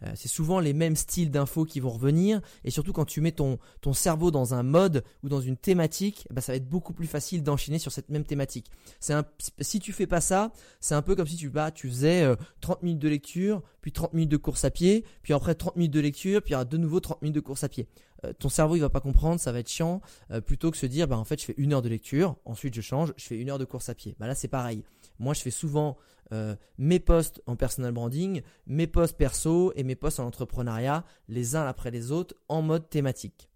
Euh, 0.03 0.12
c'est 0.15 0.29
souvent 0.29 0.61
les 0.61 0.75
mêmes 0.75 0.97
styles 0.97 1.31
d'infos 1.31 1.65
qui 1.65 1.81
vont 1.81 1.91
revenir 1.91 2.41
et 2.65 2.71
surtout 2.71 2.93
quand 2.93 3.07
tu 3.07 3.21
mets 3.21 3.33
ton, 3.33 3.59
ton 3.81 3.95
cerveau 3.95 4.31
dans 4.31 4.53
un 4.53 4.62
mode 4.62 5.05
ou 5.23 5.29
dans 5.29 5.41
une 5.41 5.57
thématique, 5.57 6.27
bah, 6.31 6.41
ça 6.41 6.53
va 6.53 6.57
être 6.57 6.69
beaucoup 6.69 6.93
plus 6.93 7.07
facile 7.07 7.43
d'enchaîner 7.43 7.79
sur 7.79 7.93
cette 7.93 8.11
même 8.11 8.25
thématique. 8.25 8.71
Un, 9.09 9.25
si 9.61 9.81
tu 9.81 9.93
fais 9.93 10.07
pas 10.07 10.21
ça, 10.21 10.53
c'est 10.81 10.95
un 10.95 11.03
peu 11.03 11.15
comme 11.15 11.27
si 11.27 11.37
tu, 11.37 11.49
bah, 11.49 11.71
tu 11.71 11.89
faisais 11.89 12.37
30 12.61 12.77
euh, 12.77 12.81
minutes 12.85 12.99
de 13.01 13.09
lecture, 13.09 13.62
puis 13.81 13.93
30 13.93 14.12
minutes 14.12 14.31
de 14.31 14.37
course 14.37 14.65
à 14.65 14.71
pied, 14.71 15.05
puis 15.23 15.33
après 15.33 15.55
30 15.55 15.77
minutes 15.77 15.95
de 15.95 16.01
lecture, 16.01 16.43
puis 16.43 16.55
de 16.55 16.77
nouveau 16.77 17.01
30 17.01 17.23
minutes 17.23 17.37
de 17.37 17.41
course 17.41 17.65
à 17.65 17.69
pied. 17.69 17.89
Euh, 18.24 18.33
ton 18.33 18.48
cerveau 18.48 18.76
il 18.76 18.81
va 18.81 18.88
pas 18.88 19.00
comprendre, 19.00 19.40
ça 19.40 19.52
va 19.52 19.59
être 19.59 19.68
chiant, 19.68 20.00
plutôt 20.46 20.70
que 20.70 20.76
se 20.76 20.87
dire 20.87 21.07
bah 21.07 21.18
en 21.18 21.24
fait 21.24 21.40
je 21.40 21.46
fais 21.46 21.55
une 21.59 21.72
heure 21.72 21.83
de 21.83 21.88
lecture, 21.88 22.37
ensuite 22.44 22.74
je 22.74 22.81
change, 22.81 23.12
je 23.16 23.24
fais 23.24 23.38
une 23.38 23.50
heure 23.50 23.59
de 23.59 23.64
course 23.64 23.88
à 23.88 23.94
pied. 23.94 24.16
Bah 24.18 24.26
là 24.26 24.35
c'est 24.35 24.48
pareil. 24.48 24.85
Moi 25.18 25.35
je 25.35 25.40
fais 25.40 25.50
souvent 25.50 25.96
euh, 26.33 26.57
mes 26.79 26.98
posts 26.98 27.40
en 27.46 27.55
personal 27.55 27.92
branding, 27.92 28.42
mes 28.66 28.87
posts 28.87 29.16
perso 29.16 29.72
et 29.76 29.85
mes 29.85 29.94
posts 29.94 30.18
en 30.18 30.26
entrepreneuriat, 30.26 31.05
les 31.29 31.55
uns 31.55 31.66
après 31.66 31.90
les 31.90 32.11
autres, 32.11 32.35
en 32.48 32.62
mode 32.62 32.88
thématique. 32.90 33.48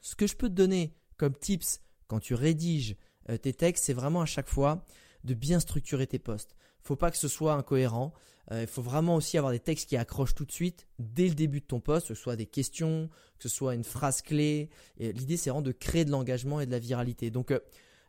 Ce 0.00 0.14
que 0.14 0.26
je 0.26 0.36
peux 0.36 0.48
te 0.48 0.54
donner 0.54 0.96
comme 1.18 1.36
tips 1.36 1.80
quand 2.06 2.20
tu 2.20 2.34
rédiges 2.34 2.96
euh, 3.28 3.36
tes 3.36 3.52
textes, 3.52 3.84
c'est 3.84 3.92
vraiment 3.92 4.22
à 4.22 4.26
chaque 4.26 4.48
fois 4.48 4.84
de 5.24 5.34
bien 5.34 5.60
structurer 5.60 6.06
tes 6.06 6.18
posts. 6.18 6.56
Faut 6.82 6.96
pas 6.96 7.10
que 7.10 7.18
ce 7.18 7.28
soit 7.28 7.54
incohérent. 7.54 8.12
Euh, 8.50 8.62
il 8.62 8.66
faut 8.66 8.82
vraiment 8.82 9.14
aussi 9.16 9.38
avoir 9.38 9.52
des 9.52 9.60
textes 9.60 9.88
qui 9.88 9.96
accrochent 9.96 10.34
tout 10.34 10.44
de 10.44 10.52
suite 10.52 10.86
dès 10.98 11.28
le 11.28 11.34
début 11.34 11.60
de 11.60 11.66
ton 11.66 11.80
post, 11.80 12.08
que 12.08 12.14
ce 12.14 12.20
soit 12.20 12.36
des 12.36 12.46
questions, 12.46 13.08
que 13.38 13.48
ce 13.48 13.48
soit 13.48 13.74
une 13.74 13.84
phrase 13.84 14.22
clé. 14.22 14.68
L'idée, 14.98 15.36
c'est 15.36 15.50
vraiment 15.50 15.62
de 15.62 15.72
créer 15.72 16.04
de 16.04 16.10
l'engagement 16.10 16.60
et 16.60 16.66
de 16.66 16.72
la 16.72 16.78
viralité. 16.78 17.30
Donc, 17.30 17.52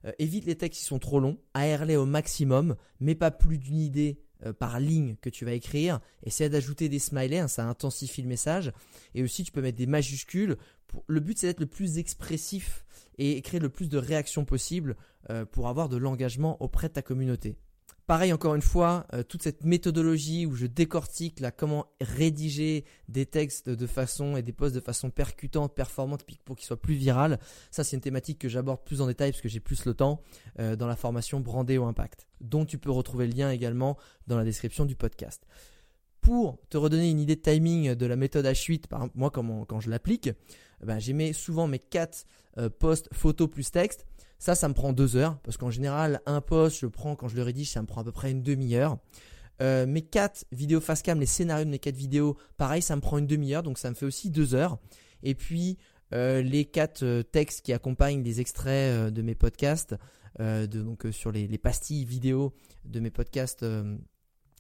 euh, 0.06 0.12
évite 0.20 0.46
les 0.46 0.56
textes 0.56 0.82
qui 0.82 0.86
sont 0.86 1.00
trop 1.00 1.20
longs, 1.20 1.38
aère-les 1.54 1.96
au 1.96 2.06
maximum, 2.06 2.76
mets 3.00 3.16
pas 3.16 3.32
plus 3.32 3.58
d'une 3.58 3.80
idée 3.80 4.20
euh, 4.46 4.54
par 4.54 4.80
ligne 4.80 5.16
que 5.22 5.30
tu 5.30 5.46
vas 5.46 5.54
écrire. 5.54 6.00
Essaie 6.24 6.50
d'ajouter 6.50 6.90
des 6.90 7.00
smileys, 7.00 7.40
hein, 7.40 7.48
ça 7.48 7.66
intensifie 7.66 8.22
le 8.22 8.28
message. 8.28 8.72
Et 9.16 9.24
aussi, 9.24 9.44
tu 9.44 9.52
peux 9.52 9.62
mettre 9.62 9.78
des 9.78 9.88
majuscules. 9.88 10.58
Le 11.08 11.20
but, 11.20 11.38
c'est 11.38 11.48
d'être 11.48 11.60
le 11.60 11.68
plus 11.68 11.98
expressif 11.98 12.86
et 13.18 13.42
créer 13.42 13.60
le 13.60 13.70
plus 13.70 13.90
de 13.90 13.98
réactions 13.98 14.46
possible 14.46 14.96
euh, 15.30 15.46
pour 15.46 15.68
avoir 15.68 15.90
de 15.90 15.98
l'engagement 15.98 16.62
auprès 16.62 16.90
de 16.90 16.94
ta 16.94 17.02
communauté. 17.02 17.58
Pareil 18.06 18.34
encore 18.34 18.54
une 18.56 18.62
fois, 18.62 19.08
euh, 19.14 19.24
toute 19.24 19.44
cette 19.44 19.64
méthodologie 19.64 20.46
où 20.46 20.56
je 20.56 20.66
décortique 20.66 21.42
comment 21.56 21.86
rédiger 22.02 22.84
des 23.08 23.26
textes 23.26 23.70
de 23.70 23.88
façon 23.88 24.36
et 24.36 24.42
des 24.42 24.52
posts 24.52 24.76
de 24.76 24.82
façon 24.82 25.10
percutante, 25.10 25.74
performante 25.74 26.26
pour 26.44 26.58
qu'ils 26.58 26.66
soient 26.66 26.82
plus 26.82 26.96
virales. 26.96 27.40
Ça 27.72 27.86
c'est 27.86 27.96
une 27.96 28.02
thématique 28.02 28.40
que 28.40 28.50
j'aborde 28.50 28.84
plus 28.84 29.00
en 29.00 29.08
détail 29.08 29.32
parce 29.32 29.42
que 29.42 29.48
j'ai 29.48 29.62
plus 29.62 29.86
le 29.86 29.94
temps 29.94 30.22
euh, 30.60 30.76
dans 30.76 30.88
la 30.88 30.98
formation 30.98 31.40
Brandé 31.40 31.78
au 31.78 31.86
impact, 31.86 32.28
dont 32.42 32.66
tu 32.66 32.78
peux 32.78 32.92
retrouver 32.92 33.26
le 33.26 33.34
lien 33.34 33.52
également 33.52 33.98
dans 34.28 34.38
la 34.38 34.44
description 34.44 34.84
du 34.84 34.98
podcast. 34.98 35.48
Pour 36.20 36.58
te 36.70 36.78
redonner 36.78 37.10
une 37.10 37.20
idée 37.20 37.36
de 37.36 37.42
timing 37.42 37.96
de 37.96 38.06
la 38.06 38.18
méthode 38.18 38.46
H8, 38.46 38.88
par 38.88 39.08
moi 39.16 39.30
quand 39.30 39.80
je 39.80 39.90
l'applique, 39.90 40.30
ben, 40.82 41.00
j'émets 41.00 41.34
souvent 41.34 41.68
mes 41.68 41.80
4 41.80 42.26
euh, 42.58 42.70
posts 42.70 43.10
photos 43.14 43.50
plus 43.50 43.72
texte 43.72 44.06
ça, 44.44 44.56
ça 44.56 44.68
me 44.68 44.74
prend 44.74 44.92
deux 44.92 45.16
heures 45.16 45.40
parce 45.40 45.56
qu'en 45.56 45.70
général, 45.70 46.20
un 46.26 46.42
post, 46.42 46.80
je 46.82 46.88
prends 46.88 47.16
quand 47.16 47.30
je 47.30 47.38
le 47.38 47.44
rédige, 47.44 47.70
ça 47.70 47.82
me 47.82 47.88
prend 47.88 48.02
à 48.02 48.04
peu 48.04 48.12
près 48.12 48.30
une 48.30 48.44
demi-heure. 48.44 48.98
Euh, 49.62 49.86
mes 49.86 50.02
quatre 50.02 50.44
vidéos 50.52 50.82
face 50.82 51.02
cam, 51.02 51.18
les 51.18 51.26
scénarios 51.26 51.64
de 51.64 51.70
mes 51.70 51.80
quatre 51.80 51.96
vidéos, 51.96 52.36
pareil, 52.58 52.82
ça 52.82 52.98
me 52.98 53.00
prend 53.00 53.18
une 53.18 53.26
demi-heure, 53.26 53.64
donc 53.64 53.78
ça 53.78 53.90
me 53.90 53.96
fait 53.96 54.06
aussi 54.06 54.32
deux 54.32 54.54
heures. 54.54 54.80
Et 55.22 55.34
puis 55.34 55.78
euh, 56.14 56.42
les 56.42 56.66
quatre 56.66 57.04
euh, 57.04 57.24
textes 57.24 57.62
qui 57.62 57.72
accompagnent 57.72 58.22
les 58.22 58.42
extraits 58.42 59.14
de 59.14 59.22
mes 59.22 59.34
podcasts, 59.34 59.96
donc 60.40 61.08
sur 61.12 61.32
les, 61.32 61.48
les, 61.48 61.58
pastilles 61.58 62.04
vidéo 62.04 62.54
de 62.84 63.00
mes 63.00 63.12
podcasts 63.12 63.64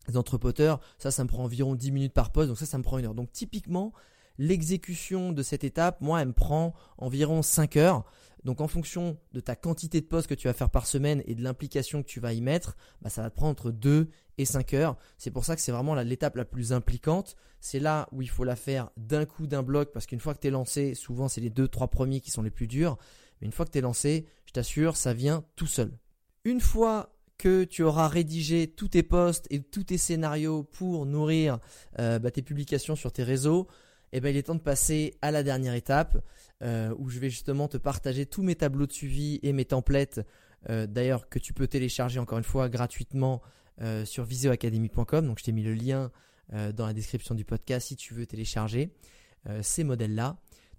d'entrepoteurs, 0.07 0.79
ça, 0.97 1.11
ça 1.11 1.25
me 1.25 1.27
prend 1.27 1.43
environ 1.43 1.75
10 1.75 1.91
minutes 1.91 2.13
par 2.13 2.31
post, 2.31 2.47
donc 2.47 2.57
ça, 2.57 2.65
ça 2.65 2.77
me 2.77 2.83
prend 2.83 2.99
une 2.99 3.05
heure. 3.05 3.15
Donc 3.15 3.33
typiquement, 3.33 3.91
l'exécution 4.37 5.31
de 5.31 5.43
cette 5.43 5.63
étape, 5.63 6.01
moi, 6.01 6.21
elle 6.21 6.29
me 6.29 6.33
prend 6.33 6.73
environ 6.97 7.41
5 7.41 7.77
heures. 7.77 8.05
Donc 8.43 8.59
en 8.59 8.67
fonction 8.67 9.17
de 9.31 9.39
ta 9.39 9.55
quantité 9.55 10.01
de 10.01 10.05
postes 10.05 10.27
que 10.27 10.33
tu 10.33 10.47
vas 10.47 10.53
faire 10.53 10.69
par 10.69 10.85
semaine 10.85 11.23
et 11.25 11.35
de 11.35 11.41
l'implication 11.41 12.03
que 12.03 12.07
tu 12.07 12.19
vas 12.19 12.33
y 12.33 12.41
mettre, 12.41 12.75
bah, 13.01 13.09
ça 13.09 13.21
va 13.21 13.29
te 13.29 13.35
prendre 13.35 13.51
entre 13.51 13.71
2 13.71 14.09
et 14.37 14.45
5 14.45 14.73
heures. 14.73 14.97
C'est 15.17 15.31
pour 15.31 15.45
ça 15.45 15.55
que 15.55 15.61
c'est 15.61 15.71
vraiment 15.71 15.95
l'étape 15.95 16.35
la 16.35 16.45
plus 16.45 16.73
impliquante. 16.73 17.35
C'est 17.61 17.79
là 17.79 18.09
où 18.11 18.21
il 18.21 18.29
faut 18.29 18.43
la 18.43 18.57
faire 18.57 18.89
d'un 18.97 19.25
coup, 19.25 19.47
d'un 19.47 19.63
bloc, 19.63 19.91
parce 19.93 20.05
qu'une 20.05 20.19
fois 20.19 20.33
que 20.33 20.41
tu 20.41 20.47
es 20.47 20.51
lancé, 20.51 20.93
souvent 20.93 21.29
c'est 21.29 21.41
les 21.41 21.49
2-3 21.49 21.89
premiers 21.89 22.19
qui 22.19 22.31
sont 22.31 22.41
les 22.41 22.51
plus 22.51 22.67
durs. 22.67 22.97
Mais 23.39 23.45
une 23.45 23.53
fois 23.53 23.65
que 23.65 23.71
tu 23.71 23.77
es 23.77 23.81
lancé, 23.81 24.25
je 24.45 24.51
t'assure, 24.51 24.97
ça 24.97 25.13
vient 25.13 25.45
tout 25.55 25.67
seul. 25.67 25.91
Une 26.43 26.59
fois 26.59 27.15
que 27.37 27.63
tu 27.63 27.83
auras 27.83 28.07
rédigé 28.07 28.67
tous 28.67 28.89
tes 28.89 29.03
posts 29.03 29.47
et 29.49 29.61
tous 29.61 29.85
tes 29.85 29.97
scénarios 29.97 30.63
pour 30.63 31.05
nourrir 31.05 31.59
euh, 31.99 32.19
bah, 32.19 32.31
tes 32.31 32.41
publications 32.41 32.95
sur 32.95 33.11
tes 33.11 33.23
réseaux, 33.23 33.67
eh 34.13 34.21
ben, 34.21 34.29
il 34.29 34.37
est 34.37 34.43
temps 34.43 34.55
de 34.55 34.59
passer 34.59 35.15
à 35.23 35.31
la 35.31 35.41
dernière 35.41 35.73
étape 35.73 36.23
euh, 36.61 36.93
où 36.99 37.09
je 37.09 37.19
vais 37.19 37.31
justement 37.31 37.67
te 37.67 37.77
partager 37.77 38.27
tous 38.27 38.43
mes 38.43 38.53
tableaux 38.53 38.85
de 38.85 38.93
suivi 38.93 39.39
et 39.41 39.53
mes 39.53 39.65
templates, 39.65 40.19
euh, 40.69 40.85
d'ailleurs 40.85 41.27
que 41.29 41.39
tu 41.39 41.51
peux 41.51 41.67
télécharger 41.67 42.19
encore 42.19 42.37
une 42.37 42.43
fois 42.43 42.69
gratuitement 42.69 43.41
euh, 43.81 44.05
sur 44.05 44.23
visioacademy.com. 44.23 45.25
Donc 45.25 45.39
je 45.39 45.43
t'ai 45.43 45.51
mis 45.51 45.63
le 45.63 45.73
lien 45.73 46.11
dans 46.75 46.85
la 46.85 46.93
description 46.93 47.33
du 47.33 47.45
podcast 47.45 47.87
si 47.87 47.95
tu 47.95 48.13
veux 48.13 48.27
télécharger 48.27 48.91
ces 49.61 49.83
modèles-là. 49.83 50.37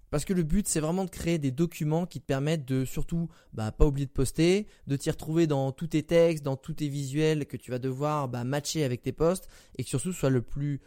Parce 0.09 0.23
que 0.23 0.31
le 0.31 0.43
but, 0.43 0.69
c'est 0.69 0.79
vraiment 0.79 1.03
de 1.03 1.09
créer 1.09 1.37
des 1.37 1.51
documents 1.51 2.05
qui 2.05 2.21
te 2.21 2.25
permettent 2.25 2.65
de 2.65 2.85
surtout 2.85 3.27
bah, 3.51 3.73
pas 3.73 3.85
oublier 3.85 4.05
de 4.05 4.11
poster, 4.11 4.67
de 4.87 4.95
t'y 4.95 5.09
retrouver 5.09 5.47
dans 5.47 5.73
tous 5.73 5.87
tes 5.87 6.03
textes, 6.03 6.45
dans 6.45 6.55
tous 6.55 6.75
tes 6.75 6.87
visuels 6.87 7.45
que 7.45 7.57
tu 7.57 7.71
vas 7.71 7.79
devoir 7.79 8.29
bah, 8.29 8.45
matcher 8.45 8.85
avec 8.85 9.01
tes 9.01 9.11
posts 9.11 9.49
et 9.77 9.83
que 9.83 9.89
surtout 9.89 10.13
soit 10.13 10.29
le 10.29 10.43
plus 10.43 10.79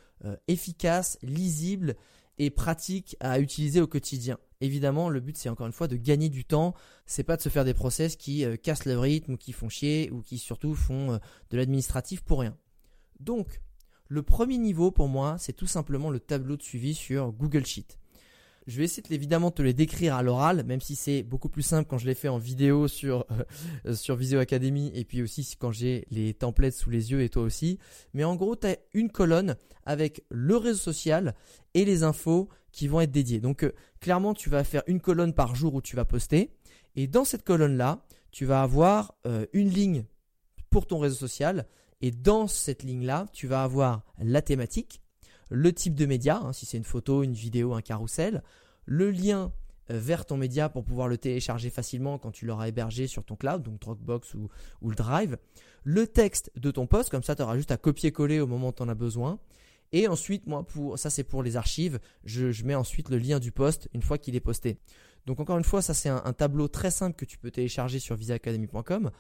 efficace, 0.47 1.19
lisible 1.23 1.97
et 2.39 2.51
pratique 2.51 3.17
à 3.21 3.41
utiliser 3.41 3.81
au 3.81 3.87
quotidien. 3.87 4.39
Évidemment, 4.61 5.09
le 5.09 5.21
but 5.21 5.37
c'est 5.37 5.49
encore 5.49 5.67
une 5.67 5.73
fois 5.73 5.89
de 5.89 5.97
gagner 5.97 6.29
du 6.29 6.45
temps, 6.45 6.75
c'est 7.07 7.23
pas 7.23 7.37
de 7.37 7.43
se 7.43 7.49
faire 7.49 7.65
des 7.65 7.75
process 7.75 8.17
qui 8.17 8.45
euh, 8.45 8.57
cassent 8.57 8.85
le 8.85 8.99
rythme 8.99 9.35
ou 9.35 9.37
qui 9.37 9.53
font 9.53 9.69
chier 9.69 10.11
ou 10.11 10.23
qui 10.23 10.39
surtout 10.39 10.75
font 10.75 11.13
euh, 11.13 11.19
de 11.51 11.57
l'administratif 11.57 12.23
pour 12.23 12.41
rien. 12.41 12.57
Donc, 13.21 13.61
le 14.09 14.23
premier 14.23 14.59
niveau 14.59 14.91
pour 14.91 15.09
moi, 15.09 15.37
c'est 15.39 15.53
tout 15.53 15.67
simplement 15.67 16.11
le 16.11 16.19
tableau 16.19 16.57
de 16.57 16.63
suivi 16.63 16.95
sur 16.95 17.33
Google 17.33 17.67
Sheet. 17.67 17.99
Je 18.69 18.77
vais 18.77 18.85
essayer 18.85 19.03
de, 19.03 19.15
évidemment 19.15 19.51
te 19.51 19.63
les 19.63 19.73
décrire 19.73 20.15
à 20.15 20.23
l'oral, 20.23 20.63
même 20.65 20.83
si 20.83 20.95
c'est 20.95 21.23
beaucoup 21.23 21.49
plus 21.49 21.63
simple 21.63 21.89
quand 21.89 21.97
je 21.97 22.07
les 22.07 22.15
fais 22.15 22.29
en 22.29 22.37
vidéo 22.37 22.87
sur, 22.87 23.25
euh, 23.87 23.95
sur 23.95 24.15
Visio 24.15 24.39
Academy 24.41 24.93
et 24.95 25.07
puis 25.07 25.23
aussi 25.23 25.57
quand 25.59 25.73
j'ai 25.73 26.05
les 26.11 26.35
templates 26.35 26.75
sous 26.75 26.91
les 26.91 27.11
yeux 27.11 27.23
et 27.23 27.31
toi 27.31 27.43
aussi. 27.45 27.79
Mais 28.13 28.25
en 28.25 28.37
gros, 28.37 28.57
tu 28.57 28.67
as 28.67 28.77
une 28.93 29.11
colonne 29.11 29.57
avec 29.87 30.23
le 30.29 30.55
réseau 30.59 30.79
social 30.79 31.35
et 31.73 31.87
les 31.87 32.03
infos 32.03 32.51
qui 32.71 32.89
vont 32.89 33.01
être 33.01 33.11
dédiées. 33.11 33.41
Donc 33.41 33.63
euh, 33.63 33.73
clairement, 34.01 34.35
tu 34.35 34.51
vas 34.51 34.65
faire 34.65 34.83
une 34.87 35.01
colonne 35.01 35.33
par 35.33 35.55
jour 35.55 35.73
où 35.73 35.81
tu 35.81 35.97
vas 35.97 36.05
poster. 36.05 36.53
Et 36.95 37.07
dans 37.07 37.25
cette 37.25 37.45
colonne-là, 37.45 38.05
tu 38.33 38.45
vas 38.45 38.63
avoir 38.63 39.15
euh, 39.27 39.47
une 39.55 39.71
ligne 39.71 40.05
pour 40.69 40.87
ton 40.87 40.99
réseau 40.99 41.17
social. 41.17 41.67
Et 42.03 42.11
dans 42.11 42.47
cette 42.47 42.83
ligne-là, 42.83 43.29
tu 43.33 43.47
vas 43.47 43.63
avoir 43.63 44.03
la 44.19 44.43
thématique, 44.43 45.01
le 45.51 45.73
type 45.73 45.95
de 45.95 46.07
média, 46.07 46.39
hein, 46.39 46.53
si 46.53 46.67
c'est 46.67 46.77
une 46.77 46.85
photo, 46.85 47.23
une 47.23 47.33
vidéo, 47.33 47.75
un 47.75 47.83
carrousel, 47.83 48.43
le 48.87 49.11
lien 49.11 49.53
euh, 49.91 49.99
vers 49.99 50.27
ton 50.27 50.37
média 50.37 50.69
pour 50.69 50.85
pouvoir 50.85 51.09
le 51.09 51.17
télécharger 51.17 51.71
facilement 51.71 52.19
quand 52.19 52.31
tu 52.31 52.47
l'auras 52.47 52.69
hébergé 52.69 53.07
sur 53.07 53.25
ton 53.25 53.37
cloud, 53.37 53.63
donc 53.63 53.81
Dropbox 53.81 54.35
ou, 54.35 54.49
le 54.83 54.95
Drive, 54.95 55.39
le 55.85 56.07
texte 56.07 56.51
de 56.57 56.71
ton 56.71 56.87
post, 56.87 57.11
comme 57.11 57.23
ça 57.23 57.35
tu 57.35 57.43
auras 57.43 57.57
juste 57.57 57.71
à 57.71 57.77
copier-coller 57.77 58.41
au 58.41 58.47
moment 58.47 58.69
où 58.69 58.73
tu 58.73 58.83
en 58.83 58.89
as 58.89 58.95
besoin. 58.95 59.39
Et 59.93 60.07
ensuite, 60.07 60.47
moi, 60.47 60.67
pour 60.67 60.99
ça 60.99 61.09
c'est 61.09 61.25
pour 61.25 61.43
les 61.43 61.57
archives, 61.57 61.99
je, 62.25 62.65
mets 62.65 62.75
ensuite 62.75 63.09
le 63.09 63.17
lien 63.17 63.39
du 63.39 63.53
post 63.53 63.89
une 63.95 64.03
fois 64.03 64.19
qu'il 64.19 64.37
est 64.37 64.41
posté. 64.41 64.79
Donc 65.25 65.41
encore 65.41 65.57
une 65.57 65.65
fois, 65.65 65.81
ça 65.81 65.95
c'est 65.95 66.11
un, 66.11 66.33
tableau 66.33 66.69
très 66.69 66.91
simple 66.91 67.17
que 67.17 67.25
tu 67.25 67.39
peux 67.39 67.51
télécharger 67.51 67.99
sur 67.99 68.15
visaacademy.com. 68.15 69.11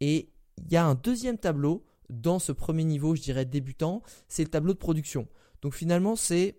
Et 0.00 0.28
il 0.58 0.72
y 0.72 0.76
a 0.76 0.84
un 0.84 0.94
deuxième 0.94 1.38
tableau 1.38 1.84
dans 2.10 2.38
ce 2.38 2.52
premier 2.52 2.84
niveau, 2.84 3.16
je 3.16 3.22
dirais 3.22 3.44
débutant, 3.44 4.02
c'est 4.28 4.44
le 4.44 4.50
tableau 4.50 4.72
de 4.72 4.78
production. 4.78 5.26
Donc 5.62 5.74
finalement, 5.74 6.16
c'est 6.16 6.58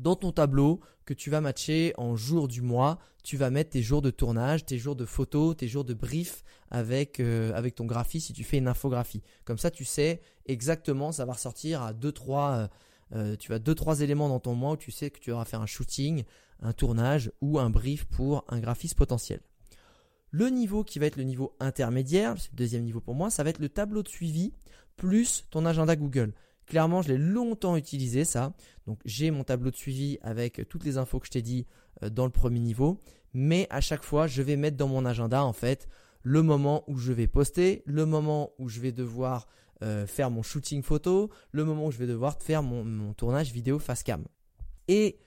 dans 0.00 0.16
ton 0.16 0.32
tableau 0.32 0.80
que 1.04 1.14
tu 1.14 1.30
vas 1.30 1.40
matcher 1.40 1.92
en 1.96 2.16
jours 2.16 2.48
du 2.48 2.62
mois, 2.62 2.98
tu 3.24 3.36
vas 3.36 3.50
mettre 3.50 3.70
tes 3.70 3.82
jours 3.82 4.02
de 4.02 4.10
tournage, 4.10 4.64
tes 4.64 4.78
jours 4.78 4.96
de 4.96 5.04
photos, 5.04 5.56
tes 5.56 5.68
jours 5.68 5.84
de 5.84 5.94
brief 5.94 6.44
avec, 6.70 7.20
euh, 7.20 7.52
avec 7.54 7.74
ton 7.74 7.86
graphiste 7.86 8.28
si 8.28 8.32
tu 8.32 8.44
fais 8.44 8.58
une 8.58 8.68
infographie. 8.68 9.22
Comme 9.44 9.58
ça, 9.58 9.70
tu 9.70 9.84
sais 9.84 10.20
exactement, 10.46 11.12
ça 11.12 11.24
va 11.24 11.32
ressortir 11.32 11.82
à 11.82 11.92
2-3 11.92 12.54
euh, 12.54 12.68
euh, 13.14 13.36
tu 13.36 13.52
as 13.54 13.58
deux 13.58 13.74
trois 13.74 14.00
éléments 14.00 14.28
dans 14.28 14.40
ton 14.40 14.54
mois 14.54 14.72
où 14.72 14.76
tu 14.76 14.90
sais 14.90 15.10
que 15.10 15.18
tu 15.18 15.32
auras 15.32 15.44
fait 15.44 15.56
un 15.56 15.66
shooting, 15.66 16.24
un 16.60 16.72
tournage 16.72 17.32
ou 17.40 17.58
un 17.58 17.70
brief 17.70 18.04
pour 18.04 18.44
un 18.48 18.60
graphiste 18.60 18.96
potentiel. 18.96 19.40
Le 20.30 20.50
niveau 20.50 20.84
qui 20.84 20.98
va 20.98 21.06
être 21.06 21.16
le 21.16 21.22
niveau 21.22 21.56
intermédiaire, 21.58 22.34
c'est 22.38 22.50
le 22.52 22.56
deuxième 22.56 22.84
niveau 22.84 23.00
pour 23.00 23.14
moi, 23.14 23.30
ça 23.30 23.42
va 23.44 23.50
être 23.50 23.60
le 23.60 23.70
tableau 23.70 24.02
de 24.02 24.08
suivi 24.08 24.52
plus 24.96 25.46
ton 25.50 25.64
agenda 25.64 25.96
Google. 25.96 26.34
Clairement, 26.68 27.02
je 27.02 27.08
l'ai 27.08 27.18
longtemps 27.18 27.76
utilisé 27.76 28.24
ça. 28.24 28.52
Donc 28.86 28.98
j'ai 29.04 29.30
mon 29.30 29.44
tableau 29.44 29.70
de 29.70 29.76
suivi 29.76 30.18
avec 30.22 30.68
toutes 30.68 30.84
les 30.84 30.98
infos 30.98 31.18
que 31.18 31.26
je 31.26 31.32
t'ai 31.32 31.42
dit 31.42 31.66
euh, 32.02 32.10
dans 32.10 32.24
le 32.24 32.30
premier 32.30 32.60
niveau. 32.60 33.00
Mais 33.34 33.66
à 33.70 33.80
chaque 33.80 34.04
fois, 34.04 34.26
je 34.26 34.42
vais 34.42 34.56
mettre 34.56 34.76
dans 34.76 34.88
mon 34.88 35.04
agenda 35.04 35.44
en 35.44 35.52
fait 35.52 35.88
le 36.22 36.42
moment 36.42 36.84
où 36.86 36.98
je 36.98 37.12
vais 37.12 37.26
poster, 37.26 37.82
le 37.86 38.04
moment 38.04 38.52
où 38.58 38.68
je 38.68 38.80
vais 38.80 38.92
devoir 38.92 39.46
euh, 39.82 40.06
faire 40.06 40.30
mon 40.30 40.42
shooting 40.42 40.82
photo, 40.82 41.30
le 41.52 41.64
moment 41.64 41.86
où 41.86 41.90
je 41.90 41.98
vais 41.98 42.06
devoir 42.06 42.36
faire 42.42 42.62
mon, 42.62 43.12
tournage 43.14 43.52
vidéo 43.52 43.78
face 43.78 44.02
cam. 44.02 44.24
Et 44.88 45.18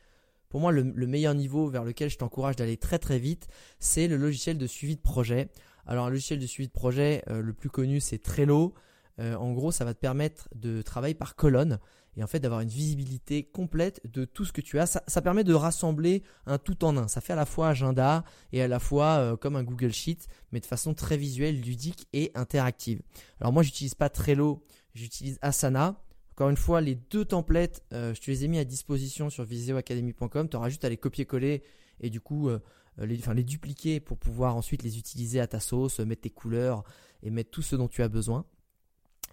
pour 0.49 0.59
moi, 0.59 0.71
le, 0.71 0.83
meilleur 0.83 1.33
niveau 1.33 1.69
vers 1.69 1.85
lequel 1.85 2.09
je 2.09 2.17
t'encourage 2.17 2.57
d'aller 2.57 2.77
très 2.77 2.99
très 2.99 3.17
vite, 3.17 3.47
c'est 3.79 4.07
le 4.07 4.17
logiciel 4.17 4.57
de 4.57 4.67
suivi 4.67 4.97
de 4.97 5.01
projet. 5.01 5.49
Alors, 5.87 6.05
un 6.05 6.09
logiciel 6.09 6.39
de 6.39 6.45
suivi 6.45 6.67
de 6.67 6.73
projet, 6.73 7.23
euh, 7.29 7.41
le 7.41 7.53
plus 7.53 7.69
connu, 7.69 7.99
c'est 7.99 8.17
Trello. 8.17 8.73
Euh, 9.19 9.35
en 9.35 9.51
gros, 9.53 9.71
ça 9.71 9.85
va 9.85 9.93
te 9.93 9.99
permettre 9.99 10.47
de 10.55 10.81
travailler 10.81 11.13
par 11.13 11.35
colonne 11.35 11.79
et 12.17 12.23
en 12.23 12.27
fait 12.27 12.39
d'avoir 12.39 12.61
une 12.61 12.69
visibilité 12.69 13.43
complète 13.43 14.01
de 14.05 14.25
tout 14.25 14.45
ce 14.45 14.51
que 14.51 14.61
tu 14.61 14.79
as. 14.79 14.85
Ça, 14.85 15.21
permet 15.21 15.43
de 15.43 15.53
rassembler 15.53 16.23
un 16.45 16.57
tout 16.57 16.83
en 16.83 16.97
un. 16.97 17.07
Ça 17.07 17.21
fait 17.21 17.33
à 17.33 17.37
la 17.37 17.45
fois 17.45 17.69
agenda 17.69 18.23
et 18.51 18.61
à 18.61 18.67
la 18.67 18.79
fois 18.79 19.17
euh, 19.17 19.37
comme 19.37 19.55
un 19.55 19.63
Google 19.63 19.93
Sheet, 19.93 20.27
mais 20.51 20.59
de 20.59 20.65
façon 20.65 20.93
très 20.93 21.17
visuelle, 21.17 21.59
ludique 21.61 22.07
et 22.13 22.31
interactive. 22.35 23.01
Alors 23.39 23.53
moi, 23.53 23.63
j'utilise 23.63 23.95
pas 23.95 24.09
Trello, 24.09 24.63
j'utilise 24.93 25.37
Asana. 25.41 26.01
Encore 26.31 26.49
une 26.49 26.57
fois, 26.57 26.81
les 26.81 26.95
deux 26.95 27.25
templates, 27.25 27.83
euh, 27.93 28.13
je 28.13 28.21
te 28.21 28.31
les 28.31 28.45
ai 28.45 28.47
mis 28.47 28.57
à 28.57 28.65
disposition 28.65 29.29
sur 29.29 29.43
visioacademy.com. 29.43 30.49
Tu 30.49 30.57
auras 30.57 30.69
juste 30.69 30.85
à 30.85 30.89
les 30.89 30.97
copier-coller 30.97 31.63
et 31.99 32.09
du 32.09 32.19
coup 32.19 32.49
les 32.97 33.43
dupliquer 33.43 33.99
pour 33.99 34.17
pouvoir 34.17 34.55
ensuite 34.55 34.83
les 34.83 34.97
utiliser 34.97 35.39
à 35.39 35.47
ta 35.47 35.59
sauce, 35.59 35.99
mettre 35.99 36.23
tes 36.23 36.29
couleurs 36.29 36.83
et 37.23 37.29
mettre 37.29 37.51
tout 37.51 37.61
ce 37.61 37.75
dont 37.75 37.87
tu 37.87 38.01
as 38.01 38.09
besoin. 38.09 38.45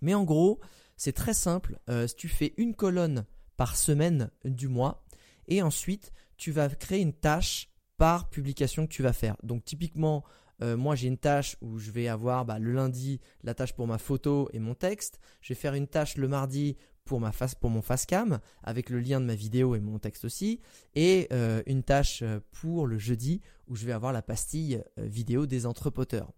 Mais 0.03 0.15
en 0.15 0.25
gros, 0.25 0.61
c'est 0.99 1.13
très 1.13 1.33
simple. 1.33 1.79
Euh, 1.89 2.07
tu 2.17 2.29
fais 2.29 2.53
une 2.57 2.75
colonne 2.75 3.25
par 3.57 3.77
semaine 3.77 4.31
du 4.45 4.69
mois 4.69 5.05
et 5.47 5.63
ensuite 5.63 6.13
tu 6.37 6.53
vas 6.53 6.69
créer 6.69 7.01
une 7.01 7.15
tâche 7.15 7.71
par 7.97 8.29
publication 8.29 8.87
que 8.87 8.93
tu 8.93 9.03
vas 9.03 9.13
faire. 9.13 9.37
Donc 9.43 9.65
typiquement, 9.65 10.25
euh, 10.63 10.77
moi 10.77 10.95
j'ai 10.97 11.09
une 11.09 11.19
tâche 11.19 11.57
où 11.61 11.79
je 11.79 11.91
vais 11.91 12.09
avoir 12.09 12.45
bah, 12.45 12.59
le 12.59 12.73
lundi 12.73 13.21
la 13.43 13.55
tâche 13.55 13.73
pour 13.73 13.87
ma 13.87 13.99
photo 13.99 14.49
et 14.53 14.59
mon 14.59 14.75
texte. 14.75 15.21
Je 15.41 15.53
vais 15.53 15.59
faire 15.59 15.75
une 15.75 15.87
tâche 15.87 16.17
le 16.17 16.29
mardi 16.29 16.77
pour 17.05 17.21
ma 17.21 17.33
face 17.33 17.55
pour 17.55 17.71
mon 17.71 17.81
facecam 17.81 18.39
avec 18.63 18.91
le 18.91 19.01
lien 19.01 19.21
de 19.21 19.25
ma 19.25 19.35
vidéo 19.35 19.75
et 19.75 19.81
mon 19.81 19.99
texte 19.99 20.25
aussi 20.25 20.61
et 20.95 21.27
euh, 21.33 21.63
une 21.67 21.83
tâche 21.83 22.23
pour 22.51 22.87
le 22.87 22.99
jeudi 22.99 23.41
où 23.67 23.77
je 23.77 23.87
vais 23.87 23.93
avoir 23.93 24.13
la 24.13 24.23
pastille 24.23 24.83
vidéo 24.97 25.47
des 25.47 25.65
entrepoteurs. 25.65 26.33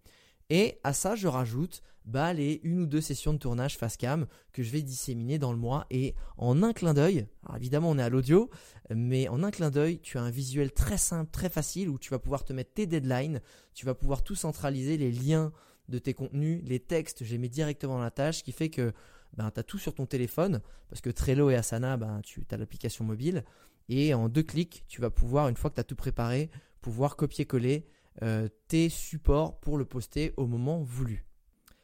Et 0.51 0.79
à 0.83 0.93
ça, 0.93 1.15
je 1.15 1.29
rajoute 1.29 1.83
bah, 2.05 2.33
les 2.33 2.61
une 2.65 2.81
ou 2.81 2.87
deux 2.87 3.01
sessions 3.01 3.33
de 3.33 3.39
tournage 3.39 3.77
face 3.77 3.97
cam 3.97 4.27
que 4.53 4.63
je 4.63 4.71
vais 4.71 4.83
disséminer 4.83 5.39
dans 5.39 5.53
le 5.53 5.59
mois. 5.59 5.87
Et 5.91 6.15
en 6.37 6.63
un 6.63 6.73
clin 6.73 6.93
d'œil, 6.93 7.27
évidemment 7.55 7.91
on 7.91 7.99
est 7.99 8.03
à 8.03 8.09
l'audio, 8.09 8.51
mais 8.95 9.29
en 9.29 9.43
un 9.43 9.51
clin 9.51 9.71
d'œil, 9.71 10.01
tu 10.01 10.19
as 10.19 10.23
un 10.23 10.31
visuel 10.31 10.73
très 10.73 10.99
simple, 10.99 11.31
très 11.31 11.49
facile 11.49 11.89
où 11.89 11.99
tu 11.99 12.11
vas 12.11 12.19
pouvoir 12.19 12.45
te 12.45 12.53
mettre 12.53 12.75
tes 12.75 12.87
deadlines, 12.87 13.41
tu 13.75 13.87
vas 13.87 13.95
pouvoir 13.95 14.25
tout 14.25 14.35
centraliser, 14.35 14.97
les 14.97 15.13
liens 15.13 15.53
de 15.89 15.99
tes 15.99 16.15
contenus, 16.15 16.63
les 16.65 16.81
textes, 16.81 17.21
les 17.21 17.39
mets 17.39 17.49
directement 17.49 17.95
dans 17.95 18.03
la 18.03 18.11
tâche, 18.11 18.43
qui 18.43 18.53
fait 18.53 18.71
que 18.71 18.93
ben, 19.37 19.51
tu 19.51 19.61
as 19.61 19.63
tout 19.63 19.79
sur 19.79 19.95
ton 19.95 20.07
téléphone, 20.07 20.61
parce 20.89 21.01
que 21.01 21.11
Trello 21.11 21.51
et 21.51 21.57
Asana, 21.57 21.97
ben, 21.97 22.21
tu 22.23 22.45
as 22.51 22.57
l'application 22.57 23.05
mobile, 23.05 23.45
et 23.89 24.15
en 24.15 24.29
deux 24.29 24.43
clics, 24.43 24.85
tu 24.89 25.01
vas 25.01 25.11
pouvoir, 25.11 25.49
une 25.49 25.57
fois 25.57 25.71
que 25.71 25.77
tu 25.77 25.81
as 25.81 25.85
tout 25.85 25.97
préparé, 25.97 26.51
pouvoir 26.81 27.17
copier-coller 27.17 27.87
euh, 28.23 28.49
tes 28.69 28.89
supports 28.89 29.59
pour 29.61 29.79
le 29.79 29.85
poster 29.85 30.33
au 30.37 30.47
moment 30.47 30.83
voulu. 30.83 31.25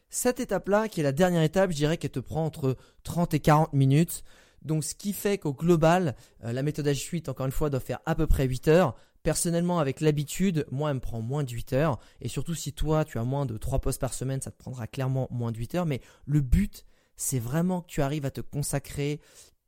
Cette 0.08 0.40
étape-là, 0.40 0.88
qui 0.88 1.00
est 1.00 1.02
la 1.02 1.12
dernière 1.12 1.42
étape, 1.42 1.70
je 1.70 1.76
dirais 1.76 1.96
qu'elle 1.96 2.10
te 2.10 2.20
prend 2.20 2.44
entre 2.44 2.77
30 3.02 3.35
et 3.35 3.40
40 3.40 3.72
minutes. 3.72 4.22
Donc 4.62 4.85
ce 4.85 4.94
qui 4.94 5.12
fait 5.12 5.38
qu'au 5.38 5.52
global, 5.52 6.16
euh, 6.44 6.52
la 6.52 6.62
méthode 6.62 6.87
H8, 6.87 7.31
encore 7.31 7.46
une 7.46 7.52
fois, 7.52 7.70
doit 7.70 7.81
faire 7.81 8.00
à 8.06 8.14
peu 8.14 8.27
près 8.27 8.46
8 8.46 8.68
heures. 8.68 8.94
Personnellement, 9.22 9.81
avec 9.81 10.00
l'habitude, 10.00 10.66
moi, 10.70 10.90
elle 10.90 10.96
me 10.96 11.00
prend 11.00 11.20
moins 11.20 11.42
de 11.42 11.50
8 11.50 11.72
heures. 11.72 11.98
Et 12.20 12.29
surtout, 12.29 12.54
si 12.54 12.72
toi, 12.72 13.04
tu 13.04 13.18
as 13.18 13.24
moins 13.24 13.46
de 13.46 13.56
3 13.56 13.81
posts 13.81 14.00
par 14.00 14.14
semaine, 14.14 14.40
ça 14.40 14.50
te 14.50 14.56
prendra 14.56 14.87
clairement 14.87 15.29
moins 15.31 15.52
de 15.52 15.58
8 15.58 15.74
heures. 15.74 15.87
Mais 15.87 16.00
le 16.27 16.40
but, 16.40 16.85
c'est 17.16 17.38
vraiment 17.38 17.81
que 17.81 17.88
tu 17.88 18.02
arrives 18.02 18.27
à 18.27 18.31
te 18.31 18.40
consacrer 18.40 19.20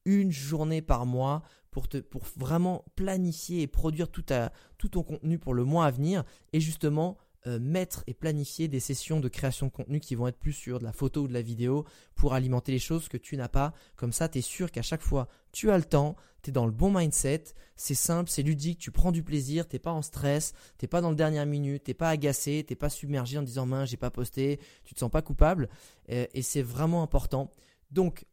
une 0.08 0.32
journée 0.32 0.82
par 0.82 1.06
mois 1.06 1.42
pour, 1.70 1.86
te, 1.86 1.98
pour 1.98 2.22
vraiment 2.36 2.84
planifier 2.96 3.62
et 3.62 3.66
produire 3.66 4.08
tout, 4.08 4.22
ton 4.22 5.02
contenu 5.02 5.38
pour 5.38 5.54
le 5.54 5.64
mois 5.64 5.84
à 5.84 5.90
venir 5.90 6.24
et 6.52 6.60
justement 6.60 7.18
euh, 7.46 7.58
mettre 7.60 8.02
et 8.06 8.14
planifier 8.14 8.66
des 8.68 8.80
sessions 8.80 9.20
de 9.20 9.28
création 9.28 9.66
de 9.66 9.70
contenu 9.70 10.00
qui 10.00 10.14
vont 10.14 10.26
être 10.26 10.38
plus 10.38 10.52
sur 10.52 10.80
de 10.80 10.84
la 10.84 10.92
photo 10.92 11.22
ou 11.22 11.28
de 11.28 11.32
la 11.32 11.42
vidéo 11.42 11.84
pour 12.14 12.34
alimenter 12.34 12.72
les 12.72 12.78
choses 12.78 13.08
que 13.08 13.16
tu 13.16 13.36
n'as 13.36 13.48
pas. 13.48 13.74
Comme 13.96 14.12
ça, 14.12 14.28
tu 14.28 14.38
es 14.38 14.42
sûr 14.42 14.72
qu'à 14.72 14.82
chaque 14.82 15.02
fois, 15.02 15.28
tu 15.52 15.70
as 15.70 15.76
le 15.76 15.84
temps, 15.84 16.16
tu 16.42 16.50
es 16.50 16.52
dans 16.52 16.66
le 16.66 16.72
bon 16.72 16.90
mindset, 16.90 17.44
c'est 17.76 17.94
simple, 17.94 18.28
c'est 18.28 18.42
ludique, 18.42 18.78
tu 18.78 18.90
prends 18.90 19.12
du 19.12 19.22
plaisir, 19.22 19.68
t'es 19.68 19.78
pas 19.78 19.92
en 19.92 20.02
stress, 20.02 20.52
t'es 20.78 20.88
pas 20.88 21.00
dans 21.00 21.10
le 21.10 21.16
dernière 21.16 21.46
minute, 21.46 21.84
t'es 21.84 21.94
pas 21.94 22.08
agacé, 22.08 22.64
t'es 22.66 22.74
pas 22.74 22.90
submergé 22.90 23.38
en 23.38 23.42
disant 23.42 23.66
mince, 23.66 23.90
j'ai 23.90 23.96
pas 23.96 24.10
posté, 24.10 24.58
tu 24.84 24.94
te 24.94 24.98
sens 24.98 25.10
pas 25.10 25.22
coupable 25.22 25.68
euh, 26.10 26.26
et 26.34 26.42
c'est 26.42 26.62
vraiment 26.62 27.04
important. 27.04 27.52
Donc, 27.92 28.26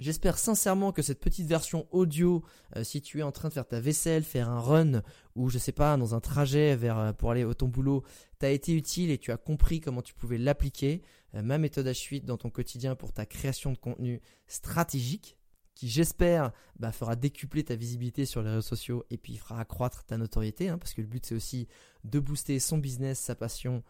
J'espère 0.00 0.38
sincèrement 0.38 0.90
que 0.90 1.02
cette 1.02 1.20
petite 1.20 1.46
version 1.46 1.86
audio, 1.92 2.42
euh, 2.74 2.82
si 2.82 3.00
tu 3.00 3.20
es 3.20 3.22
en 3.22 3.30
train 3.30 3.48
de 3.48 3.52
faire 3.52 3.66
ta 3.66 3.78
vaisselle, 3.78 4.24
faire 4.24 4.48
un 4.50 4.60
run 4.60 5.02
ou 5.36 5.48
je 5.48 5.58
sais 5.58 5.72
pas 5.72 5.96
dans 5.96 6.16
un 6.16 6.20
trajet 6.20 6.76
euh, 6.82 7.12
pour 7.12 7.30
aller 7.30 7.44
au 7.44 7.54
ton 7.54 7.68
boulot, 7.68 8.02
t'a 8.40 8.50
été 8.50 8.74
utile 8.74 9.12
et 9.12 9.18
tu 9.18 9.30
as 9.30 9.36
compris 9.36 9.80
comment 9.80 10.02
tu 10.02 10.12
pouvais 10.12 10.36
l'appliquer. 10.36 11.00
Euh, 11.36 11.42
ma 11.42 11.58
méthode 11.58 11.86
H8 11.86 12.24
dans 12.24 12.36
ton 12.36 12.50
quotidien 12.50 12.96
pour 12.96 13.12
ta 13.12 13.24
création 13.24 13.70
de 13.70 13.78
contenu 13.78 14.20
stratégique, 14.48 15.36
qui 15.76 15.88
j'espère 15.88 16.50
bah, 16.76 16.90
fera 16.90 17.14
décupler 17.14 17.62
ta 17.62 17.76
visibilité 17.76 18.26
sur 18.26 18.42
les 18.42 18.50
réseaux 18.50 18.62
sociaux 18.62 19.04
et 19.10 19.16
puis 19.16 19.36
fera 19.36 19.60
accroître 19.60 20.04
ta 20.04 20.16
notoriété, 20.16 20.68
hein, 20.68 20.78
parce 20.78 20.92
que 20.92 21.02
le 21.02 21.06
but 21.06 21.24
c'est 21.24 21.36
aussi 21.36 21.68
de 22.02 22.18
booster 22.18 22.58
son 22.58 22.78
business, 22.78 23.20
sa 23.20 23.36
passion 23.36 23.84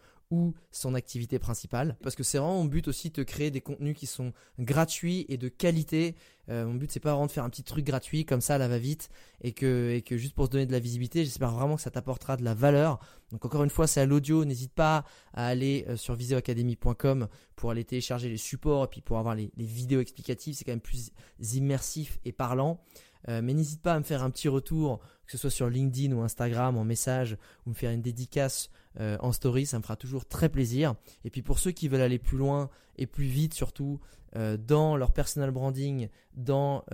son 0.70 0.95
activité 0.95 1.39
principale. 1.39 1.97
Parce 2.03 2.14
que 2.14 2.22
c'est 2.22 2.39
vraiment 2.39 2.59
mon 2.59 2.64
but 2.64 2.89
aussi 2.89 3.11
de 3.11 3.22
créer 3.22 3.51
des 3.51 3.61
contenus 3.61 3.97
qui 3.97 4.07
sont 4.07 4.32
gratuits 4.59 5.26
et 5.28 5.37
de 5.37 5.49
qualité. 5.49 6.14
Euh, 6.49 6.66
mon 6.66 6.74
but 6.74 6.91
c'est 6.91 7.01
pas 7.01 7.12
vraiment 7.12 7.26
de 7.26 7.32
faire 7.32 7.45
un 7.45 7.51
petit 7.51 7.62
truc 7.62 7.85
gratuit 7.85 8.24
comme 8.24 8.41
ça, 8.41 8.59
là 8.59 8.68
va 8.68 8.78
vite, 8.78 9.09
et 9.41 9.53
que, 9.53 10.03
juste 10.11 10.35
pour 10.35 10.47
se 10.47 10.51
donner 10.51 10.66
de 10.66 10.72
la 10.72 10.78
visibilité, 10.78 11.24
j'espère 11.24 11.51
vraiment 11.51 11.76
que 11.76 11.82
ça 11.82 11.91
t'apportera 11.91 12.37
de 12.37 12.45
la 12.45 12.55
valeur. 12.55 13.01
Donc 13.30 13.45
encore 13.45 13.64
une 13.64 13.70
fois, 13.70 13.87
c'est 13.87 14.01
à 14.01 14.07
l'audio, 14.07 14.45
n'hésite 14.45 14.72
pas 14.72 15.05
à 15.32 15.47
aller 15.47 15.87
euh, 15.89 15.97
sur 15.97 16.14
visioacademy.com 16.14 17.28
pour 17.57 17.70
aller 17.70 17.85
télécharger 17.85 18.28
les 18.28 18.37
supports 18.37 18.85
et 18.85 18.89
puis 18.89 19.01
pour 19.01 19.18
avoir 19.18 19.35
les 19.35 19.51
vidéos 19.57 20.01
explicatives, 20.01 20.55
c'est 20.55 20.64
quand 20.64 20.72
même 20.72 20.80
plus 20.80 21.12
immersif 21.55 22.18
et 22.24 22.32
parlant. 22.32 22.80
Euh, 23.28 23.40
mais 23.42 23.54
n'hésite 23.54 23.82
pas 23.82 23.94
à 23.94 23.98
me 23.98 24.04
faire 24.04 24.22
un 24.22 24.30
petit 24.30 24.48
retour, 24.48 25.00
que 25.26 25.32
ce 25.32 25.38
soit 25.38 25.50
sur 25.50 25.68
LinkedIn 25.68 26.14
ou 26.14 26.20
Instagram, 26.20 26.76
en 26.76 26.84
message, 26.84 27.36
ou 27.66 27.70
me 27.70 27.74
faire 27.74 27.90
une 27.90 28.02
dédicace 28.02 28.70
euh, 29.00 29.16
en 29.20 29.32
story, 29.32 29.66
ça 29.66 29.78
me 29.78 29.82
fera 29.82 29.96
toujours 29.96 30.26
très 30.26 30.48
plaisir. 30.48 30.94
Et 31.24 31.30
puis 31.30 31.42
pour 31.42 31.58
ceux 31.58 31.72
qui 31.72 31.88
veulent 31.88 32.02
aller 32.02 32.18
plus 32.18 32.38
loin 32.38 32.70
et 32.96 33.06
plus 33.06 33.24
vite 33.24 33.54
surtout 33.54 34.00
euh, 34.36 34.56
dans 34.56 34.96
leur 34.96 35.12
personal 35.12 35.50
branding, 35.50 36.08
dans 36.34 36.84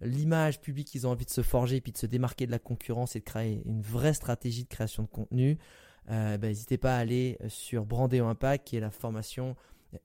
l'image 0.00 0.60
publique 0.60 0.88
qu'ils 0.88 1.06
ont 1.06 1.10
envie 1.10 1.24
de 1.24 1.30
se 1.30 1.42
forger, 1.42 1.76
et 1.76 1.80
puis 1.80 1.92
de 1.92 1.98
se 1.98 2.06
démarquer 2.06 2.46
de 2.46 2.50
la 2.50 2.58
concurrence 2.58 3.16
et 3.16 3.20
de 3.20 3.24
créer 3.24 3.62
une 3.64 3.82
vraie 3.82 4.14
stratégie 4.14 4.64
de 4.64 4.68
création 4.68 5.04
de 5.04 5.08
contenu, 5.08 5.58
ben, 6.08 6.40
n'hésitez 6.40 6.76
pas 6.76 6.96
à 6.96 6.98
aller 6.98 7.38
sur 7.48 7.86
Brandéo 7.86 8.26
Impact, 8.26 8.66
qui 8.66 8.76
est 8.76 8.80
la 8.80 8.90
formation 8.90 9.54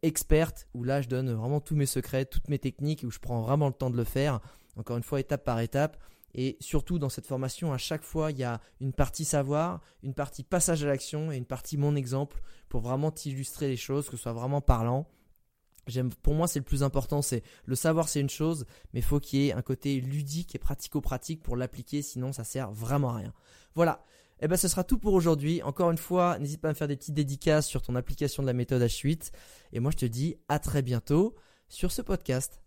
experte, 0.03 0.67
où 0.73 0.83
là 0.83 1.01
je 1.01 1.07
donne 1.07 1.31
vraiment 1.31 1.59
tous 1.59 1.75
mes 1.75 1.85
secrets, 1.85 2.25
toutes 2.25 2.47
mes 2.47 2.59
techniques, 2.59 3.03
où 3.03 3.11
je 3.11 3.19
prends 3.19 3.41
vraiment 3.41 3.67
le 3.67 3.73
temps 3.73 3.89
de 3.89 3.97
le 3.97 4.03
faire 4.03 4.39
encore 4.75 4.97
une 4.97 5.03
fois, 5.03 5.19
étape 5.19 5.43
par 5.43 5.59
étape. 5.59 5.97
Et 6.37 6.57
surtout 6.59 6.99
dans 6.99 7.07
cette 7.07 7.27
formation, 7.27 7.71
à 7.71 7.77
chaque 7.77 8.03
fois, 8.03 8.29
il 8.31 8.37
y 8.37 8.43
a 8.43 8.59
une 8.81 8.91
partie 8.91 9.23
savoir, 9.23 9.81
une 10.03 10.13
partie 10.13 10.43
passage 10.43 10.83
à 10.83 10.87
l'action 10.87 11.31
et 11.31 11.37
une 11.37 11.45
partie 11.45 11.77
mon 11.77 11.95
exemple 11.95 12.41
pour 12.67 12.81
vraiment 12.81 13.09
t'illustrer 13.09 13.69
les 13.69 13.77
choses, 13.77 14.09
que 14.09 14.17
ce 14.17 14.23
soit 14.23 14.33
vraiment 14.33 14.59
parlant. 14.59 15.07
J'aime, 15.87 16.09
pour 16.13 16.33
moi, 16.33 16.47
c'est 16.47 16.59
le 16.59 16.65
plus 16.65 16.83
important. 16.83 17.21
C'est 17.21 17.41
le 17.65 17.75
savoir, 17.75 18.09
c'est 18.09 18.19
une 18.19 18.29
chose, 18.29 18.65
mais 18.93 19.01
faut 19.01 19.21
qu'il 19.21 19.39
y 19.39 19.47
ait 19.47 19.53
un 19.53 19.61
côté 19.61 20.01
ludique 20.01 20.55
et 20.55 20.59
pratico-pratique 20.59 21.41
pour 21.41 21.55
l'appliquer, 21.55 22.01
sinon 22.01 22.33
ça 22.33 22.43
sert 22.43 22.71
vraiment 22.71 23.11
à 23.11 23.17
rien. 23.17 23.33
Voilà. 23.75 24.03
Eh 24.41 24.49
ben, 24.49 24.57
ce 24.57 24.67
sera 24.67 24.83
tout 24.83 24.97
pour 24.97 25.13
aujourd'hui. 25.13 25.61
Encore 25.63 25.91
une 25.91 25.97
fois, 25.97 26.37
n'hésite 26.39 26.59
pas 26.59 26.67
à 26.67 26.71
me 26.71 26.75
faire 26.75 26.89
des 26.89 26.97
petites 26.97 27.13
dédicaces 27.13 27.67
sur 27.67 27.81
ton 27.81 27.95
application 27.95 28.43
de 28.43 28.47
la 28.47 28.53
méthode 28.53 28.81
H8. 28.81 29.31
Et 29.71 29.79
moi, 29.79 29.91
je 29.91 29.97
te 29.97 30.05
dis 30.05 30.35
à 30.49 30.59
très 30.59 30.81
bientôt 30.81 31.35
sur 31.69 31.93
ce 31.93 32.01
podcast. 32.01 32.64